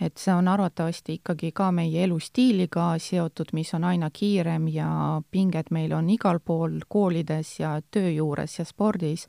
et 0.00 0.16
see 0.16 0.32
on 0.34 0.48
arvatavasti 0.48 1.18
ikkagi 1.18 1.52
ka 1.52 1.70
meie 1.72 2.04
elustiiliga 2.04 2.94
seotud, 2.98 3.52
mis 3.52 3.74
on 3.76 3.84
aina 3.84 4.08
kiirem 4.12 4.68
ja 4.72 4.88
pinged 5.30 5.68
meil 5.70 5.92
on 5.92 6.08
igal 6.10 6.40
pool 6.40 6.80
koolides 6.88 7.58
ja 7.60 7.74
töö 7.90 8.10
juures 8.10 8.58
ja 8.58 8.64
spordis 8.64 9.26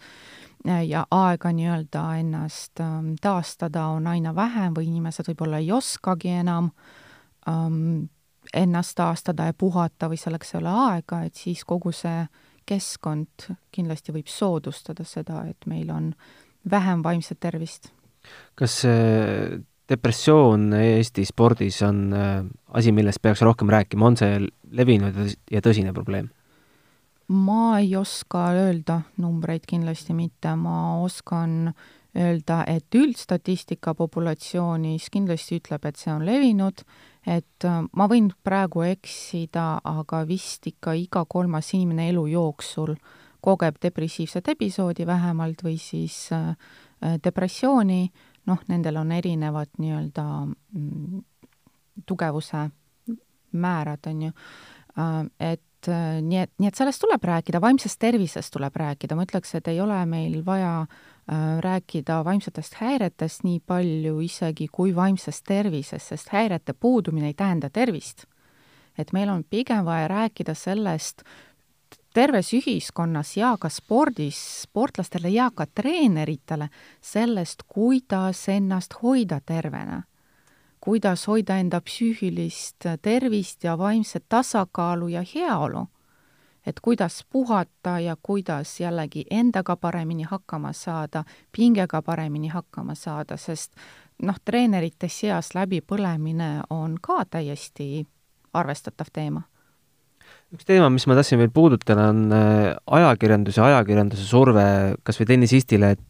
ja 0.87 1.05
aega 1.11 1.51
nii-öelda 1.51 2.03
ennast 2.21 2.79
ähm, 2.79 3.13
taastada 3.21 3.87
on 3.95 4.07
aina 4.07 4.35
vähem 4.35 4.75
või 4.77 4.87
inimesed 4.87 5.27
võib-olla 5.31 5.59
ei 5.59 5.71
oskagi 5.71 6.35
enam 6.43 6.69
ähm, 7.49 8.05
ennast 8.53 8.95
taastada 8.95 9.49
ja 9.49 9.53
puhata 9.57 10.09
või 10.09 10.19
selleks 10.21 10.53
ei 10.53 10.59
ole 10.61 10.75
aega, 10.85 11.23
et 11.25 11.35
siis 11.35 11.65
kogu 11.65 11.91
see 11.95 12.25
keskkond 12.69 13.49
kindlasti 13.73 14.13
võib 14.13 14.29
soodustada 14.29 15.03
seda, 15.07 15.43
et 15.49 15.65
meil 15.65 15.89
on 15.91 16.13
vähem 16.71 17.03
vaimset 17.03 17.39
tervist. 17.39 17.89
kas 18.55 18.83
depressioon 19.91 20.71
Eesti 20.77 21.25
spordis 21.27 21.81
on 21.87 22.03
äh, 22.15 22.43
asi, 22.77 22.93
millest 22.95 23.21
peaks 23.21 23.43
rohkem 23.45 23.71
rääkima, 23.71 24.11
on 24.11 24.19
see 24.19 24.39
levinud 24.71 25.17
ja 25.51 25.63
tõsine 25.63 25.95
probleem? 25.95 26.31
ma 27.31 27.77
ei 27.79 27.93
oska 27.95 28.49
öelda 28.59 28.97
numbreid, 29.23 29.63
kindlasti 29.63 30.11
mitte, 30.11 30.51
ma 30.59 30.97
oskan 30.99 31.71
öelda, 32.17 32.57
et 32.67 32.91
üldstatistika 32.95 33.93
populatsioonis 33.95 35.07
kindlasti 35.13 35.61
ütleb, 35.61 35.85
et 35.87 36.01
see 36.01 36.11
on 36.11 36.25
levinud, 36.27 36.83
et 37.23 37.67
äh, 37.67 37.79
ma 37.87 38.07
võin 38.11 38.31
praegu 38.43 38.83
eksida, 38.83 39.79
aga 39.87 40.25
vist 40.27 40.67
ikka 40.67 40.97
iga 40.99 41.23
kolmas 41.23 41.71
inimene 41.77 42.09
elu 42.11 42.25
jooksul 42.33 42.97
kogeb 43.41 43.79
depressiivset 43.81 44.51
episoodi 44.53 45.07
vähemalt 45.07 45.63
või 45.65 45.77
siis 45.81 46.27
äh, 46.35 46.51
depressiooni, 47.23 48.11
noh, 48.49 48.61
nendel 48.67 48.97
on 48.97 49.11
erinevad 49.11 49.69
nii-öelda 49.77 50.23
mm, 50.45 51.23
tugevuse 52.05 52.69
määrad, 53.51 54.07
on 54.07 54.21
ju, 54.21 54.31
äh, 54.97 55.25
et 55.51 55.61
et 55.89 56.23
nii 56.25 56.41
et, 56.43 56.51
nii 56.59 56.69
et 56.69 56.77
sellest 56.77 57.01
tuleb 57.01 57.23
rääkida, 57.25 57.61
vaimsest 57.61 57.99
tervisest 57.99 58.53
tuleb 58.53 58.75
rääkida, 58.77 59.15
ma 59.17 59.25
ütleks, 59.25 59.55
et 59.57 59.67
ei 59.71 59.79
ole 59.81 59.97
meil 60.05 60.41
vaja 60.45 60.81
äh, 60.85 61.57
rääkida 61.63 62.21
vaimsetest 62.25 62.77
häiretest 62.81 63.45
nii 63.47 63.61
palju 63.65 64.19
isegi 64.21 64.67
kui 64.71 64.93
vaimsest 64.95 65.45
tervisest, 65.47 66.13
sest 66.13 66.29
häirete 66.33 66.73
puudumine 66.73 67.31
ei 67.31 67.33
tähenda 67.33 67.69
tervist. 67.69 68.25
et 68.97 69.13
meil 69.13 69.29
on 69.29 69.43
pigem 69.49 69.85
vaja 69.85 70.07
rääkida 70.07 70.53
sellest 70.53 71.23
terves 72.13 72.53
ühiskonnas 72.53 73.37
ja 73.37 73.55
ka 73.59 73.69
spordis, 73.69 74.39
sportlastele 74.61 75.29
ja 75.29 75.49
ka 75.55 75.65
treeneritele, 75.65 76.69
sellest, 77.01 77.63
kuidas 77.67 78.49
ennast 78.49 78.93
hoida 79.03 79.39
tervena 79.45 80.03
kuidas 80.81 81.27
hoida 81.27 81.57
enda 81.61 81.81
psüühilist 81.81 82.85
tervist 83.01 83.63
ja 83.63 83.77
vaimset 83.77 84.25
tasakaalu 84.29 85.07
ja 85.07 85.23
heaolu. 85.35 85.87
et 86.65 86.79
kuidas 86.79 87.25
puhata 87.29 87.99
ja 87.99 88.17
kuidas 88.23 88.79
jällegi 88.79 89.25
endaga 89.31 89.75
paremini 89.75 90.23
hakkama 90.23 90.73
saada, 90.73 91.23
pingega 91.57 92.01
paremini 92.01 92.47
hakkama 92.47 92.95
saada, 92.95 93.37
sest 93.37 93.71
noh, 94.21 94.35
treenerite 94.45 95.09
seas 95.09 95.55
läbipõlemine 95.55 96.61
on 96.69 96.97
ka 97.01 97.25
täiesti 97.25 98.07
arvestatav 98.53 99.07
teema 99.13 99.41
üks 100.51 100.67
teema, 100.67 100.89
mis 100.91 101.07
ma 101.07 101.15
tahtsin 101.17 101.39
veel 101.41 101.51
puudutada, 101.53 102.09
on 102.11 102.25
äh, 102.35 102.73
ajakirjandus 102.99 103.59
ja 103.59 103.69
ajakirjanduse 103.69 104.25
surve 104.27 104.65
kas 105.07 105.19
või 105.21 105.29
tennisistile, 105.29 105.93
et 105.95 106.03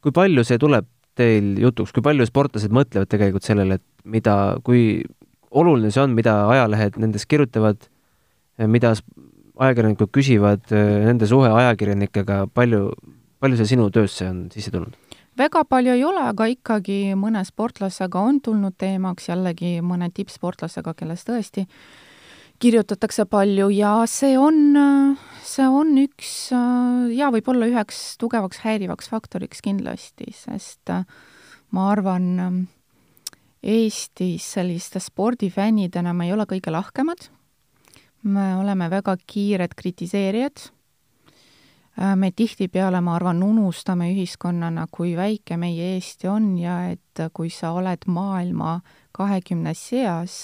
kui 0.00 0.14
palju 0.16 0.44
see 0.48 0.60
tuleb 0.60 0.88
teil 1.20 1.56
jutuks, 1.60 1.92
kui 1.92 2.04
palju 2.04 2.24
sportlased 2.28 2.72
mõtlevad 2.72 3.10
tegelikult 3.10 3.44
sellele, 3.44 3.80
et 3.80 4.06
mida, 4.08 4.56
kui 4.64 5.02
oluline 5.50 5.90
see 5.92 6.02
on, 6.02 6.14
mida 6.16 6.36
ajalehed 6.48 6.96
nendest 7.02 7.28
kirjutavad, 7.28 7.82
mida 8.70 8.94
ajakirjanikud 9.60 10.12
küsivad, 10.14 10.64
nende 10.72 11.28
suhe 11.28 11.50
ajakirjanikega, 11.52 12.44
palju, 12.56 12.86
palju 13.42 13.60
see 13.60 13.74
sinu 13.74 13.90
töösse 13.92 14.28
on 14.30 14.44
sisse 14.54 14.72
tulnud? 14.72 14.96
väga 15.40 15.62
palju 15.64 15.94
ei 15.94 16.02
ole, 16.04 16.20
aga 16.32 16.46
ikkagi 16.52 17.14
mõne 17.16 17.40
sportlasega 17.46 18.20
on 18.20 18.40
tulnud 18.44 18.74
teemaks, 18.80 19.30
jällegi 19.30 19.78
mõne 19.84 20.10
tippsportlasega, 20.12 20.92
kellest 20.98 21.28
tõesti 21.30 21.64
kirjutatakse 22.60 23.24
palju 23.30 23.70
ja 23.72 23.94
see 24.10 24.36
on, 24.38 24.76
see 25.46 25.66
on 25.66 25.94
üks 26.02 26.32
ja 27.16 27.30
võib-olla 27.32 27.70
üheks 27.70 28.18
tugevaks 28.20 28.60
häirivaks 28.66 29.08
faktoriks 29.12 29.64
kindlasti, 29.64 30.32
sest 30.36 30.92
ma 31.72 31.88
arvan, 31.92 32.66
Eestis 33.60 34.46
selliste 34.54 35.00
spordifännidena 35.04 36.14
me 36.16 36.30
ei 36.30 36.32
ole 36.32 36.46
kõige 36.48 36.72
lahkemad, 36.72 37.26
me 38.24 38.54
oleme 38.56 38.88
väga 38.88 39.18
kiired 39.28 39.74
kritiseerijad, 39.76 40.62
me 42.16 42.30
tihtipeale, 42.32 43.02
ma 43.04 43.18
arvan, 43.18 43.42
unustame 43.44 44.08
ühiskonnana, 44.14 44.86
kui 44.88 45.12
väike 45.18 45.58
meie 45.60 45.94
Eesti 45.98 46.30
on 46.32 46.54
ja 46.56 46.78
et 46.94 47.24
kui 47.36 47.52
sa 47.52 47.74
oled 47.76 48.08
maailma 48.08 48.78
kahekümnes 49.12 49.84
seas, 49.92 50.38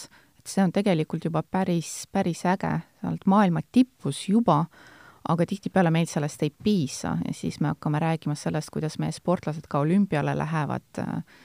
et 0.47 0.53
see 0.53 0.62
on 0.62 0.70
tegelikult 0.70 1.24
juba 1.26 1.42
päris, 1.42 2.07
päris 2.12 2.44
äge, 2.47 2.70
sa 3.01 3.11
oled 3.11 3.24
maailma 3.26 3.64
tipus 3.72 4.28
juba, 4.28 4.61
aga 5.26 5.47
tihtipeale 5.47 5.90
meil 5.90 6.07
sellest 6.07 6.44
ei 6.47 6.53
piisa. 6.55 7.16
ja 7.26 7.34
siis 7.34 7.59
me 7.61 7.72
hakkame 7.74 7.99
rääkima 7.99 8.34
sellest, 8.38 8.70
kuidas 8.70 8.99
meie 9.03 9.12
sportlased 9.12 9.66
ka 9.68 9.82
olümpiale 9.82 10.36
lähevad 10.38 11.03
äh, 11.03 11.40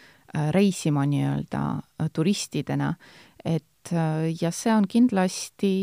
reisima 0.54 1.06
nii-öelda 1.06 1.62
äh, 1.74 2.10
turistidena, 2.14 2.94
et 3.46 3.94
äh, 3.94 4.30
ja 4.42 4.52
see 4.52 4.74
on 4.74 4.86
kindlasti 4.88 5.74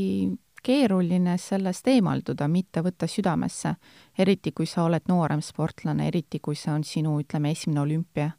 keeruline 0.63 1.39
sellest 1.39 1.89
eemalduda, 1.89 2.47
mitte 2.49 2.83
võtta 2.87 3.07
südamesse, 3.11 3.75
eriti 4.19 4.53
kui 4.53 4.67
sa 4.67 4.85
oled 4.87 5.11
noorem 5.11 5.43
sportlane, 5.43 6.07
eriti 6.07 6.39
kui 6.39 6.55
see 6.55 6.71
on 6.71 6.85
sinu, 6.85 7.19
ütleme, 7.19 7.51
esimene 7.51 7.83
olümpia, 7.83 8.31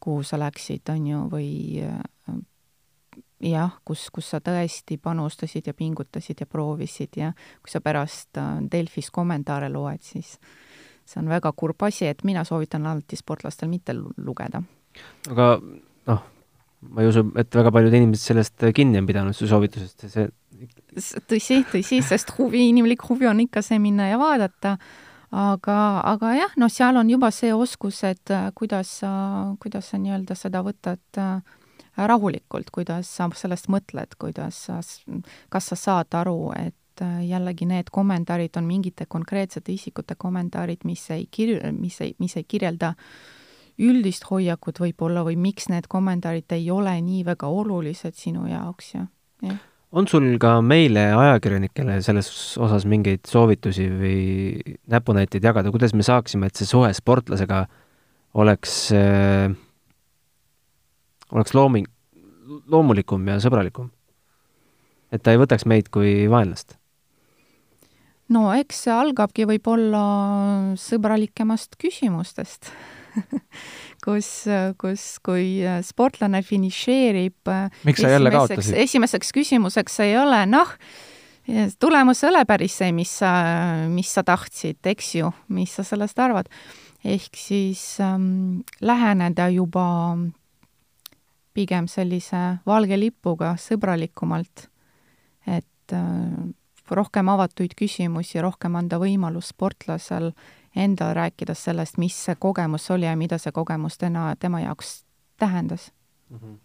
kuhu 0.00 0.22
sa 0.26 0.38
läksid, 0.38 0.88
on 0.90 1.06
ju, 1.06 1.24
või 1.30 1.50
jah, 3.40 3.76
kus, 3.84 4.08
kus 4.12 4.30
sa 4.34 4.40
tõesti 4.44 4.98
panustasid 5.02 5.70
ja 5.70 5.74
pingutasid 5.76 6.42
ja 6.42 6.46
proovisid 6.46 7.16
ja 7.20 7.30
kui 7.62 7.72
sa 7.72 7.80
pärast 7.84 8.40
äh, 8.40 8.58
Delfis 8.72 9.10
kommentaare 9.14 9.70
loed, 9.72 10.02
siis 10.04 10.36
see 11.08 11.20
on 11.22 11.30
väga 11.30 11.52
kurb 11.56 11.82
asi, 11.88 12.06
et 12.10 12.24
mina 12.24 12.44
soovitan 12.46 12.86
alati 12.86 13.18
sportlastel 13.18 13.70
mitte 13.70 13.94
lugeda. 13.96 14.62
aga 15.30 15.48
noh, 16.10 16.22
ma 16.90 17.02
ei 17.02 17.10
usu, 17.10 17.24
et 17.40 17.54
väga 17.54 17.72
paljud 17.74 17.96
inimesed 17.96 18.32
sellest 18.32 18.68
kinni 18.76 19.00
on 19.00 19.08
pidanud, 19.08 19.36
su 19.36 19.48
soovitusest, 19.50 20.06
see 20.08 20.28
tõsi, 21.28 21.62
tõsi, 21.70 22.00
sest 22.04 22.34
huvi, 22.38 22.66
inimlik 22.68 23.04
huvi 23.08 23.28
on 23.30 23.40
ikka 23.46 23.62
see 23.64 23.78
minna 23.82 24.10
ja 24.10 24.18
vaadata, 24.20 24.76
aga, 25.30 25.78
aga 26.12 26.34
jah, 26.36 26.56
noh, 26.60 26.72
seal 26.72 26.98
on 27.00 27.10
juba 27.10 27.30
see 27.34 27.52
oskus, 27.54 28.02
et 28.08 28.34
äh, 28.34 28.50
kuidas 28.54 29.00
sa, 29.00 29.12
kuidas 29.62 29.90
sa 29.90 30.00
nii-öelda 30.02 30.36
seda 30.38 30.62
võtad 30.66 31.20
äh, 31.20 31.40
rahulikult, 31.96 32.70
kuidas 32.72 33.10
sa 33.16 33.28
sellest 33.34 33.70
mõtled, 33.72 34.16
kuidas 34.18 34.66
sa, 34.66 34.80
kas 35.48 35.72
sa 35.72 35.78
saad 35.78 36.16
aru, 36.20 36.52
et 36.58 37.04
äh, 37.04 37.20
jällegi 37.28 37.68
need 37.68 37.90
kommentaarid 37.92 38.56
on 38.60 38.68
mingite 38.68 39.06
konkreetsete 39.08 39.72
isikute 39.72 40.16
kommentaarid, 40.18 40.84
mis 40.84 41.06
ei 41.10 41.28
kir-, 41.30 41.62
mis 41.76 42.00
ei, 42.00 42.14
mis 42.18 42.36
ei 42.36 42.44
kirjelda 42.48 42.94
üldist 43.80 44.26
hoiakut 44.28 44.80
võib-olla 44.82 45.24
või 45.24 45.38
miks 45.40 45.70
need 45.72 45.88
kommentaarid 45.88 46.52
ei 46.56 46.68
ole 46.70 46.92
nii 47.00 47.24
väga 47.28 47.48
olulised 47.48 48.16
sinu 48.18 48.46
jaoks 48.50 48.94
ja, 48.94 49.06
jah. 49.46 49.56
on 49.92 50.08
sul 50.10 50.34
ka 50.42 50.58
meile, 50.64 51.06
ajakirjanikele, 51.16 52.00
selles 52.04 52.28
osas 52.60 52.84
mingeid 52.88 53.24
soovitusi 53.28 53.88
või 53.88 54.18
näpunäiteid 54.90 55.48
jagada, 55.48 55.72
kuidas 55.72 55.96
me 55.96 56.04
saaksime, 56.06 56.50
et 56.50 56.60
see 56.60 56.68
suhe 56.68 56.92
sportlasega 56.96 57.64
oleks 58.40 58.76
äh, 58.94 59.48
oleks 61.32 61.54
looming, 61.54 61.88
loomulikum 62.70 63.26
ja 63.28 63.38
sõbralikum. 63.42 63.90
et 65.12 65.22
ta 65.22 65.34
ei 65.34 65.40
võtaks 65.40 65.66
meid 65.66 65.90
kui 65.90 66.28
vaenlast. 66.30 66.76
no 68.28 68.50
eks 68.54 68.86
see 68.86 68.94
algabki 68.94 69.46
võib-olla 69.50 70.04
sõbralikemast 70.78 71.78
küsimustest 71.80 72.72
kus, 74.04 74.28
kus, 74.80 75.06
kui 75.24 75.60
sportlane 75.86 76.42
finišeerib 76.46 77.54
miks 77.86 78.02
sa 78.02 78.12
jälle 78.14 78.32
kaotasid? 78.34 78.76
esimeseks 78.84 79.32
küsimuseks 79.34 80.00
ei 80.06 80.16
ole, 80.18 80.44
noh, 80.50 80.76
tulemus 81.82 82.24
ei 82.24 82.30
ole 82.30 82.44
päris 82.48 82.78
see, 82.80 82.92
mis 82.96 83.12
sa, 83.22 83.32
mis 83.90 84.10
sa 84.14 84.24
tahtsid, 84.26 84.80
eks 84.92 85.14
ju, 85.20 85.32
mis 85.56 85.74
sa 85.74 85.86
sellest 85.86 86.18
arvad. 86.22 86.50
ehk 87.04 87.36
siis 87.36 87.82
ähm, 88.04 88.60
läheneda 88.80 89.48
juba 89.48 90.16
pigem 91.60 91.88
sellise 91.90 92.40
valge 92.68 92.96
lipuga, 92.98 93.54
sõbralikumalt, 93.60 94.66
et 95.48 95.94
äh, 95.96 96.48
rohkem 96.90 97.28
avatuid 97.30 97.76
küsimusi, 97.78 98.40
rohkem 98.42 98.78
anda 98.80 98.98
võimalus 99.02 99.52
sportlasel 99.52 100.32
endal 100.76 101.14
rääkida 101.18 101.54
sellest, 101.58 101.98
mis 101.98 102.16
see 102.26 102.38
kogemus 102.38 102.88
oli 102.94 103.08
ja 103.08 103.16
mida 103.18 103.38
see 103.42 103.52
kogemus 103.54 103.98
täna 103.98 104.30
tema 104.38 104.62
jaoks 104.62 105.02
tähendas 105.40 105.90
mm. 106.30 106.38
-hmm. 106.38 106.56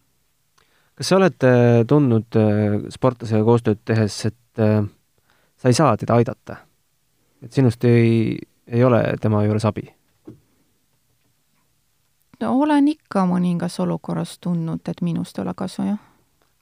kas 0.96 1.10
sa 1.10 1.18
oled 1.18 1.44
äh, 1.44 1.86
tundnud 1.88 2.40
äh, 2.40 2.90
sportlasega 2.90 3.44
koostööd 3.44 3.82
tehes, 3.86 4.26
et 4.26 4.36
sa 4.56 5.68
ei 5.68 5.74
saa 5.74 5.98
teda 5.98 6.16
aidata? 6.16 6.56
et 7.44 7.54
sinust 7.54 7.84
ei, 7.84 8.38
ei 8.68 8.84
ole 8.84 9.04
tema 9.22 9.44
juures 9.44 9.66
abi? 9.66 9.95
Olen 12.44 12.88
ikka 12.88 13.26
mõningas 13.30 13.80
olukorras 13.80 14.38
tundnud, 14.44 14.84
et 14.88 15.02
minust 15.02 15.38
ei 15.38 15.46
ole 15.46 15.54
kasu, 15.58 15.86
jah. 15.88 16.00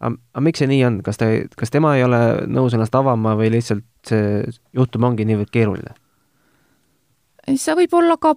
aga 0.04 0.44
miks 0.44 0.60
see 0.60 0.70
nii 0.70 0.86
on, 0.86 1.02
kas 1.04 1.18
ta, 1.18 1.30
kas 1.58 1.72
tema 1.74 1.96
ei 1.98 2.04
ole 2.04 2.20
nõus 2.48 2.76
ennast 2.76 2.96
avama 2.96 3.36
või 3.40 3.52
lihtsalt 3.56 3.86
see 4.08 4.42
juhtum 4.76 5.10
ongi 5.10 5.26
niivõrd 5.26 5.54
keeruline? 5.54 5.96
see 7.56 7.76
võib 7.76 7.94
olla 8.00 8.18
ka 8.18 8.36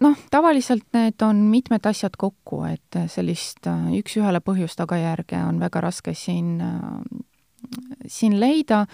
noh, 0.00 0.16
tavaliselt 0.30 0.86
need 0.96 1.22
on 1.24 1.42
mitmed 1.50 1.86
asjad 1.88 2.16
kokku, 2.18 2.62
et 2.68 2.98
sellist 3.12 3.66
äh, 3.70 3.92
üks-ühele 4.00 4.40
põhjus-tagajärge 4.44 5.40
on 5.48 5.60
väga 5.60 5.82
raske 5.84 6.14
siin, 6.16 6.56
äh, 6.64 8.02
siin 8.08 8.38
leida, 8.40 8.84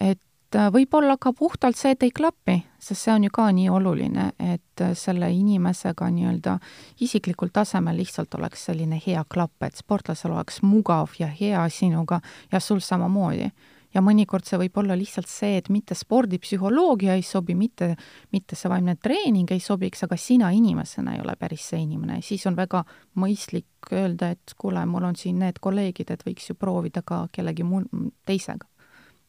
et 0.00 0.20
äh, 0.56 0.68
võib-olla 0.72 1.16
ka 1.20 1.32
puhtalt 1.36 1.78
see, 1.78 1.94
et 1.94 2.02
ei 2.02 2.12
klapi, 2.14 2.56
sest 2.78 3.06
see 3.06 3.12
on 3.14 3.26
ju 3.26 3.32
ka 3.34 3.48
nii 3.54 3.68
oluline, 3.70 4.30
et 4.40 4.84
selle 4.98 5.28
inimesega 5.34 6.08
nii-öelda 6.10 6.56
isiklikul 7.04 7.52
tasemel 7.52 8.00
lihtsalt 8.00 8.34
oleks 8.38 8.64
selline 8.70 9.00
hea 9.06 9.24
klapp, 9.28 9.62
et 9.66 9.76
sportlasel 9.76 10.32
oleks 10.32 10.62
mugav 10.62 11.14
ja 11.18 11.28
hea 11.28 11.66
sinuga 11.68 12.20
ja 12.52 12.60
sul 12.60 12.80
samamoodi. 12.84 13.50
Ja 13.94 14.02
mõnikord 14.06 14.46
see 14.46 14.58
võib 14.60 14.76
olla 14.78 14.94
lihtsalt 14.94 15.26
see, 15.26 15.56
et 15.58 15.68
mitte 15.68 15.96
spordipsühholoogia 15.98 17.16
ei 17.18 17.24
sobi, 17.26 17.56
mitte, 17.58 17.96
mitte 18.30 18.54
see 18.58 18.70
vaimne 18.70 18.94
treening 19.02 19.50
ei 19.50 19.62
sobiks, 19.62 20.04
aga 20.06 20.18
sina 20.20 20.52
inimesena 20.54 21.16
ei 21.16 21.24
ole 21.24 21.34
päris 21.38 21.64
see 21.72 21.82
inimene, 21.82 22.20
siis 22.22 22.46
on 22.46 22.58
väga 22.58 22.84
mõistlik 23.18 23.90
öelda, 23.90 24.30
et 24.36 24.54
kuule, 24.58 24.84
mul 24.86 25.08
on 25.10 25.18
siin 25.18 25.42
need 25.42 25.58
kolleegid, 25.58 26.14
et 26.14 26.22
võiks 26.26 26.52
ju 26.52 26.54
proovida 26.54 27.02
ka 27.02 27.24
kellegi 27.34 27.66
muu 27.66 27.82
teisega, 28.30 28.68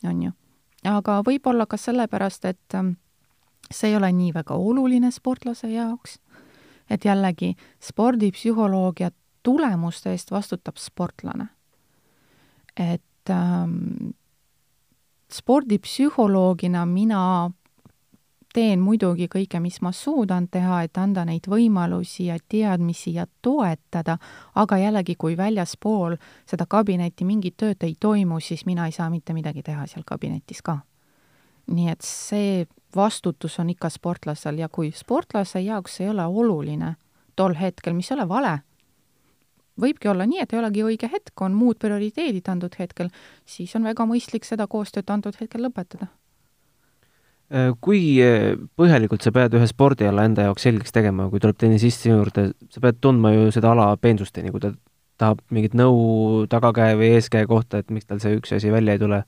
on 0.05 0.21
ju. 0.27 0.37
Aga 0.85 1.21
võib-olla 1.25 1.65
ka 1.69 1.77
sellepärast, 1.77 2.45
et 2.45 2.75
ähm, 2.75 2.95
see 3.71 3.91
ei 3.91 3.95
ole 3.95 4.11
nii 4.11 4.33
väga 4.33 4.55
oluline 4.57 5.11
sportlase 5.11 5.69
jaoks, 5.71 6.19
et 6.89 7.05
jällegi 7.05 7.55
spordipsühholoogia 7.79 9.11
tulemuste 9.43 10.11
eest 10.11 10.31
vastutab 10.31 10.77
sportlane. 10.77 11.47
et 12.77 13.29
ähm, 13.29 14.13
spordipsühholoogina 15.31 16.85
mina 16.85 17.51
teen 18.53 18.79
muidugi 18.79 19.27
kõike, 19.31 19.59
mis 19.63 19.79
ma 19.81 19.91
suudan 19.95 20.47
teha, 20.51 20.81
et 20.83 20.97
anda 20.97 21.23
neid 21.25 21.47
võimalusi 21.49 22.27
ja 22.27 22.37
teadmisi 22.49 23.13
ja 23.15 23.25
toetada, 23.41 24.17
aga 24.55 24.77
jällegi, 24.77 25.15
kui 25.15 25.37
väljaspool 25.37 26.17
seda 26.49 26.67
kabinetti 26.69 27.25
mingit 27.25 27.57
tööd 27.57 27.83
ei 27.87 27.95
toimu, 27.99 28.39
siis 28.39 28.65
mina 28.65 28.85
ei 28.85 28.95
saa 28.95 29.09
mitte 29.09 29.33
midagi 29.33 29.63
teha 29.63 29.87
seal 29.87 30.03
kabinetis 30.05 30.61
ka. 30.61 30.79
nii 31.71 31.89
et 31.91 32.01
see 32.03 32.65
vastutus 32.95 33.59
on 33.59 33.69
ikka 33.69 33.89
sportlasel 33.89 34.57
ja 34.59 34.67
kui 34.69 34.91
sportlase 34.91 35.61
jaoks 35.61 36.01
ei 36.01 36.09
ole 36.09 36.25
oluline 36.25 36.95
tol 37.35 37.53
hetkel, 37.55 37.93
mis 37.93 38.11
ei 38.11 38.15
ole 38.17 38.27
vale 38.27 38.57
võibki 39.81 40.09
olla 40.11 40.25
nii, 40.27 40.41
et 40.43 40.53
ei 40.53 40.59
olegi 40.59 40.83
õige 40.83 41.09
hetk, 41.11 41.33
on 41.41 41.55
muud 41.55 41.79
prioriteedid 41.79 42.49
antud 42.51 42.75
hetkel, 42.79 43.11
siis 43.45 43.75
on 43.75 43.87
väga 43.87 44.05
mõistlik 44.09 44.45
seda 44.47 44.67
koostööd 44.67 45.09
antud 45.09 45.37
hetkel 45.39 45.63
lõpetada. 45.65 46.11
Äh, 47.51 47.73
kui 47.83 48.15
äh, 48.23 48.53
põhjalikult 48.79 49.25
sa 49.25 49.33
pead 49.35 49.57
ühe 49.57 49.65
spordiala 49.67 50.23
enda 50.23 50.45
jaoks 50.45 50.63
selgeks 50.63 50.95
tegema, 50.95 51.25
kui 51.27 51.41
tuleb 51.43 51.57
tennisist 51.59 52.05
sinu 52.05 52.21
juurde, 52.21 52.45
sa 52.71 52.83
pead 52.83 53.01
tundma 53.03 53.33
ju 53.35 53.49
seda 53.51 53.73
ala 53.73 53.89
peensusteni, 53.99 54.53
kui 54.53 54.63
ta 54.63 54.71
tahab 55.19 55.41
mingit 55.51 55.75
nõu 55.75 56.45
tagakäe 56.49 56.95
või 56.95 57.09
eeskäe 57.17 57.43
kohta, 57.49 57.81
et 57.81 57.91
miks 57.91 58.07
tal 58.07 58.21
see 58.23 58.37
üks 58.37 58.55
asi 58.55 58.71
välja 58.71 58.95
ei 58.95 59.01
tule 59.01 59.19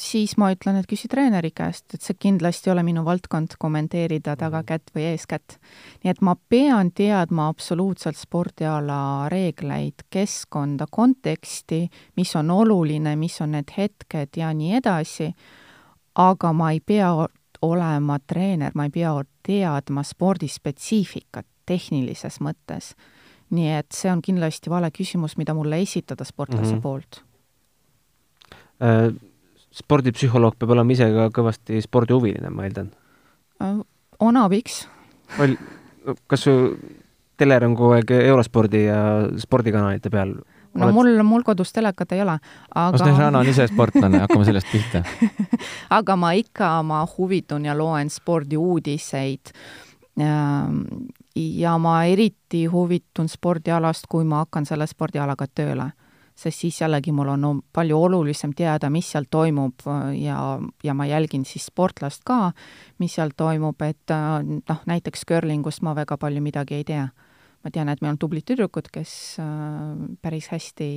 siis 0.00 0.38
ma 0.40 0.48
ütlen, 0.54 0.78
et 0.80 0.88
küsi 0.88 1.10
treeneri 1.12 1.50
käest, 1.54 1.86
et 1.92 2.02
see 2.02 2.16
kindlasti 2.16 2.70
ei 2.70 2.72
ole 2.72 2.84
minu 2.86 3.04
valdkond 3.04 3.58
kommenteerida 3.60 4.32
tagakätt 4.40 4.90
või 4.96 5.10
eeskätt. 5.10 5.58
nii 6.02 6.10
et 6.10 6.22
ma 6.24 6.34
pean 6.48 6.90
teadma 6.90 7.48
absoluutselt 7.52 8.16
spordiala 8.16 9.28
reegleid, 9.28 10.06
keskkonda, 10.10 10.88
konteksti, 10.90 11.84
mis 12.16 12.34
on 12.36 12.50
oluline, 12.50 13.16
mis 13.16 13.40
on 13.44 13.52
need 13.58 13.70
hetked 13.76 14.40
ja 14.40 14.52
nii 14.56 14.74
edasi, 14.80 15.34
aga 16.14 16.52
ma 16.52 16.72
ei 16.72 16.80
pea 16.80 17.28
olema 17.64 18.18
treener, 18.26 18.72
ma 18.74 18.88
ei 18.88 18.94
pea 18.94 19.12
teadma 19.46 20.04
spordispetsiifikat 20.06 21.46
tehnilises 21.66 22.40
mõttes. 22.44 22.94
nii 23.54 23.70
et 23.76 23.92
see 23.92 24.10
on 24.10 24.22
kindlasti 24.22 24.70
vale 24.70 24.88
küsimus, 24.90 25.36
mida 25.36 25.54
mulle 25.54 25.78
esitada 25.80 26.24
sportlase 26.24 26.74
mm 26.74 26.78
-hmm. 26.78 26.82
poolt 26.82 27.22
äh 28.80 29.14
spordipsühholoog 29.74 30.58
peab 30.58 30.74
olema 30.76 30.94
ise 30.94 31.08
ka 31.14 31.28
kõvasti 31.34 31.80
spordihuviline, 31.84 32.50
ma 32.54 32.66
eeldan? 32.68 32.90
Äh, 33.62 33.80
on 34.22 34.38
abiks. 34.38 34.84
kas 36.30 36.44
su 36.46 36.54
teler 37.40 37.64
on 37.66 37.74
kogu 37.78 37.96
aeg 37.96 38.12
eurospordi 38.20 38.84
ja 38.86 38.98
spordikanalite 39.40 40.12
peal? 40.14 40.36
No 40.74 40.86
Oled... 40.86 40.94
mul, 40.94 41.22
mul 41.22 41.46
kodus 41.46 41.72
telekat 41.72 42.12
ei 42.12 42.22
ole, 42.24 42.38
aga 42.74 42.98
Osnešana 42.98 43.42
on 43.42 43.50
ise 43.50 43.66
sportlane, 43.70 44.20
hakkame 44.24 44.46
sellest 44.48 44.70
pihta 44.72 45.02
aga 45.98 46.16
ma 46.16 46.34
ikka, 46.38 46.76
ma 46.86 47.04
huvitun 47.16 47.66
ja 47.68 47.76
loen 47.78 48.10
spordiuudiseid 48.10 49.52
ähm, 50.20 50.80
ja 51.34 51.76
ma 51.78 51.98
eriti 52.10 52.64
huvitun 52.70 53.28
spordialast, 53.28 54.08
kui 54.08 54.24
ma 54.24 54.44
hakkan 54.44 54.66
selle 54.66 54.86
spordialaga 54.90 55.50
tööle 55.54 55.90
sest 56.34 56.64
siis 56.64 56.80
jällegi 56.80 57.12
mul 57.12 57.28
on 57.28 57.40
no, 57.40 57.50
palju 57.72 57.98
olulisem 58.08 58.52
teada, 58.56 58.90
mis 58.90 59.06
seal 59.12 59.28
toimub 59.30 59.84
ja, 60.18 60.38
ja 60.84 60.94
ma 60.94 61.06
jälgin 61.06 61.44
siis 61.46 61.68
sportlast 61.70 62.24
ka, 62.26 62.52
mis 62.98 63.14
seal 63.14 63.30
toimub, 63.36 63.82
et 63.86 64.14
noh, 64.14 64.80
näiteks 64.86 65.22
curlingust 65.28 65.84
ma 65.86 65.94
väga 65.94 66.18
palju 66.18 66.42
midagi 66.42 66.80
ei 66.80 66.84
tea. 66.84 67.06
Ma 67.64 67.72
tean, 67.72 67.88
et 67.88 68.02
meil 68.04 68.12
on 68.12 68.20
tublid 68.20 68.44
tüdrukud, 68.44 68.90
kes 68.92 69.12
äh, 69.40 69.46
päris 70.22 70.50
hästi 70.52 70.88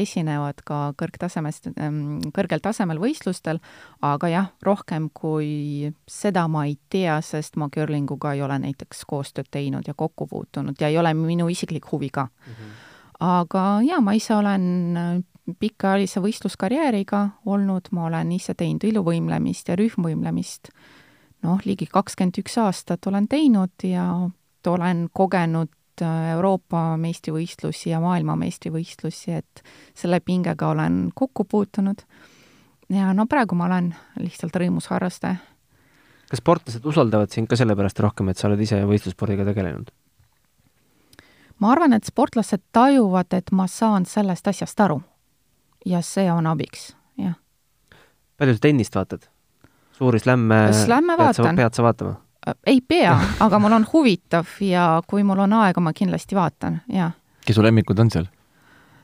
esinevad 0.00 0.62
ka 0.66 0.80
kõrgtasemest, 1.00 1.70
ähm, 1.76 2.20
kõrgel 2.36 2.62
tasemel 2.64 3.00
võistlustel, 3.02 3.60
aga 4.06 4.30
jah, 4.32 4.52
rohkem 4.66 5.10
kui 5.14 5.90
seda 6.08 6.46
ma 6.48 6.64
ei 6.70 6.78
tea, 6.92 7.20
sest 7.24 7.60
ma 7.60 7.68
curlinguga 7.72 8.34
ei 8.34 8.44
ole 8.46 8.58
näiteks 8.64 9.04
koostööd 9.10 9.50
teinud 9.52 9.88
ja 9.88 9.94
kokku 9.94 10.26
puutunud 10.30 10.80
ja 10.80 10.88
ei 10.88 10.98
ole 10.98 11.12
minu 11.14 11.50
isiklik 11.52 11.92
huvi 11.92 12.08
ka 12.10 12.28
mm. 12.30 12.54
-hmm 12.54 12.78
aga 13.20 13.80
jaa, 13.84 14.00
ma 14.00 14.14
ise 14.16 14.34
olen 14.34 14.96
äh, 14.96 15.20
pikaajalise 15.60 16.22
võistluskarjääriga 16.24 17.26
olnud, 17.46 17.90
ma 17.92 18.06
olen 18.08 18.32
ise 18.32 18.54
teinud 18.54 18.84
iluvõimlemist 18.88 19.68
ja 19.68 19.76
rühmvõimlemist 19.76 20.72
noh, 21.44 21.60
ligi 21.64 21.88
kakskümmend 21.90 22.40
üks 22.42 22.56
aastat 22.60 23.06
olen 23.06 23.28
teinud 23.28 23.86
ja 23.86 24.06
olen 24.66 25.08
kogenud 25.12 25.72
äh, 26.02 26.32
Euroopa 26.34 26.96
meistrivõistlusi 27.00 27.90
ja 27.90 28.00
maailmameistrivõistlusi, 28.02 29.38
et 29.40 29.62
selle 29.96 30.20
pingega 30.20 30.68
olen 30.68 31.08
kokku 31.14 31.44
puutunud. 31.44 32.02
ja 32.90 33.12
no 33.14 33.26
praegu 33.26 33.54
ma 33.54 33.66
olen 33.70 33.94
lihtsalt 34.18 34.56
rõõmus 34.56 34.90
harrastaja. 34.90 35.36
kas 36.30 36.38
sportlased 36.38 36.84
usaldavad 36.84 37.30
sind 37.30 37.48
ka 37.48 37.56
sellepärast 37.56 38.00
rohkem, 38.00 38.28
et 38.28 38.38
sa 38.38 38.48
oled 38.48 38.60
ise 38.60 38.82
võistlusspordiga 38.84 39.44
tegelenud? 39.44 39.90
ma 41.58 41.72
arvan, 41.72 41.92
et 41.92 42.04
sportlased 42.04 42.62
tajuvad, 42.72 43.32
et 43.32 43.52
ma 43.52 43.66
saan 43.66 44.06
sellest 44.06 44.48
asjast 44.48 44.80
aru. 44.80 45.02
ja 45.86 46.02
see 46.02 46.30
on 46.32 46.46
abiks, 46.46 46.94
jah. 47.18 47.36
palju 48.38 48.54
sa 48.56 48.66
tennist 48.68 48.94
vaatad? 48.94 49.28
suuri 49.92 50.18
slämme 50.18 50.72
slämme 50.72 51.16
pead 51.16 51.26
vaatan. 51.26 51.44
sa, 51.44 51.56
pead 51.56 51.74
sa 51.74 51.82
vaatama? 51.82 52.29
Äh, 52.46 52.54
ei 52.66 52.80
pea, 52.80 53.14
aga 53.40 53.58
mul 53.60 53.76
on 53.76 53.86
huvitav 53.92 54.58
ja 54.64 55.02
kui 55.06 55.24
mul 55.26 55.42
on 55.44 55.56
aega, 55.60 55.80
ma 55.84 55.92
kindlasti 55.96 56.38
vaatan, 56.38 56.80
jah. 56.88 57.16
kes 57.46 57.58
su 57.58 57.64
lemmikud 57.64 57.98
on 58.00 58.12
seal? 58.12 58.28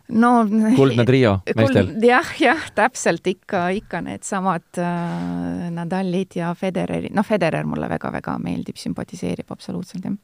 no 0.09 0.31
kuldne 0.77 1.05
trio 1.05 1.41
meestel. 1.59 1.91
jah, 2.05 2.31
jah, 2.41 2.69
täpselt 2.75 3.27
ikka, 3.27 3.67
ikka 3.81 4.01
needsamad 4.07 4.81
äh, 4.81 5.67
Nadalid 5.75 6.39
ja 6.39 6.55
Federerid, 6.55 7.13
noh, 7.17 7.27
Federer 7.27 7.67
mulle 7.69 7.91
väga-väga 7.91 8.39
meeldib, 8.43 8.79
sümpatiseerib 8.81 9.53
absoluutselt, 9.53 10.09
jah 10.09 10.17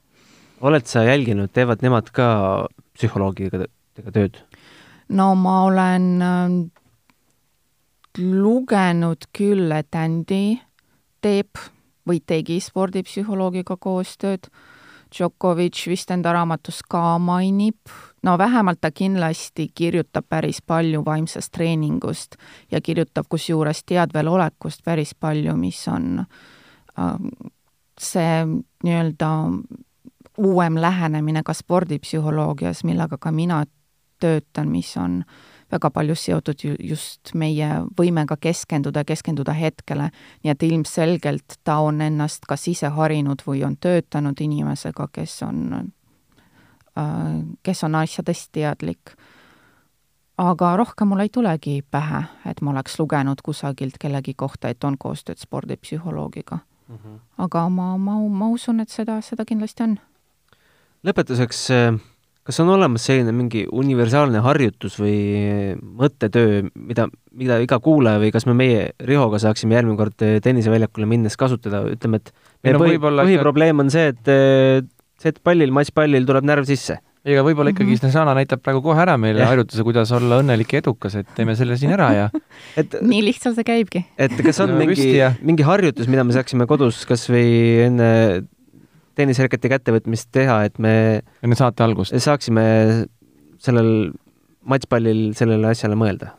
oled 0.62 0.86
sa 0.86 1.02
jälginud, 1.02 1.50
teevad 1.50 1.82
nemad 1.82 2.10
ka 2.14 2.26
psühholoogiga 2.94 3.66
tööd? 4.14 4.38
no 5.12 5.32
ma 5.36 5.56
olen 5.66 6.08
äh, 6.22 6.56
lugenud 8.22 9.28
küll, 9.36 9.68
et 9.74 9.98
Andy 9.98 10.44
teeb 11.22 11.60
või 12.08 12.20
tegi 12.26 12.60
spordipsühholoogiga 12.60 13.76
koostööd, 13.76 14.48
Djokovic 15.12 15.76
vist 15.90 16.10
enda 16.10 16.32
raamatus 16.32 16.78
ka 16.88 17.18
mainib, 17.20 17.76
no 18.24 18.38
vähemalt 18.38 18.80
ta 18.80 18.90
kindlasti 18.90 19.68
kirjutab 19.74 20.24
päris 20.28 20.62
palju 20.66 21.02
vaimsest 21.04 21.52
treeningust 21.52 22.38
ja 22.70 22.80
kirjutab 22.80 23.28
kusjuures 23.28 23.84
teadvelolekust 23.84 24.80
päris 24.84 25.12
palju, 25.14 25.56
mis 25.56 25.82
on 25.88 26.24
äh, 26.24 27.12
see 28.00 28.46
nii-öelda 28.84 29.28
uuem 30.38 30.80
lähenemine 30.80 31.42
ka 31.44 31.52
spordipsühholoogias, 31.52 32.84
millega 32.84 33.18
ka 33.18 33.32
mina 33.32 33.64
töötan, 34.20 34.68
mis 34.68 34.96
on 34.96 35.24
väga 35.72 35.90
palju 35.90 36.14
seotud 36.14 36.64
ju 36.64 36.74
just 36.78 37.32
meie 37.34 37.68
võimega 37.98 38.36
keskenduda, 38.40 39.04
keskenduda 39.08 39.54
hetkele, 39.56 40.10
nii 40.44 40.52
et 40.52 40.62
ilmselgelt 40.62 41.58
ta 41.64 41.78
on 41.84 42.00
ennast 42.04 42.46
kas 42.48 42.68
ise 42.68 42.92
harinud 42.92 43.44
või 43.46 43.64
on 43.66 43.76
töötanud 43.76 44.40
inimesega, 44.40 45.08
kes 45.12 45.38
on, 45.46 45.92
äh, 46.98 47.40
kes 47.62 47.84
on 47.84 47.94
asjadest 47.94 48.52
teadlik. 48.52 49.16
aga 50.38 50.76
rohkem 50.76 51.08
mul 51.08 51.20
ei 51.20 51.28
tulegi 51.28 51.82
pähe, 51.90 52.24
et 52.46 52.60
ma 52.60 52.70
oleks 52.70 52.98
lugenud 52.98 53.42
kusagilt 53.44 53.98
kellegi 54.00 54.34
kohta, 54.34 54.68
et 54.68 54.84
on 54.84 54.96
koostööd 54.98 55.38
spordipsühholoogiga 55.38 56.58
mm. 56.88 56.96
-hmm. 56.96 57.18
aga 57.38 57.68
ma, 57.68 57.96
ma, 57.98 58.18
ma 58.28 58.48
usun, 58.48 58.80
et 58.80 58.88
seda, 58.88 59.20
seda 59.20 59.44
kindlasti 59.44 59.82
on 59.82 59.98
lõpetuseks, 61.04 61.66
kas 62.42 62.58
on 62.62 62.72
olemas 62.74 63.04
selline 63.06 63.34
mingi 63.36 63.64
universaalne 63.70 64.42
harjutus 64.42 64.96
või 64.98 65.76
mõttetöö, 66.00 66.64
mida, 66.74 67.06
mida 67.38 67.60
iga 67.62 67.78
kuulaja 67.82 68.22
või 68.22 68.32
kas 68.34 68.48
me 68.48 68.56
meie 68.58 68.88
Rihoga 69.06 69.38
saaksime 69.42 69.78
järgmine 69.78 70.00
kord 70.00 70.26
tenniseväljakule 70.42 71.06
minnes 71.10 71.38
kasutada, 71.38 71.84
ütleme, 71.94 72.18
et 72.18 72.34
meie 72.66 72.76
no, 72.76 72.82
põhi, 72.82 72.98
põhiprobleem 72.98 73.84
on 73.84 73.94
see, 73.94 74.10
et 74.10 74.32
see, 75.22 75.32
et 75.34 75.40
pallil, 75.44 75.70
matšpallil 75.74 76.26
tuleb 76.26 76.50
närv 76.50 76.66
sisse 76.68 76.98
ega 77.22 77.42
võib-olla 77.46 77.70
ikkagi 77.70 77.86
mm 77.86 77.94
-hmm. 77.94 78.02
Snezana 78.02 78.34
näitab 78.34 78.62
praegu 78.62 78.82
kohe 78.82 78.98
ära 78.98 79.14
meile 79.20 79.44
harjutuse, 79.46 79.84
kuidas 79.86 80.10
olla 80.12 80.40
õnnelik 80.42 80.72
ja 80.74 80.82
edukas, 80.82 81.14
et 81.20 81.28
teeme 81.36 81.54
selle 81.54 81.76
siin 81.78 81.92
ära 81.94 82.08
ja 82.16 82.24
et 82.80 82.96
nii 83.00 83.22
lihtsalt 83.28 83.54
see 83.54 83.64
käibki. 83.68 84.04
et 84.18 84.34
kas 84.42 84.60
on 84.60 84.74
no, 84.74 84.78
mingi, 84.80 85.14
mingi 85.40 85.62
harjutus, 85.62 86.08
mida 86.10 86.24
me 86.24 86.34
saaksime 86.34 86.66
kodus 86.66 87.04
kas 87.06 87.28
või 87.30 87.86
enne 87.86 88.08
tenniseraketi 89.14 89.70
kättevõtmist 89.72 90.30
teha, 90.32 90.62
et 90.68 90.78
me 90.78 90.94
enne 91.42 91.58
saate 91.58 91.84
algust 91.84 92.14
saaksime 92.16 92.64
sellel 93.62 94.12
matšpallil 94.68 95.32
sellele 95.38 95.72
asjale 95.72 95.98
mõelda? 95.98 96.32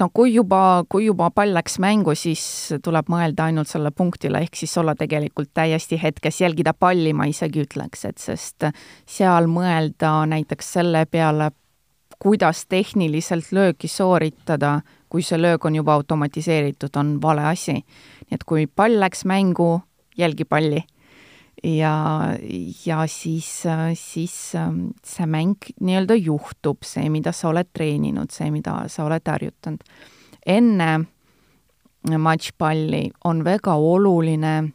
no 0.00 0.08
kui 0.14 0.34
juba, 0.34 0.84
kui 0.88 1.04
juba 1.06 1.28
pall 1.34 1.52
läks 1.54 1.78
mängu, 1.82 2.14
siis 2.16 2.42
tuleb 2.82 3.10
mõelda 3.12 3.50
ainult 3.50 3.68
selle 3.68 3.92
punktile, 3.92 4.40
ehk 4.40 4.56
siis 4.56 4.72
olla 4.80 4.94
tegelikult 4.98 5.50
täiesti 5.54 5.98
hetkes, 6.00 6.40
jälgida 6.40 6.72
palli, 6.74 7.12
ma 7.12 7.26
isegi 7.28 7.64
ütleks, 7.66 8.06
et 8.08 8.22
sest 8.22 8.70
seal 9.04 9.50
mõelda 9.50 10.22
näiteks 10.30 10.72
selle 10.78 11.04
peale, 11.10 11.50
kuidas 12.20 12.64
tehniliselt 12.68 13.52
lööki 13.56 13.88
sooritada, 13.88 14.80
kui 15.10 15.24
see 15.26 15.40
löök 15.40 15.64
on 15.68 15.76
juba 15.76 15.94
automatiseeritud, 15.98 16.96
on 16.96 17.18
vale 17.22 17.44
asi. 17.52 17.80
nii 18.30 18.38
et 18.38 18.44
kui 18.44 18.66
pall 18.66 19.00
läks 19.00 19.24
mängu, 19.28 19.80
jälgi 20.20 20.44
palli 20.44 20.84
ja, 21.64 22.26
ja 22.86 23.06
siis, 23.06 23.62
siis 23.94 24.54
ähm, 24.54 24.86
see 25.04 25.26
mäng 25.26 25.54
nii-öelda 25.80 26.14
juhtub, 26.14 26.84
see, 26.84 27.08
mida 27.12 27.32
sa 27.36 27.50
oled 27.50 27.68
treeninud, 27.72 28.32
see, 28.32 28.50
mida 28.50 28.82
sa 28.88 29.04
oled 29.04 29.26
harjutanud. 29.26 29.84
enne 30.46 30.90
matšpalli 32.18 33.10
on 33.24 33.44
väga 33.44 33.74
oluline 33.74 34.72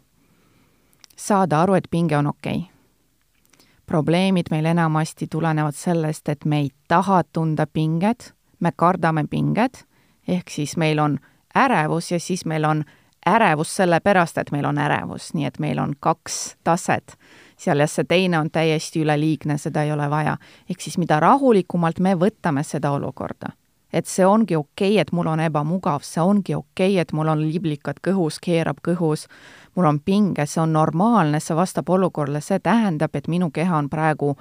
saada 1.18 1.62
aru, 1.62 1.74
et 1.74 1.88
pinge 1.92 2.18
on 2.18 2.28
okei 2.28 2.58
okay. 2.58 3.66
probleemid 3.86 4.52
meil 4.52 4.66
enamasti 4.66 5.28
tulenevad 5.28 5.76
sellest, 5.76 6.30
et 6.30 6.46
me 6.46 6.60
ei 6.60 6.70
taha 6.88 7.24
tunda 7.24 7.66
pinget, 7.68 8.34
me 8.60 8.72
kardame 8.76 9.26
pinget, 9.30 9.86
ehk 10.28 10.50
siis 10.50 10.78
meil 10.78 11.00
on 11.00 11.20
ärevus 11.56 12.12
ja 12.12 12.20
siis 12.20 12.46
meil 12.46 12.66
on 12.66 12.84
ärevus 13.26 13.76
sellepärast, 13.76 14.38
et 14.38 14.52
meil 14.52 14.66
on 14.66 14.78
ärevus, 14.78 15.34
nii 15.34 15.46
et 15.46 15.60
meil 15.60 15.80
on 15.80 15.94
kaks 16.00 16.56
taset. 16.64 17.18
Seal 17.58 17.80
ja 17.80 17.88
see 17.88 18.04
teine 18.04 18.40
on 18.40 18.50
täiesti 18.52 19.02
üleliigne, 19.02 19.58
seda 19.58 19.84
ei 19.84 19.92
ole 19.92 20.10
vaja. 20.10 20.38
ehk 20.70 20.82
siis 20.82 20.98
mida 20.98 21.20
rahulikumalt 21.20 22.00
me 22.00 22.16
võtame 22.16 22.64
seda 22.64 22.92
olukorda, 22.92 23.50
et 23.94 24.06
see 24.06 24.26
ongi 24.26 24.56
okei 24.56 24.92
okay,, 24.92 25.02
et 25.02 25.12
mul 25.12 25.28
on 25.28 25.40
ebamugav, 25.40 26.04
see 26.04 26.22
ongi 26.22 26.56
okei 26.56 26.92
okay,, 26.92 27.02
et 27.02 27.14
mul 27.14 27.28
on 27.28 27.42
liblikad 27.42 28.02
kõhus, 28.08 28.40
keerab 28.42 28.84
kõhus, 28.84 29.28
mul 29.76 29.86
on 29.86 30.00
pinge, 30.00 30.46
see 30.46 30.62
on 30.62 30.74
normaalne, 30.74 31.40
see 31.40 31.56
vastab 31.56 31.90
olukorrale, 31.90 32.42
see 32.42 32.60
tähendab, 32.60 33.16
et 33.16 33.28
minu 33.28 33.50
keha 33.52 33.78
on 33.78 33.90
praegu 33.90 34.36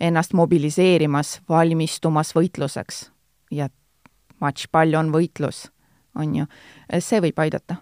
ennast 0.00 0.32
mobiliseerimas, 0.32 1.40
valmistumas 1.48 2.34
võitluseks. 2.34 3.10
ja 3.50 3.68
matšpall 4.40 4.94
on 4.94 5.12
võitlus, 5.12 5.70
on 6.16 6.34
ju, 6.34 6.46
see 6.98 7.20
võib 7.20 7.38
aidata 7.38 7.76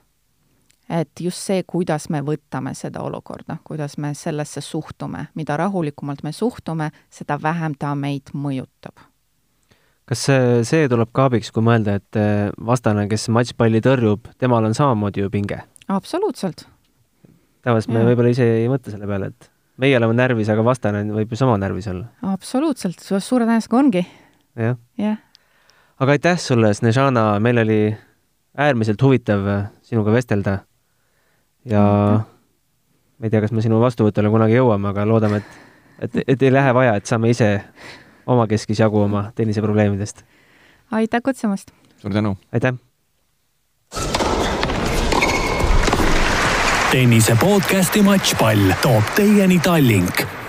et 0.93 1.21
just 1.21 1.41
see, 1.41 1.63
kuidas 1.69 2.09
me 2.13 2.21
võtame 2.25 2.75
seda 2.77 3.03
olukorda, 3.05 3.59
kuidas 3.65 3.97
me 4.03 4.13
sellesse 4.19 4.61
suhtume, 4.65 5.27
mida 5.39 5.57
rahulikumalt 5.61 6.23
me 6.27 6.33
suhtume, 6.37 6.91
seda 7.11 7.39
vähem 7.43 7.77
ta 7.79 7.95
meid 7.99 8.35
mõjutab. 8.35 9.09
kas 10.09 10.27
see, 10.69 10.83
tuleb 10.91 11.13
ka 11.15 11.31
abiks, 11.31 11.53
kui 11.55 11.65
mõelda, 11.65 11.97
et 12.01 12.19
eh, 12.21 12.51
vastane, 12.67 13.07
kes 13.09 13.29
matšpalli 13.33 13.81
tõrjub, 13.85 14.29
temal 14.39 14.69
on 14.69 14.77
samamoodi 14.77 15.25
ju 15.25 15.33
pinge? 15.33 15.63
absoluutselt. 15.89 16.67
tavaliselt 17.65 17.95
me 17.97 18.05
võib-olla 18.11 18.35
ise 18.35 18.49
ei 18.61 18.69
mõtle 18.71 18.93
selle 18.93 19.09
peale, 19.09 19.33
et 19.33 19.51
meie 19.81 19.97
oleme 19.97 20.17
närvis, 20.19 20.51
aga 20.53 20.65
vastane 20.67 21.05
võib 21.09 21.33
ju 21.33 21.41
sama 21.41 21.57
närvis 21.61 21.89
olla. 21.93 22.11
absoluutselt, 22.35 23.01
suure 23.01 23.47
tõenäosusega 23.47 23.79
ongi 23.81 24.05
ja.. 24.61 24.77
jah. 25.01 25.17
aga 25.99 26.19
aitäh 26.19 26.37
sulle, 26.43 26.75
Snežana, 26.77 27.31
meil 27.41 27.65
oli 27.65 27.81
äärmiselt 28.61 29.01
huvitav 29.01 29.49
sinuga 29.81 30.13
vestelda 30.13 30.59
ja 31.65 31.83
ma 33.19 33.27
ei 33.27 33.31
tea, 33.31 33.41
kas 33.45 33.53
me 33.55 33.63
sinu 33.63 33.81
vastuvõtule 33.83 34.31
kunagi 34.33 34.59
jõuame, 34.59 34.91
aga 34.91 35.07
loodame, 35.09 35.43
et, 35.43 35.59
et, 36.09 36.23
et 36.35 36.43
ei 36.43 36.53
lähe 36.53 36.75
vaja, 36.75 36.97
et 36.99 37.07
saame 37.07 37.31
ise 37.31 37.55
omakeskis 38.27 38.83
jagu 38.83 39.03
oma 39.05 39.31
tenniseprobleemidest. 39.35 40.25
aitäh 40.91 41.23
kutsumast! 41.23 41.71
suur 42.03 42.13
tänu! 42.13 42.37
aitäh! 42.53 42.75
tennise 46.93 47.37
podcasti 47.41 48.03
Matšpall 48.03 48.75
toob 48.83 49.15
teieni 49.17 49.59
Tallink 49.59 50.42